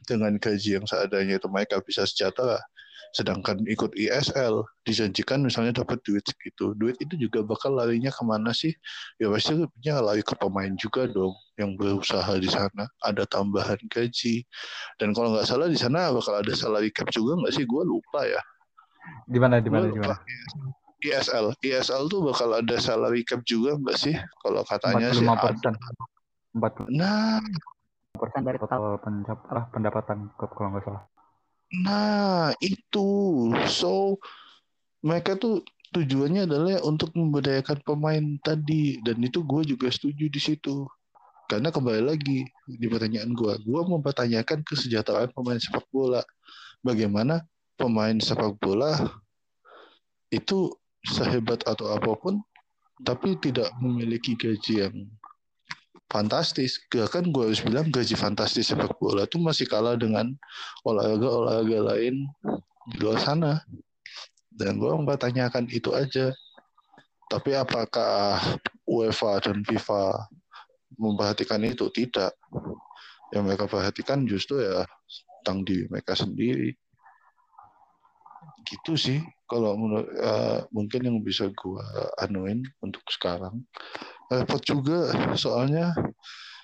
dengan 0.09 0.41
gaji 0.41 0.81
yang 0.81 0.89
seadanya 0.89 1.37
itu 1.37 1.49
mereka 1.53 1.85
bisa 1.85 2.09
sejahtera. 2.09 2.57
Sedangkan 3.13 3.61
ikut 3.69 3.93
ISL 3.93 4.65
dijanjikan 4.89 5.45
misalnya 5.45 5.85
dapat 5.85 6.01
duit 6.01 6.25
segitu. 6.25 6.73
Duit 6.81 6.97
itu 6.97 7.29
juga 7.29 7.45
bakal 7.45 7.77
larinya 7.77 8.09
ke 8.09 8.25
mana 8.25 8.57
sih? 8.57 8.73
Ya 9.21 9.29
pasti 9.29 9.53
punya 9.53 10.01
lari 10.01 10.25
ke 10.25 10.33
pemain 10.41 10.73
juga 10.81 11.05
dong 11.05 11.37
yang 11.61 11.77
berusaha 11.77 12.41
di 12.41 12.49
sana. 12.49 12.89
Ada 13.05 13.29
tambahan 13.29 13.77
gaji. 13.93 14.49
Dan 14.97 15.13
kalau 15.13 15.37
nggak 15.37 15.45
salah 15.45 15.69
di 15.69 15.77
sana 15.77 16.09
bakal 16.09 16.41
ada 16.41 16.57
salary 16.57 16.89
cap 16.89 17.13
juga 17.13 17.37
nggak 17.45 17.53
sih? 17.53 17.69
Gue 17.69 17.85
lupa 17.85 18.25
ya 18.25 18.41
di 19.27 19.39
mana 19.39 19.59
di 19.59 19.71
mana 19.71 19.87
di 19.91 19.99
mana? 19.99 20.17
ISL, 21.03 21.59
ISL 21.59 22.07
tuh 22.07 22.23
bakal 22.31 22.55
ada 22.55 22.79
salary 22.79 23.27
cap 23.27 23.43
juga 23.43 23.75
nggak 23.75 23.99
sih? 23.99 24.15
Kalau 24.39 24.63
katanya 24.63 25.11
sih 25.11 25.27
ada. 25.27 25.51
Empat. 26.53 26.85
Nah, 26.93 27.43
persen 28.15 28.45
dari 28.47 28.61
total 28.61 29.01
pendapatan, 29.03 29.67
pendapatan 29.75 30.19
klub 30.39 30.53
kalau 30.55 30.69
nggak 30.77 30.85
salah. 30.87 31.03
Nah, 31.73 32.53
itu. 32.61 33.09
So, 33.67 34.21
mereka 35.01 35.35
tuh 35.41 35.65
tujuannya 35.91 36.45
adalah 36.45 36.85
untuk 36.85 37.17
memberdayakan 37.17 37.83
pemain 37.83 38.25
tadi. 38.45 39.01
Dan 39.01 39.25
itu 39.25 39.43
gue 39.43 39.63
juga 39.65 39.89
setuju 39.89 40.29
di 40.29 40.41
situ. 40.41 40.87
Karena 41.49 41.73
kembali 41.73 42.05
lagi 42.05 42.45
di 42.69 42.87
pertanyaan 42.87 43.33
gue. 43.33 43.53
Gue 43.65 43.81
mempertanyakan 43.89 44.63
kesejahteraan 44.63 45.33
pemain 45.33 45.59
sepak 45.59 45.89
bola. 45.91 46.23
Bagaimana 46.85 47.43
pemain 47.77 48.17
sepak 48.21 48.57
bola 48.61 48.97
itu 50.33 50.73
sehebat 51.03 51.67
atau 51.67 51.93
apa 51.93 52.15
pun 52.15 52.41
tapi 53.03 53.35
tidak 53.43 53.69
memiliki 53.83 54.39
gaji 54.39 54.87
yang 54.87 54.97
fantastis. 56.13 56.77
Gak 56.93 57.09
kan 57.09 57.25
gue 57.33 57.49
harus 57.49 57.65
bilang 57.65 57.89
gaji 57.89 58.13
fantastis 58.13 58.69
sepak 58.69 59.01
bola 59.01 59.25
itu 59.25 59.41
masih 59.41 59.65
kalah 59.65 59.97
dengan 59.97 60.37
olahraga-olahraga 60.85 61.97
lain 61.97 62.29
di 62.93 62.97
luar 63.01 63.19
sana. 63.19 63.65
Dan 64.53 64.77
gue 64.77 64.93
mempertanyakan 64.93 65.73
itu 65.73 65.97
aja. 65.97 66.31
Tapi 67.33 67.57
apakah 67.57 68.37
UEFA 68.85 69.41
dan 69.41 69.65
FIFA 69.65 70.29
memperhatikan 71.01 71.65
itu? 71.65 71.89
Tidak. 71.89 72.33
Yang 73.33 73.43
mereka 73.49 73.65
perhatikan 73.65 74.29
justru 74.29 74.61
ya 74.61 74.85
tentang 75.41 75.65
diri 75.65 75.89
mereka 75.89 76.13
sendiri. 76.13 76.77
Gitu 78.63 78.93
sih. 78.95 79.19
Kalau 79.51 79.77
menurut 79.77 80.09
uh, 80.23 80.65
mungkin 80.73 81.01
yang 81.05 81.19
bisa 81.21 81.51
gue 81.53 81.85
anuin 82.25 82.65
untuk 82.81 83.05
sekarang. 83.13 83.61
Repot 84.33 84.63
juga 84.65 85.13
soalnya 85.37 85.93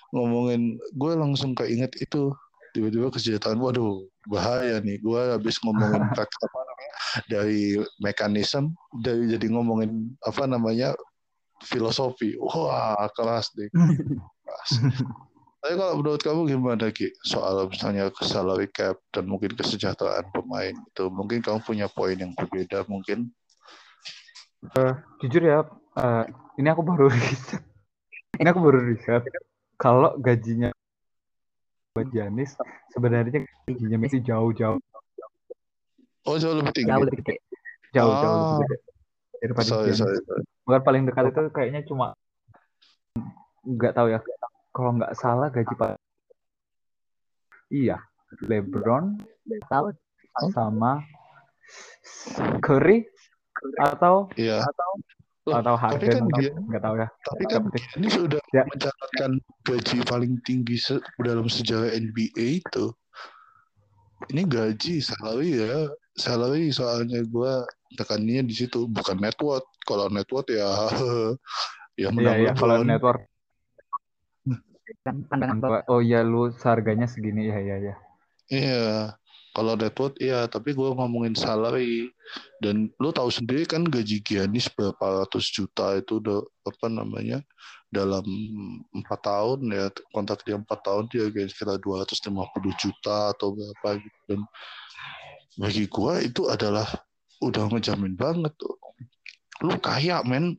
ngomongin 0.09 0.81
gue 0.97 1.13
langsung 1.13 1.53
keinget 1.53 1.93
itu 2.01 2.33
tiba-tiba 2.73 3.13
kesejahteraan 3.13 3.61
waduh 3.61 4.05
bahaya 4.29 4.81
nih 4.81 5.01
gue 5.01 5.21
habis 5.37 5.57
ngomongin 5.61 6.01
apa 6.13 6.59
namanya 6.65 6.95
dari 7.29 7.77
mekanisme 8.01 8.73
dari 9.01 9.29
jadi 9.29 9.53
ngomongin 9.53 10.13
apa 10.25 10.45
namanya 10.49 10.93
filosofi 11.65 12.37
wah 12.37 13.09
kelas 13.17 13.53
deh 13.57 13.69
kelas. 13.69 14.71
Tapi 15.59 15.75
kalau 15.75 15.99
menurut 15.99 16.21
kamu 16.23 16.41
gimana 16.47 16.87
Ki 16.87 17.11
soal 17.19 17.67
misalnya 17.67 18.07
salary 18.23 18.71
cap 18.71 18.95
dan 19.11 19.27
mungkin 19.27 19.51
kesejahteraan 19.59 20.31
pemain 20.31 20.71
itu 20.71 21.03
mungkin 21.11 21.43
kamu 21.43 21.59
punya 21.59 21.91
poin 21.91 22.15
yang 22.15 22.31
berbeda 22.31 22.87
mungkin 22.87 23.27
uh, 24.79 24.95
jujur 25.19 25.43
ya 25.43 25.67
uh, 25.99 26.23
ini 26.55 26.67
aku 26.71 26.79
baru 26.79 27.11
riset 27.15 27.59
ini 28.39 28.47
aku 28.47 28.59
baru 28.63 28.79
riset 28.87 29.27
kalau 29.75 30.15
gajinya 30.15 30.71
buat 31.91 32.07
Janis 32.07 32.55
sebenarnya 32.95 33.43
gajinya 33.67 33.97
Messi 33.99 34.23
jauh-jauh 34.23 34.79
oh 36.23 36.35
jauh 36.39 36.55
lebih 36.55 36.71
tinggi 36.71 36.87
Jauh 36.87 37.03
lebih 37.03 37.19
gede. 37.19 37.35
jauh 37.91 38.13
jauh 38.15 38.35
Oh. 38.39 38.59
lebih 38.63 38.79
daripada 39.39 39.67
sorry 39.67 39.91
sorry, 39.91 40.19
sorry. 40.23 40.43
Bukan 40.63 40.81
paling 40.83 41.03
dekat 41.03 41.35
itu 41.35 41.41
kayaknya 41.51 41.81
cuma 41.83 42.15
nggak 43.63 43.91
tahu 43.91 44.07
ya. 44.11 44.19
Kalau 44.79 44.95
nggak 44.95 45.11
salah 45.19 45.51
gaji 45.51 45.75
pak. 45.75 45.99
Iya, 47.67 47.99
LeBron 48.47 49.19
sama 50.55 51.03
Curry 52.63 53.03
atau 53.75 54.31
iya 54.39 54.63
Loh, 55.43 55.59
atau 55.59 55.75
tapi 55.75 56.07
Harden 56.07 56.15
kan 56.15 56.23
atau 56.31 56.39
dia 56.39 56.51
nggak 56.55 56.83
tahu 56.87 56.95
ya. 56.95 57.07
tapi 57.27 57.43
kan 57.51 57.61
ini 57.99 58.07
sudah 58.07 58.39
Ya. 58.55 58.63
mencatatkan 58.71 59.31
gaji 59.67 59.97
paling 60.07 60.39
tinggi 60.47 60.79
se- 60.79 61.03
dalam 61.19 61.51
sejarah 61.51 61.91
NBA 61.91 62.63
itu 62.63 62.85
ini 64.31 64.47
gaji 64.47 65.03
salary 65.03 65.59
ya 65.59 65.91
salary 66.15 66.71
soalnya 66.71 67.19
gue 67.27 67.53
tekannya 67.99 68.47
di 68.47 68.55
situ 68.55 68.87
bukan 68.87 69.19
net 69.19 69.35
worth 69.43 69.67
kalau 69.83 70.07
net 70.07 70.29
worth 70.31 70.47
ya 70.47 70.71
ya 71.99 72.07
Iya 72.07 72.09
menang 72.15 72.37
iya 72.47 72.51
kalau 72.55 72.79
LeBron. 72.79 72.87
network 72.87 73.21
kan 75.09 75.25
pandangan 75.25 75.57
Bapak. 75.57 75.81
oh 75.89 76.05
iya 76.05 76.21
lu 76.21 76.53
seharganya 76.53 77.09
segini 77.09 77.49
ya 77.49 77.57
ya 77.57 77.77
ya. 77.81 77.95
Iya, 78.49 79.13
kalau 79.53 79.73
worth 79.77 80.17
iya, 80.21 80.45
tapi 80.45 80.77
gue 80.77 80.89
ngomongin 80.93 81.33
salary. 81.33 82.09
Dan 82.61 82.93
lu 83.01 83.09
tahu 83.09 83.33
sendiri 83.33 83.65
kan 83.65 83.81
gaji 83.85 84.21
Giannis 84.21 84.69
berapa 84.69 85.25
ratus 85.25 85.49
juta 85.49 85.97
itu 85.97 86.21
udah 86.21 86.45
apa 86.69 86.85
namanya 86.89 87.41
dalam 87.89 88.21
empat 88.93 89.25
tahun 89.25 89.65
ya 89.73 89.89
kontrak 90.13 90.45
dia 90.45 90.61
empat 90.61 90.85
tahun 90.85 91.09
dia 91.09 91.25
kayak 91.33 91.49
sekitar 91.49 91.81
250 91.81 92.29
juta 92.77 93.33
atau 93.33 93.57
berapa 93.57 93.89
gitu. 93.97 94.19
Dan 94.29 94.41
bagi 95.57 95.85
gue 95.89 96.13
itu 96.29 96.41
adalah 96.45 96.85
udah 97.41 97.63
ngejamin 97.73 98.13
banget 98.13 98.53
tuh. 98.57 98.77
Lu 99.65 99.77
kaya 99.81 100.21
men. 100.25 100.57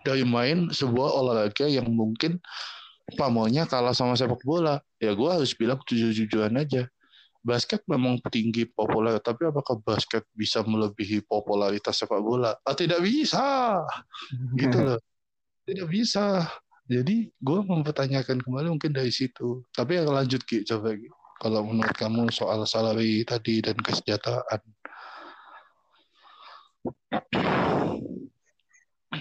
Dari 0.00 0.24
main 0.24 0.72
sebuah 0.72 1.12
olahraga 1.12 1.68
yang 1.68 1.92
mungkin 1.92 2.40
pamornya 3.14 3.66
kalah 3.66 3.94
sama 3.94 4.14
sepak 4.14 4.42
bola? 4.42 4.78
Ya 5.02 5.14
gue 5.14 5.30
harus 5.30 5.52
bilang 5.54 5.80
jujur-jujuran 5.84 6.54
aja. 6.58 6.86
Basket 7.40 7.80
memang 7.88 8.20
tinggi 8.28 8.68
populer 8.68 9.16
tapi 9.18 9.48
apakah 9.48 9.80
basket 9.80 10.28
bisa 10.36 10.60
melebihi 10.60 11.24
popularitas 11.24 11.96
sepak 11.96 12.20
bola? 12.20 12.52
Ah, 12.64 12.76
tidak 12.76 13.00
bisa. 13.00 13.80
Gitu 14.60 14.78
loh. 14.78 15.00
Tidak 15.64 15.88
bisa. 15.88 16.44
Jadi 16.90 17.30
gue 17.30 17.60
mempertanyakan 17.62 18.42
kembali 18.42 18.74
mungkin 18.74 18.90
dari 18.90 19.14
situ. 19.14 19.62
Tapi 19.70 20.02
yang 20.02 20.10
lanjut 20.10 20.42
Ki. 20.42 20.66
Coba 20.66 20.92
Ki. 20.98 21.06
Kalau 21.40 21.64
menurut 21.64 21.96
kamu 21.96 22.28
soal 22.28 22.66
salary 22.68 23.24
tadi 23.24 23.64
dan 23.64 23.78
kesejahteraan. 23.80 24.60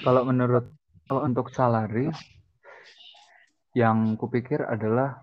Kalau 0.04 0.22
menurut 0.28 0.66
kalau 1.08 1.22
untuk 1.26 1.48
salary 1.56 2.12
yang 3.78 4.18
kupikir 4.18 4.66
adalah 4.66 5.22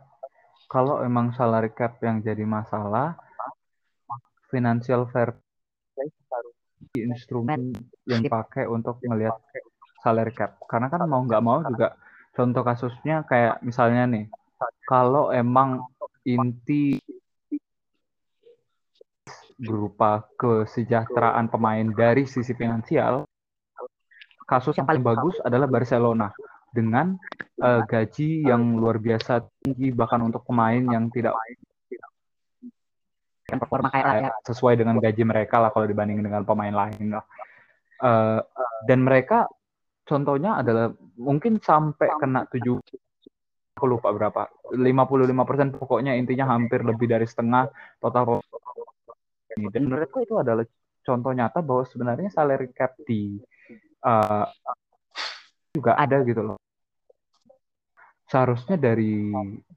kalau 0.67 1.03
emang 1.03 1.35
salary 1.35 1.71
cap 1.75 1.99
yang 2.03 2.23
jadi 2.23 2.43
masalah 2.43 3.19
financial 4.51 5.07
fair 5.11 5.35
play 5.95 6.11
instrumen 6.99 7.75
yang 8.07 8.23
dipakai 8.23 8.67
untuk 8.67 8.99
melihat 9.07 9.39
salary 10.03 10.35
cap. 10.35 10.59
Karena 10.71 10.87
kan 10.87 11.03
mau 11.07 11.23
nggak 11.23 11.43
mau 11.43 11.63
juga 11.67 11.99
contoh 12.37 12.63
kasusnya 12.63 13.25
kayak 13.25 13.65
misalnya 13.65 14.05
nih 14.07 14.25
kalau 14.85 15.33
emang 15.33 15.83
inti 16.23 17.01
berupa 19.57 20.21
kesejahteraan 20.37 21.49
pemain 21.49 21.89
dari 21.97 22.29
sisi 22.29 22.53
finansial 22.53 23.25
kasus 24.45 24.77
yang 24.77 24.85
paling 24.85 25.01
bagus 25.01 25.41
adalah 25.41 25.65
Barcelona 25.65 26.29
dengan 26.77 27.16
eh, 27.57 27.81
gaji 27.89 28.45
yang 28.45 28.77
luar 28.77 29.01
biasa 29.01 29.41
tinggi 29.64 29.97
bahkan 29.97 30.20
untuk 30.20 30.45
pemain 30.45 30.85
yang 30.85 31.09
tidak 31.09 31.33
Kan 33.47 33.62
performa 33.62 33.89
kayak 33.95 34.43
sesuai 34.43 34.74
dengan 34.74 34.99
gaji 34.99 35.22
mereka 35.22 35.62
lah 35.62 35.70
kalau 35.70 35.87
dibandingin 35.87 36.27
dengan 36.27 36.43
pemain 36.43 36.74
lain 36.74 37.14
lah. 37.14 37.24
Eh, 37.97 38.41
dan 38.85 38.99
mereka 39.01 39.49
contohnya 40.05 40.61
adalah 40.61 40.93
mungkin 41.16 41.57
sampai 41.57 42.12
kena 42.20 42.45
7 42.45 42.61
aku 43.77 43.85
lupa 43.85 44.09
berapa 44.12 44.49
55% 44.72 45.77
pokoknya 45.77 46.16
intinya 46.16 46.49
hampir 46.57 46.81
lebih 46.81 47.09
dari 47.12 47.29
setengah 47.29 47.68
total 48.01 48.41
dan 49.72 49.81
menurutku 49.85 50.24
itu 50.24 50.37
adalah 50.41 50.64
contoh 51.05 51.33
nyata 51.33 51.61
bahwa 51.61 51.85
sebenarnya 51.85 52.29
salary 52.33 52.72
cap 52.72 52.97
di 53.05 53.37
eh, 54.05 54.47
juga 55.77 55.93
ada 55.97 56.20
gitu 56.24 56.41
loh 56.41 56.57
seharusnya 58.27 58.77
dari 58.77 59.31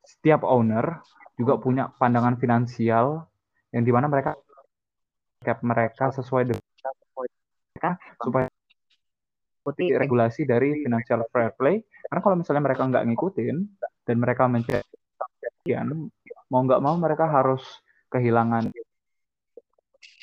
setiap 0.06 0.42
owner 0.46 1.02
juga 1.38 1.56
punya 1.62 1.88
pandangan 1.96 2.36
finansial 2.36 3.30
yang 3.72 3.84
di 3.86 3.92
mana 3.94 4.10
mereka 4.10 4.36
cap 5.40 5.64
mereka 5.64 6.12
sesuai 6.12 6.52
dengan 6.52 6.66
mereka 7.16 7.90
supaya 8.20 8.50
Putih 9.60 10.02
regulasi 10.02 10.48
dari 10.48 10.82
financial 10.82 11.28
fair 11.30 11.54
play. 11.54 11.84
Karena 12.10 12.22
kalau 12.26 12.36
misalnya 12.42 12.64
mereka 12.64 12.90
nggak 12.90 13.06
ngikutin 13.12 13.58
dan 14.08 14.16
mereka 14.18 14.50
mencari 14.50 14.82
mau 16.50 16.66
nggak 16.66 16.82
mau 16.82 16.96
mereka 16.98 17.30
harus 17.30 17.62
kehilangan 18.10 18.74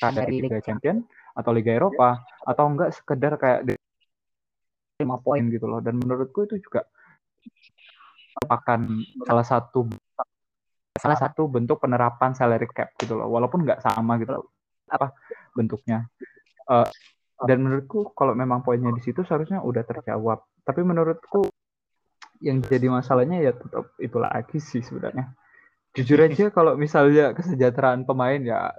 dari 0.03 0.43
Liga 0.43 0.59
Champion 0.59 1.05
atau 1.31 1.51
Liga 1.55 1.71
Eropa 1.71 2.27
atau 2.43 2.65
enggak 2.67 2.91
sekedar 2.91 3.39
kayak 3.39 3.61
di 3.71 3.73
lima 4.99 5.15
poin. 5.21 5.39
poin 5.45 5.53
gitu 5.53 5.69
loh. 5.69 5.79
Dan 5.79 6.01
menurutku 6.01 6.43
itu 6.43 6.59
juga 6.59 6.83
merupakan 8.37 8.79
salah 9.25 9.45
satu 9.45 9.89
salah 10.97 11.17
satu 11.17 11.45
bentuk 11.45 11.77
penerapan 11.81 12.33
salary 12.33 12.65
cap 12.69 12.93
gitu 12.97 13.17
loh 13.17 13.29
walaupun 13.29 13.65
nggak 13.65 13.81
sama 13.81 14.17
gitu 14.21 14.37
loh 14.37 14.45
apa 14.89 15.13
bentuknya. 15.53 16.07
Eh, 16.69 16.89
dan 17.45 17.57
menurutku 17.61 18.13
kalau 18.17 18.33
memang 18.33 18.65
poinnya 18.65 18.89
di 18.93 19.01
situ 19.05 19.21
seharusnya 19.21 19.61
udah 19.61 19.83
terjawab. 19.85 20.41
Tapi 20.65 20.81
menurutku 20.81 21.49
yang 22.41 22.61
jadi 22.61 22.89
masalahnya 22.89 23.41
ya 23.41 23.53
tetap 23.53 23.93
itu 24.01 24.17
lagi 24.17 24.57
sih 24.57 24.81
sebenarnya. 24.81 25.33
Jujur 25.93 26.17
aja 26.21 26.49
kalau 26.57 26.73
misalnya 26.77 27.33
kesejahteraan 27.37 28.05
pemain 28.05 28.41
ya 28.41 28.73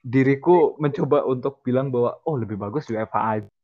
diriku 0.00 0.76
mencoba 0.80 1.28
untuk 1.28 1.60
bilang 1.60 1.92
bahwa 1.92 2.16
oh 2.24 2.36
lebih 2.40 2.56
bagus 2.56 2.88
UEFA 2.88 3.20
aja 3.36 3.57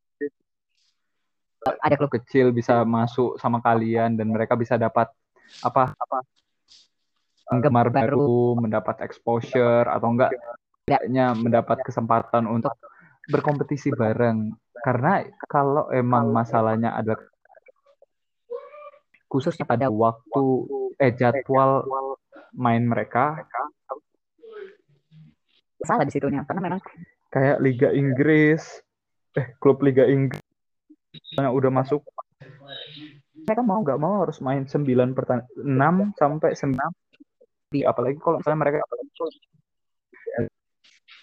Ada 1.65 1.97
klub 1.97 2.13
kecil 2.13 2.53
bisa 2.53 2.85
masuk 2.85 3.41
sama 3.41 3.57
kalian 3.57 4.13
dan 4.13 4.29
mereka 4.29 4.53
bisa 4.53 4.77
dapat 4.77 5.09
apa? 5.65 5.97
Apa 5.97 6.21
penggemar 7.45 7.93
baru, 7.93 8.57
mendapat 8.57 9.05
exposure 9.05 9.85
atau 9.85 10.09
enggak 10.13 10.33
tidaknya 10.85 11.33
mendapat 11.33 11.81
kesempatan 11.85 12.45
untuk 12.45 12.73
berkompetisi 13.29 13.93
bareng. 13.93 14.53
Karena 14.81 15.25
kalau 15.49 15.89
emang 15.89 16.29
masalahnya 16.29 16.93
adalah 16.93 17.25
khususnya 19.25 19.65
pada 19.65 19.89
waktu 19.89 20.45
eh 21.01 21.13
jadwal 21.13 21.81
main 22.53 22.85
mereka. 22.85 23.45
salah 25.85 26.01
di 26.01 26.17
situnya 26.17 26.41
karena 26.49 26.65
memang 26.65 26.81
kayak 27.29 27.61
Liga 27.61 27.93
Inggris 27.93 28.81
eh 29.37 29.53
klub 29.61 29.85
Liga 29.85 30.01
Inggris 30.09 30.44
yang 31.35 31.53
udah 31.53 31.71
masuk 31.71 32.01
mereka 33.45 33.61
mau 33.61 33.79
nggak 33.83 33.99
mau 34.01 34.25
harus 34.25 34.41
main 34.41 34.65
9 34.65 35.13
pertandingan 35.13 36.11
6 36.13 36.19
sampai 36.19 36.51
9 36.57 37.85
apalagi 37.85 38.17
kalau 38.23 38.39
misalnya 38.39 38.59
mereka 38.61 38.77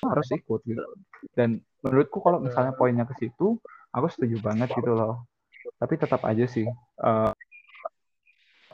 harus 0.02 0.28
ikut 0.34 0.60
gitu. 0.66 0.82
Dan 1.32 1.62
menurutku 1.82 2.18
kalau 2.18 2.42
misalnya 2.42 2.74
poinnya 2.74 3.06
ke 3.06 3.14
situ 3.22 3.58
aku 3.94 4.06
setuju 4.10 4.42
banget 4.42 4.70
gitu 4.74 4.92
loh. 4.92 5.26
Tapi 5.78 5.94
tetap 5.98 6.22
aja 6.26 6.44
sih 6.46 6.66
uh, 7.02 7.32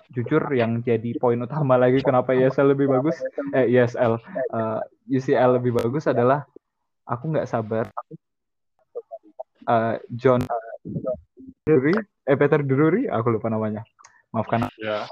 jujur 0.08 0.40
yang 0.56 0.80
jadi 0.80 1.12
poin 1.20 1.36
utama 1.36 1.76
lagi 1.76 2.00
kenapa 2.00 2.32
ISL 2.32 2.72
lebih 2.72 2.88
bagus 2.88 3.20
eh 3.52 3.68
ISL 3.68 4.16
uh, 4.56 4.80
UCL 5.04 5.60
lebih 5.60 5.76
bagus 5.76 6.08
adalah 6.08 6.48
aku 7.04 7.24
nggak 7.32 7.48
sabar. 7.48 7.88
Uh, 9.68 10.00
John 10.08 10.40
Drury 11.64 11.94
eh 12.24 12.36
Peter 12.36 12.60
Drury 12.64 13.08
aku 13.08 13.36
lupa 13.36 13.48
namanya 13.48 13.84
maafkan 14.32 14.68
Ya. 14.78 15.04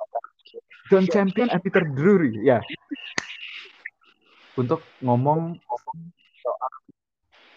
John 0.89 1.05
Champion 1.11 1.51
and 1.51 1.61
Peter 1.61 1.83
Drury 1.83 2.33
ya 2.45 2.63
untuk 4.57 4.81
ngomong 5.05 5.59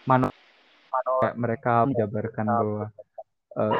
mana 0.04 0.28
kayak 1.22 1.36
mereka 1.38 1.86
menjabarkan 1.86 2.46
bahwa 2.50 2.86
uh, 3.56 3.78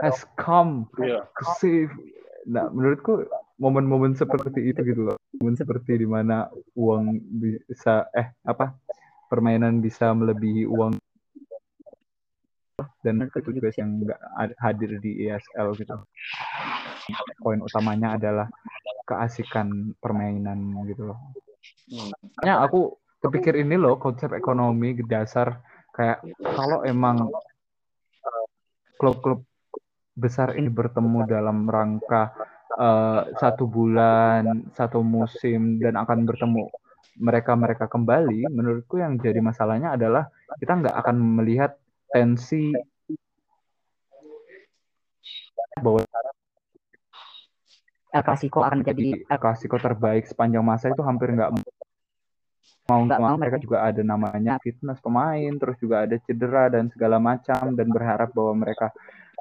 has 0.00 0.24
come 0.40 0.88
Iya. 0.96 1.26
to 1.36 1.44
save. 1.60 1.92
Nah, 2.48 2.72
menurutku 2.72 3.28
momen-momen 3.60 4.16
seperti 4.16 4.72
itu 4.72 4.80
gitu 4.80 5.12
loh. 5.12 5.18
Momen 5.36 5.58
seperti 5.58 6.00
di 6.00 6.08
mana 6.08 6.48
uang 6.72 7.20
bisa 7.68 8.08
eh 8.16 8.32
apa 8.46 8.72
permainan 9.28 9.84
bisa 9.84 10.10
melebihi 10.10 10.64
uang 10.64 10.96
dan 13.02 13.26
itu 13.26 13.50
juga 13.50 13.68
yang 13.74 13.90
nggak 14.06 14.20
ad- 14.38 14.58
hadir 14.58 14.90
di 15.02 15.26
ESL 15.26 15.74
gitu. 15.78 15.98
Poin 17.42 17.58
utamanya 17.62 18.14
adalah 18.14 18.46
keasikan 19.02 19.96
permainan 19.98 20.86
gitu 20.86 21.10
loh. 21.10 21.18
Makanya 21.90 22.62
aku 22.62 22.94
kepikir 23.24 23.58
ini 23.58 23.74
loh 23.74 23.98
konsep 23.98 24.30
ekonomi 24.30 24.94
dasar 25.02 25.58
kayak 25.90 26.22
kalau 26.54 26.86
emang 26.86 27.26
eh, 28.22 28.44
klub-klub 29.00 29.42
besar 30.14 30.54
ini 30.54 30.70
bertemu 30.70 31.26
dalam 31.26 31.66
rangka 31.66 32.30
eh, 32.78 33.22
satu 33.42 33.66
bulan, 33.66 34.70
satu 34.78 35.02
musim 35.02 35.82
dan 35.82 35.98
akan 35.98 36.22
bertemu 36.28 36.70
mereka-mereka 37.18 37.90
kembali, 37.90 38.46
menurutku 38.48 39.02
yang 39.02 39.18
jadi 39.18 39.42
masalahnya 39.42 39.98
adalah 39.98 40.30
kita 40.56 40.72
nggak 40.78 40.94
akan 40.94 41.16
melihat 41.42 41.74
tensi 42.08 42.72
bahwa 45.78 46.02
El 48.08 48.22
Clasico 48.24 48.64
akan 48.64 48.82
menjadi 48.82 49.20
El 49.26 49.38
Clasico 49.38 49.76
terbaik 49.76 50.24
sepanjang 50.26 50.64
masa 50.64 50.90
itu 50.90 51.02
hampir 51.04 51.34
nggak 51.34 51.52
mau. 51.52 53.00
Nggak 53.04 53.20
mau 53.20 53.36
mereka 53.36 53.60
juga 53.60 53.84
ada 53.84 54.00
namanya 54.00 54.56
fitness 54.64 54.98
pemain 55.04 55.52
terus 55.60 55.76
juga 55.76 56.08
ada 56.08 56.16
cedera 56.24 56.72
dan 56.72 56.88
segala 56.88 57.20
macam 57.20 57.76
dan 57.76 57.86
berharap 57.92 58.32
bahwa 58.32 58.64
mereka 58.64 58.88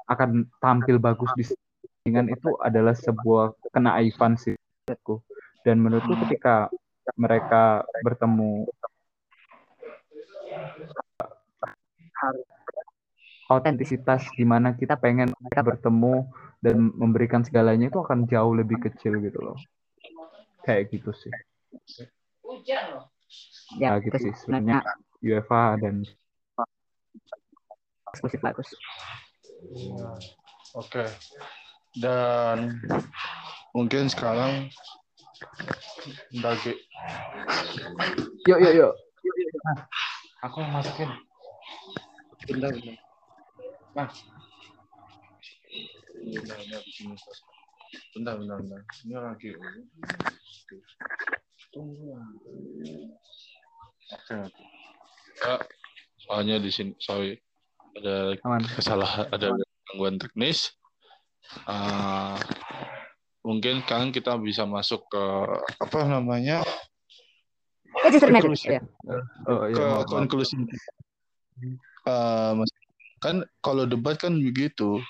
akan 0.07 0.43
tampil 0.59 0.99
bagus 0.99 1.31
di 1.39 1.47
pertandingan 1.47 2.27
itu 2.31 2.49
adalah 2.59 2.95
sebuah 2.95 3.55
kenaifan 3.71 4.35
sih 4.35 4.55
menurutku. 4.55 5.15
Dan 5.63 5.75
menurutku 5.83 6.13
ketika 6.27 6.71
mereka 7.15 7.85
bertemu 8.03 8.67
autentisitas 13.47 14.27
di 14.35 14.43
mana 14.43 14.75
kita 14.75 14.99
pengen 14.99 15.31
mereka 15.39 15.61
bertemu 15.63 16.27
dan 16.59 16.91
memberikan 16.97 17.45
segalanya 17.47 17.87
itu 17.87 18.01
akan 18.01 18.27
jauh 18.27 18.51
lebih 18.51 18.81
kecil 18.83 19.21
gitu 19.23 19.39
loh 19.39 19.57
kayak 20.67 20.91
gitu 20.91 21.15
sih 21.15 21.31
ya 22.67 22.99
ya 23.79 23.95
gitu 24.03 24.15
itu 24.15 24.17
sih 24.27 24.33
sebenarnya 24.43 24.83
UEFA 25.23 25.79
dan 25.79 26.03
eksklusif 28.17 28.41
bagus. 28.41 28.69
Oke. 30.73 31.05
Dan 31.97 32.81
mungkin 33.73 34.09
sekarang 34.09 34.73
Dage. 36.41 36.73
yuk 38.47 38.59
yuk 38.63 38.73
yuk 38.73 38.93
Aku 40.45 40.61
yang 40.61 40.69
masukin. 40.69 41.09
Bentar, 42.45 42.69
bentar. 42.69 42.95
Nah. 43.97 44.09
Bentar, 46.21 46.57
bentar, 46.61 46.81
di 46.85 46.91
sini. 46.93 47.15
Bentar, 48.13 48.33
bentar, 48.37 48.57
bentar. 48.61 48.81
Ini 49.01 49.17
lagi. 49.17 49.49
Tunggu. 51.73 52.21
Oke. 54.13 54.35
oke. 54.45 54.63
Ya, 55.41 55.53
soalnya 56.21 56.55
di 56.61 56.69
sini, 56.69 56.93
sorry. 57.01 57.41
Ada 57.97 58.37
aman 58.45 58.61
kesalahan, 58.77 59.25
ada 59.33 59.57
gangguan 59.89 60.21
teknis. 60.21 60.77
Ah, 61.65 62.37
mungkin 63.47 63.79
sekarang 63.87 64.11
kita 64.11 64.35
bisa 64.35 64.67
masuk 64.67 65.07
ke 65.07 65.23
apa 65.79 66.03
namanya 66.03 66.67
United. 67.97 68.29
Konklusi. 68.29 68.75
Ya. 68.75 68.81
oh 69.47 69.65
ke 69.65 69.73
iya 69.73 69.85
maaf, 69.87 70.03
maaf. 70.03 70.11
konklusi 70.11 70.53
mas- 72.59 72.75
kan 73.17 73.41
kalau 73.65 73.89
debat 73.89 74.13
kan 74.19 74.37
begitu 74.37 75.01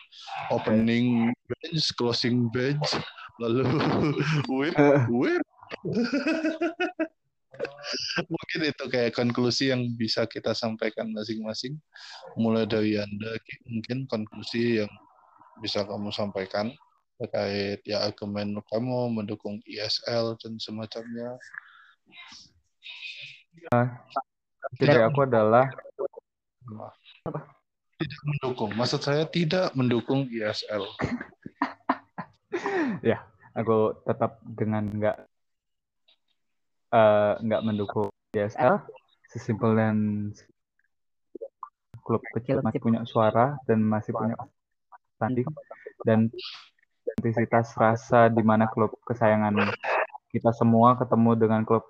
opening 0.53 1.33
bench 1.49 1.91
closing 1.99 2.47
bench 2.47 2.95
lalu 3.41 3.67
whip 4.53 4.77
whip 5.19 5.43
mungkin 8.31 8.59
itu 8.63 8.83
kayak 8.87 9.11
konklusi 9.17 9.73
yang 9.73 9.83
bisa 9.97 10.23
kita 10.29 10.53
sampaikan 10.55 11.11
masing-masing 11.11 11.75
mulai 12.39 12.69
dari 12.69 12.95
anda 12.95 13.35
Ki, 13.43 13.59
mungkin 13.67 14.07
konklusi 14.07 14.85
yang 14.85 14.91
bisa 15.59 15.83
kamu 15.83 16.13
sampaikan 16.13 16.71
terkait 17.17 17.81
ya 17.83 18.05
argumen 18.05 18.61
kamu 18.69 19.09
mendukung 19.13 19.57
ISL 19.65 20.37
dan 20.37 20.61
semacamnya. 20.61 21.37
Dari 24.77 25.01
aku 25.01 25.25
adalah 25.25 25.65
tidak 27.97 28.21
mendukung. 28.25 28.71
Maksud 28.77 29.01
saya 29.01 29.25
tidak 29.25 29.73
mendukung 29.73 30.29
ISL 30.29 30.85
aku 33.57 33.97
tetap 34.05 34.37
dengan 34.45 34.85
nggak 34.85 35.17
eh, 36.93 37.33
nggak 37.41 37.61
mendukung 37.65 38.13
DSL 38.31 38.85
sesimpel 39.33 39.73
dan 39.75 39.97
klub 42.05 42.23
kecil 42.31 42.63
masih 42.63 42.79
punya 42.79 43.03
suara 43.03 43.59
dan 43.67 43.83
masih 43.83 44.15
punya 44.15 44.37
tanding. 45.19 45.47
Dan 46.05 46.31
intensitas 47.17 47.73
rasa 47.73 48.29
di 48.29 48.45
mana 48.45 48.69
klub 48.69 48.93
kesayangan 49.03 49.73
kita 50.29 50.53
semua 50.53 50.93
ketemu 50.95 51.31
dengan 51.33 51.61
klub 51.65 51.83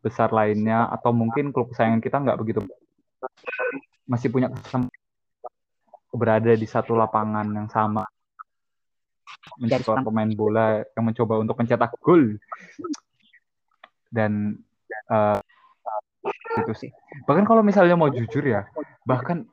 besar 0.00 0.32
lainnya 0.32 0.88
atau 0.88 1.12
mungkin 1.12 1.52
klub 1.52 1.68
kesayangan 1.72 2.00
kita 2.00 2.16
nggak 2.20 2.38
begitu 2.40 2.60
masih 4.08 4.28
punya 4.28 4.52
kesempatan 4.52 4.92
berada 6.14 6.54
di 6.54 6.64
satu 6.64 6.94
lapangan 6.94 7.44
yang 7.50 7.68
sama. 7.68 8.06
Menjadi 9.58 9.82
seorang 9.82 10.06
pemain 10.06 10.30
bola 10.30 10.80
yang 10.94 11.04
mencoba 11.04 11.42
untuk 11.42 11.58
mencetak 11.58 11.90
gol. 11.98 12.38
Dan 14.08 14.54
eh, 15.10 15.38
itu 16.62 16.72
sih. 16.86 16.90
Bahkan 17.26 17.44
kalau 17.44 17.66
misalnya 17.66 17.98
mau 17.98 18.08
jujur 18.08 18.46
ya 18.46 18.62
bahkan 19.04 19.44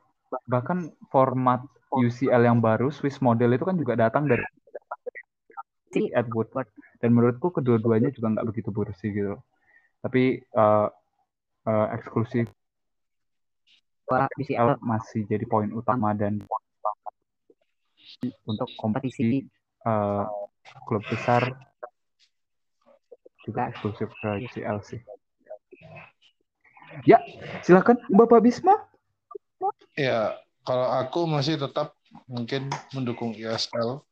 bahkan 0.48 0.88
format 1.12 1.60
UCL 1.92 2.40
yang 2.40 2.64
baru 2.64 2.88
Swiss 2.88 3.20
model 3.20 3.52
itu 3.52 3.68
kan 3.68 3.76
juga 3.76 3.92
datang 3.98 4.24
dari 4.24 4.40
si 5.92 6.08
Edward. 6.10 6.48
Dan 6.98 7.12
menurutku 7.12 7.52
kedua-duanya 7.52 8.08
juga 8.10 8.32
nggak 8.32 8.46
begitu 8.48 8.68
bersih 8.72 9.10
gitu. 9.12 9.34
Tapi 10.02 10.42
eh, 10.42 10.88
eh, 11.68 11.86
eksklusif 11.94 12.48
UCL 14.12 14.76
masih 14.84 15.24
jadi 15.24 15.44
poin 15.48 15.72
utama 15.72 16.12
dan 16.12 16.42
untuk 18.44 18.68
kompetisi 18.76 19.46
eh, 19.86 20.24
klub 20.84 21.02
besar 21.06 21.54
juga 23.42 23.70
eksklusif 23.70 24.10
ke 24.22 24.30
UCL 24.46 24.78
sih. 24.86 25.00
Ya, 27.08 27.18
silakan 27.64 27.96
Bapak 28.12 28.44
Bisma. 28.44 28.76
Ya, 29.96 30.36
kalau 30.62 30.92
aku 30.92 31.24
masih 31.24 31.56
tetap 31.56 31.96
mungkin 32.28 32.68
mendukung 32.92 33.32
ISL 33.32 34.04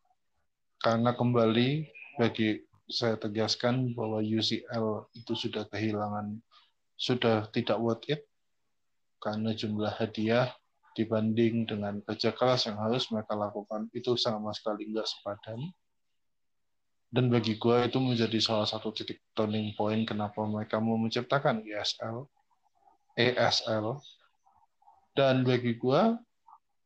karena 0.81 1.13
kembali 1.13 1.87
bagi 2.17 2.65
saya 2.91 3.15
tegaskan 3.21 3.93
bahwa 3.93 4.19
UCL 4.25 5.13
itu 5.15 5.33
sudah 5.37 5.69
kehilangan 5.71 6.41
sudah 7.01 7.49
tidak 7.53 7.79
worth 7.79 8.05
it 8.09 8.25
karena 9.21 9.53
jumlah 9.53 9.93
hadiah 9.95 10.53
dibanding 10.97 11.69
dengan 11.69 12.03
kerja 12.03 12.35
keras 12.35 12.67
yang 12.67 12.81
harus 12.81 13.07
mereka 13.15 13.39
lakukan 13.39 13.87
itu 13.95 14.19
sama 14.19 14.51
sekali 14.51 14.91
nggak 14.91 15.07
sepadan. 15.07 15.61
Dan 17.11 17.27
bagi 17.27 17.59
gue 17.59 17.77
itu 17.91 17.99
menjadi 17.99 18.39
salah 18.39 18.67
satu 18.71 18.95
titik 18.95 19.19
turning 19.35 19.75
point 19.75 20.07
kenapa 20.07 20.47
mereka 20.47 20.79
mau 20.79 20.95
menciptakan 20.95 21.67
ESL 21.67 22.23
ESL 23.19 23.99
dan 25.19 25.43
bagi 25.43 25.75
gue 25.75 26.03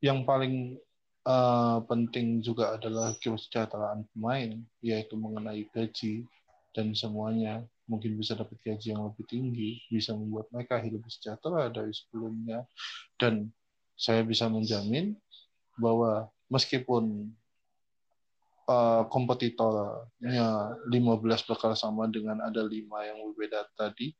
yang 0.00 0.24
paling 0.24 0.80
uh, 1.24 1.78
penting 1.88 2.44
juga 2.44 2.76
adalah 2.76 3.16
kesejahteraan 3.18 4.06
pemain, 4.12 4.60
yaitu 4.84 5.16
mengenai 5.16 5.66
gaji 5.72 6.24
dan 6.76 6.92
semuanya. 6.92 7.64
Mungkin 7.84 8.16
bisa 8.16 8.32
dapat 8.32 8.56
gaji 8.64 8.96
yang 8.96 9.04
lebih 9.04 9.28
tinggi, 9.28 9.84
bisa 9.92 10.16
membuat 10.16 10.48
mereka 10.48 10.80
hidup 10.80 11.04
sejahtera 11.08 11.68
dari 11.68 11.92
sebelumnya. 11.92 12.64
Dan 13.20 13.52
saya 13.96 14.24
bisa 14.24 14.48
menjamin 14.48 15.12
bahwa 15.76 16.32
meskipun 16.48 17.28
uh, 18.68 19.04
kompetitornya 19.12 20.80
15 20.88 21.50
bakal 21.50 21.72
sama 21.76 22.08
dengan 22.08 22.40
ada 22.40 22.64
lima 22.64 23.04
yang 23.04 23.20
berbeda 23.32 23.68
tadi, 23.76 24.16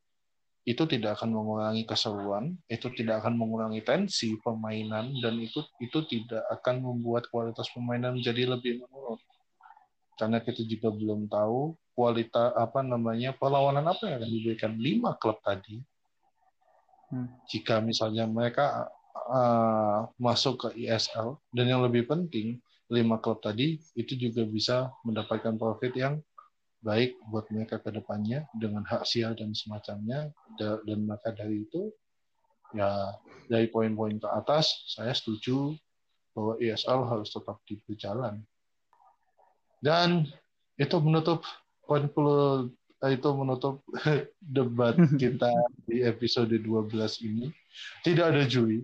itu 0.64 0.88
tidak 0.88 1.20
akan 1.20 1.36
mengurangi 1.36 1.84
keseruan, 1.84 2.56
itu 2.72 2.88
tidak 2.96 3.20
akan 3.20 3.36
mengurangi 3.36 3.84
tensi 3.84 4.40
permainan, 4.40 5.12
dan 5.20 5.36
itu 5.36 5.60
itu 5.76 6.00
tidak 6.08 6.40
akan 6.48 6.80
membuat 6.80 7.28
kualitas 7.28 7.68
permainan 7.68 8.16
menjadi 8.16 8.56
lebih 8.56 8.80
menurun. 8.80 9.20
Karena 10.16 10.40
kita 10.40 10.64
juga 10.64 10.88
belum 10.88 11.28
tahu 11.28 11.76
kualitas 11.92 12.56
apa 12.56 12.80
namanya 12.80 13.36
perlawanan 13.36 13.84
apa 13.92 14.08
yang 14.08 14.16
akan 14.24 14.30
diberikan 14.32 14.72
lima 14.80 15.12
klub 15.20 15.36
tadi. 15.44 15.84
Hmm. 17.12 17.28
Jika 17.44 17.84
misalnya 17.84 18.24
mereka 18.24 18.88
uh, 19.28 20.08
masuk 20.16 20.64
ke 20.64 20.88
ISL 20.88 21.36
dan 21.52 21.68
yang 21.68 21.84
lebih 21.84 22.08
penting 22.08 22.58
lima 22.88 23.20
klub 23.20 23.40
tadi 23.44 23.80
itu 23.96 24.12
juga 24.16 24.48
bisa 24.48 24.92
mendapatkan 25.04 25.56
profit 25.60 25.92
yang 25.92 26.14
baik 26.85 27.16
buat 27.32 27.49
mereka 27.49 27.80
ke 27.80 27.89
depannya 27.89 28.45
dengan 28.53 28.85
hak 28.85 29.09
siar 29.09 29.32
dan 29.32 29.57
semacamnya 29.57 30.28
dan 30.61 31.01
maka 31.09 31.32
dari 31.32 31.64
itu 31.64 31.89
ya 32.76 33.16
dari 33.49 33.72
poin-poin 33.72 34.20
ke 34.20 34.28
atas 34.28 34.85
saya 34.93 35.16
setuju 35.16 35.72
bahwa 36.37 36.61
ESL 36.61 37.01
harus 37.09 37.32
tetap 37.32 37.57
berjalan 37.89 38.45
dan 39.80 40.28
itu 40.76 40.97
menutup 41.01 41.41
poin 41.89 42.09
itu 43.12 43.28
menutup 43.37 43.85
debat 44.57 44.97
kita 45.22 45.53
di 45.85 46.01
episode 46.01 46.53
12 46.57 46.89
ini. 47.28 47.53
Tidak 48.01 48.24
ada 48.24 48.49
juri 48.49 48.80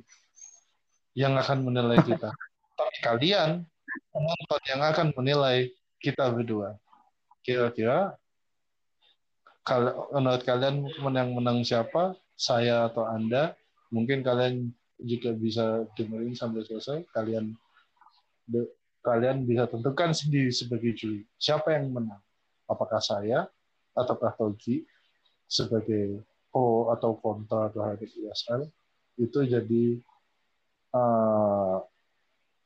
yang 1.16 1.40
akan 1.40 1.64
menilai 1.64 2.04
kita. 2.04 2.28
Tapi 2.78 2.96
kalian 3.00 3.64
penonton 4.12 4.62
yang 4.68 4.82
akan 4.84 5.06
menilai 5.16 5.72
kita 6.00 6.32
berdua 6.32 6.76
kira-kira 7.40 8.14
kalau 9.64 10.08
menurut 10.10 10.42
kalian 10.42 10.88
menang 11.04 11.36
menang 11.36 11.58
siapa? 11.62 12.16
Saya 12.34 12.88
atau 12.88 13.04
anda? 13.04 13.52
Mungkin 13.92 14.24
kalian 14.24 14.72
juga 14.96 15.36
bisa 15.36 15.84
dengerin 15.94 16.32
sampai 16.32 16.64
selesai. 16.64 17.04
Kalian 17.12 17.52
kalian 19.04 19.44
bisa 19.44 19.68
tentukan 19.68 20.16
sendiri 20.16 20.48
sebagai 20.50 20.96
juri. 20.96 21.22
Siapa 21.36 21.76
yang 21.76 21.92
menang? 21.92 22.20
Apakah 22.66 22.98
saya 22.98 23.48
ataukah 23.92 24.32
Togi 24.38 24.86
sebagai 25.50 26.22
pro 26.50 26.90
atau 26.94 27.18
kontra 27.18 27.70
terhadap 27.70 28.06
ISL 28.06 28.70
itu 29.18 29.38
jadi 29.46 29.84
uh, 30.94 31.78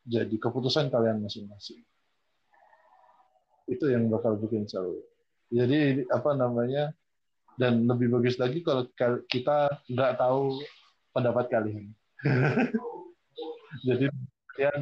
jadi 0.05 0.37
keputusan 0.37 0.93
kalian 0.93 1.25
masing-masing 1.25 1.81
itu 3.71 3.85
yang 3.89 4.09
bakal 4.13 4.37
bikin 4.37 4.69
seru. 4.69 5.01
Jadi 5.53 6.05
apa 6.11 6.35
namanya 6.37 6.93
dan 7.55 7.87
lebih 7.87 8.11
bagus 8.11 8.37
lagi 8.37 8.61
kalau 8.67 8.91
kita 9.31 9.79
nggak 9.87 10.19
tahu 10.19 10.59
pendapat 11.15 11.47
kalian. 11.49 11.95
jadi 13.87 14.07
kalian 14.55 14.81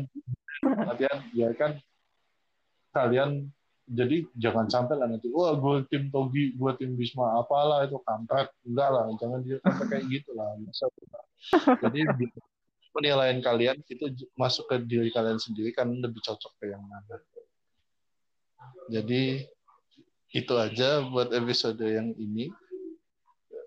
kalian 0.62 1.18
ya 1.32 1.48
kan 1.56 1.80
kalian 2.92 3.48
jadi 3.88 4.24
jangan 4.38 4.70
sampai 4.70 4.94
lah 4.94 5.08
nanti 5.10 5.26
wah 5.32 5.56
gue 5.58 5.84
tim 5.90 6.12
Togi 6.12 6.54
gue 6.54 6.72
tim 6.78 6.94
Bisma 6.94 7.40
apalah 7.40 7.88
itu 7.88 7.98
kampret 8.04 8.52
enggak 8.62 8.88
lah 8.88 9.04
jangan 9.18 9.40
dia 9.42 9.58
sampai 9.64 9.86
kayak 9.90 10.04
gitu 10.12 10.30
lah 10.36 10.54
jadi 11.82 12.00
penilaian 12.92 13.40
kalian 13.40 13.76
itu 13.88 14.04
masuk 14.36 14.68
ke 14.68 14.76
diri 14.84 15.08
kalian 15.10 15.40
sendiri 15.40 15.72
kan 15.72 15.88
lebih 15.88 16.20
cocok 16.20 16.52
ke 16.60 16.70
yang 16.70 16.84
mana 16.84 17.18
jadi 18.90 19.46
itu 20.32 20.54
aja 20.56 21.04
buat 21.08 21.28
episode 21.32 21.80
yang 21.84 22.16
ini. 22.16 22.48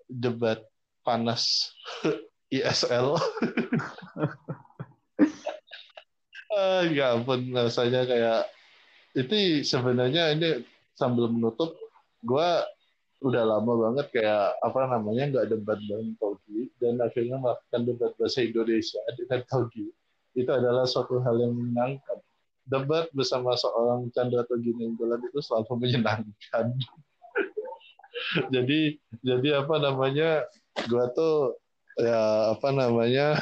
Debat 0.06 0.62
panas 1.02 1.74
ISL. 2.54 3.14
ah, 6.54 6.82
ya 6.86 7.18
ampun, 7.18 7.50
rasanya 7.54 8.06
kayak 8.06 8.46
itu 9.16 9.66
sebenarnya 9.66 10.36
ini 10.36 10.62
sambil 10.94 11.26
menutup, 11.30 11.74
gue 12.22 12.48
udah 13.24 13.42
lama 13.48 13.72
banget 13.88 14.06
kayak 14.12 14.60
apa 14.60 14.80
namanya 14.92 15.24
nggak 15.32 15.48
debat 15.48 15.80
dengan 15.80 16.12
Togi 16.20 16.68
dan 16.76 17.00
akhirnya 17.00 17.40
melakukan 17.40 17.82
debat 17.88 18.12
bahasa 18.20 18.44
Indonesia 18.44 19.00
dengan 19.16 19.40
Togi 19.48 19.88
itu 20.36 20.50
adalah 20.52 20.84
suatu 20.84 21.24
hal 21.24 21.40
yang 21.40 21.56
menyenangkan 21.56 22.20
debat 22.66 23.06
bersama 23.14 23.54
seorang 23.54 24.10
Chandra 24.10 24.42
Ginenggolan 24.46 25.22
itu 25.22 25.38
selalu 25.42 25.74
menyenangkan. 25.82 26.66
jadi 28.48 28.80
jadi 29.22 29.48
apa 29.62 29.76
namanya 29.76 30.48
gua 30.88 31.12
tuh 31.12 31.54
ya 32.00 32.52
apa 32.56 32.68
namanya 32.72 33.40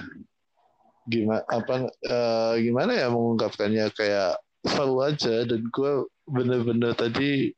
gimana 1.07 1.45
apa 1.47 1.89
uh, 2.11 2.55
gimana 2.59 2.97
ya 2.97 3.07
mengungkapkannya 3.13 3.93
kayak 3.95 4.41
selalu 4.65 4.97
aja 5.13 5.45
dan 5.45 5.61
gue 5.69 5.93
bener-bener 6.25 6.97
tadi 6.97 7.53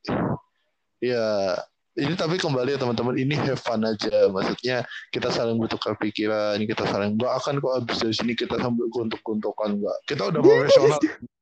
ya 0.99 1.55
ini 1.97 2.13
tapi 2.13 2.37
kembali 2.37 2.77
ya 2.77 2.79
teman-teman 2.83 3.17
ini 3.17 3.33
have 3.41 3.57
fun 3.57 3.81
aja. 3.81 4.29
Maksudnya 4.29 4.85
kita 5.09 5.33
saling 5.33 5.57
bertukar 5.57 5.97
pikiran 5.97 6.61
kita 6.61 6.85
saling 6.93 7.17
akan 7.17 7.57
kok 7.57 7.75
abis 7.81 8.05
dari 8.05 8.15
sini 8.15 8.33
kita 8.37 8.61
sambil 8.61 8.85
guntuk-guntukan 8.93 9.81
enggak 9.81 9.99
kita 10.05 10.29
udah 10.29 10.41
profesional 10.45 11.01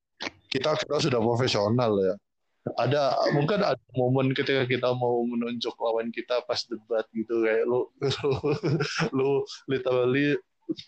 kita 0.54 0.78
kita 0.78 0.96
sudah 1.02 1.20
profesional 1.20 1.92
ya. 1.98 2.14
Ada 2.80 3.12
mungkin 3.36 3.60
ada 3.60 3.76
momen 3.92 4.32
ketika 4.32 4.64
kita 4.64 4.88
mau 4.96 5.20
menunjuk 5.28 5.76
lawan 5.76 6.08
kita 6.14 6.40
pas 6.48 6.64
debat 6.64 7.04
gitu 7.12 7.44
kayak 7.44 7.68
lu 7.68 7.90
lu, 8.00 8.38
lu 9.18 9.30
literally 9.68 10.38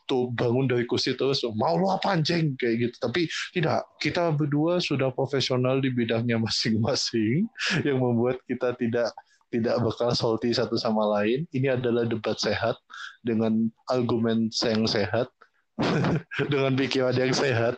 tuh 0.09 0.33
bangun 0.33 0.64
dari 0.64 0.89
kursi 0.89 1.12
terus 1.12 1.45
mau 1.59 1.77
lu 1.77 1.91
apa 1.93 2.17
anjing? 2.17 2.57
Kayak 2.57 2.75
gitu. 2.89 2.97
Tapi 3.03 3.21
tidak 3.53 3.85
kita 4.01 4.33
berdua 4.33 4.81
sudah 4.81 5.12
profesional 5.12 5.83
di 5.83 5.93
bidangnya 5.93 6.41
masing-masing 6.41 7.45
yang 7.87 8.01
membuat 8.01 8.41
kita 8.49 8.73
tidak 8.81 9.12
tidak 9.53 9.77
bakal 9.85 10.11
salty 10.17 10.57
satu 10.57 10.81
sama 10.81 11.05
lain. 11.21 11.45
Ini 11.53 11.77
adalah 11.77 12.09
debat 12.09 12.41
sehat 12.41 12.79
dengan 13.21 13.69
argumen 13.93 14.49
yang 14.64 14.89
sehat 14.89 15.29
dengan 16.53 16.73
pikiran 16.73 17.12
yang 17.12 17.37
sehat 17.37 17.77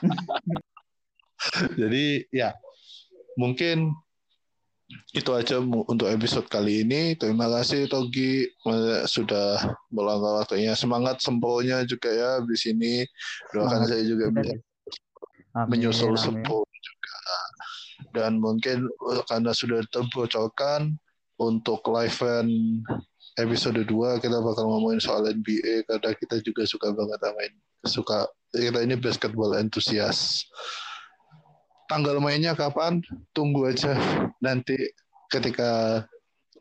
Jadi 1.80 2.28
ya 2.30 2.52
mungkin 3.36 3.96
itu 5.14 5.30
aja 5.30 5.62
untuk 5.62 6.10
episode 6.10 6.50
kali 6.50 6.82
ini. 6.82 7.14
Terima 7.14 7.46
kasih 7.46 7.86
Togi 7.86 8.50
sudah 9.06 9.62
meluangkan 9.90 10.42
waktunya. 10.42 10.74
Semangat 10.74 11.22
semponya 11.22 11.86
juga 11.86 12.10
ya 12.10 12.30
di 12.42 12.56
sini. 12.58 13.06
Doakan 13.54 13.86
saya 13.86 14.02
juga 14.02 14.34
bisa 14.34 14.54
menyusul 15.70 16.18
sempo 16.18 16.66
juga. 16.66 17.18
Dan 18.10 18.42
mungkin 18.42 18.90
karena 19.30 19.54
sudah 19.54 19.82
terbocorkan 19.94 20.98
untuk 21.38 21.86
live 21.88 22.10
event 22.10 22.50
episode 23.42 23.80
2 23.82 24.22
kita 24.22 24.36
bakal 24.40 24.64
ngomongin 24.68 25.00
soal 25.00 25.24
NBA 25.24 25.88
karena 25.88 26.10
kita 26.16 26.40
juga 26.44 26.62
suka 26.68 26.92
banget 26.92 27.20
main 27.32 27.52
suka 27.88 28.28
kita 28.52 28.82
ini 28.82 28.98
basketball 28.98 29.56
entusias. 29.56 30.44
Tanggal 31.86 32.22
mainnya 32.22 32.54
kapan? 32.54 33.02
Tunggu 33.34 33.66
aja 33.66 33.94
nanti 34.38 34.78
ketika 35.30 36.04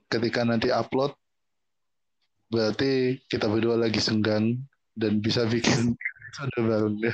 ketika 0.09 0.41
nanti 0.41 0.73
upload 0.73 1.13
berarti 2.49 3.21
kita 3.29 3.45
berdua 3.45 3.77
lagi 3.77 4.01
senggang 4.01 4.57
dan 4.97 5.21
bisa 5.21 5.45
bikin 5.45 5.93
Sudah 6.29 6.61
baru. 6.61 6.87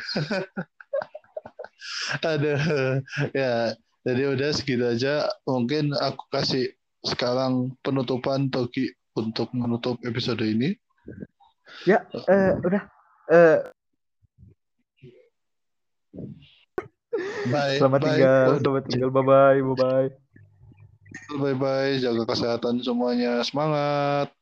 Ada 2.27 2.55
ya. 3.31 3.53
Jadi 4.05 4.21
udah 4.27 4.49
segitu 4.53 4.85
aja. 4.85 5.25
Mungkin 5.47 5.95
aku 5.95 6.29
kasih 6.29 6.75
sekarang 7.01 7.73
penutupan 7.81 8.51
Toki 8.51 8.91
untuk 9.15 9.49
menutup 9.55 9.97
episode 10.03 10.43
ini. 10.43 10.75
Ya, 11.87 12.03
eh, 12.27 12.53
udah. 12.61 12.83
Eh, 13.31 13.59
Bye. 17.47 17.79
selamat 17.79 17.99
bye. 18.01 18.07
tinggal, 18.11 18.49
selamat 18.59 18.83
tinggal. 18.91 19.09
Bye 19.11 19.23
bye, 19.23 19.59
bye 19.63 19.77
bye. 19.79 20.09
Bye 21.39 21.55
bye. 21.55 21.93
Jaga 21.95 22.23
kesehatan 22.27 22.83
semuanya. 22.83 23.39
Semangat. 23.47 24.34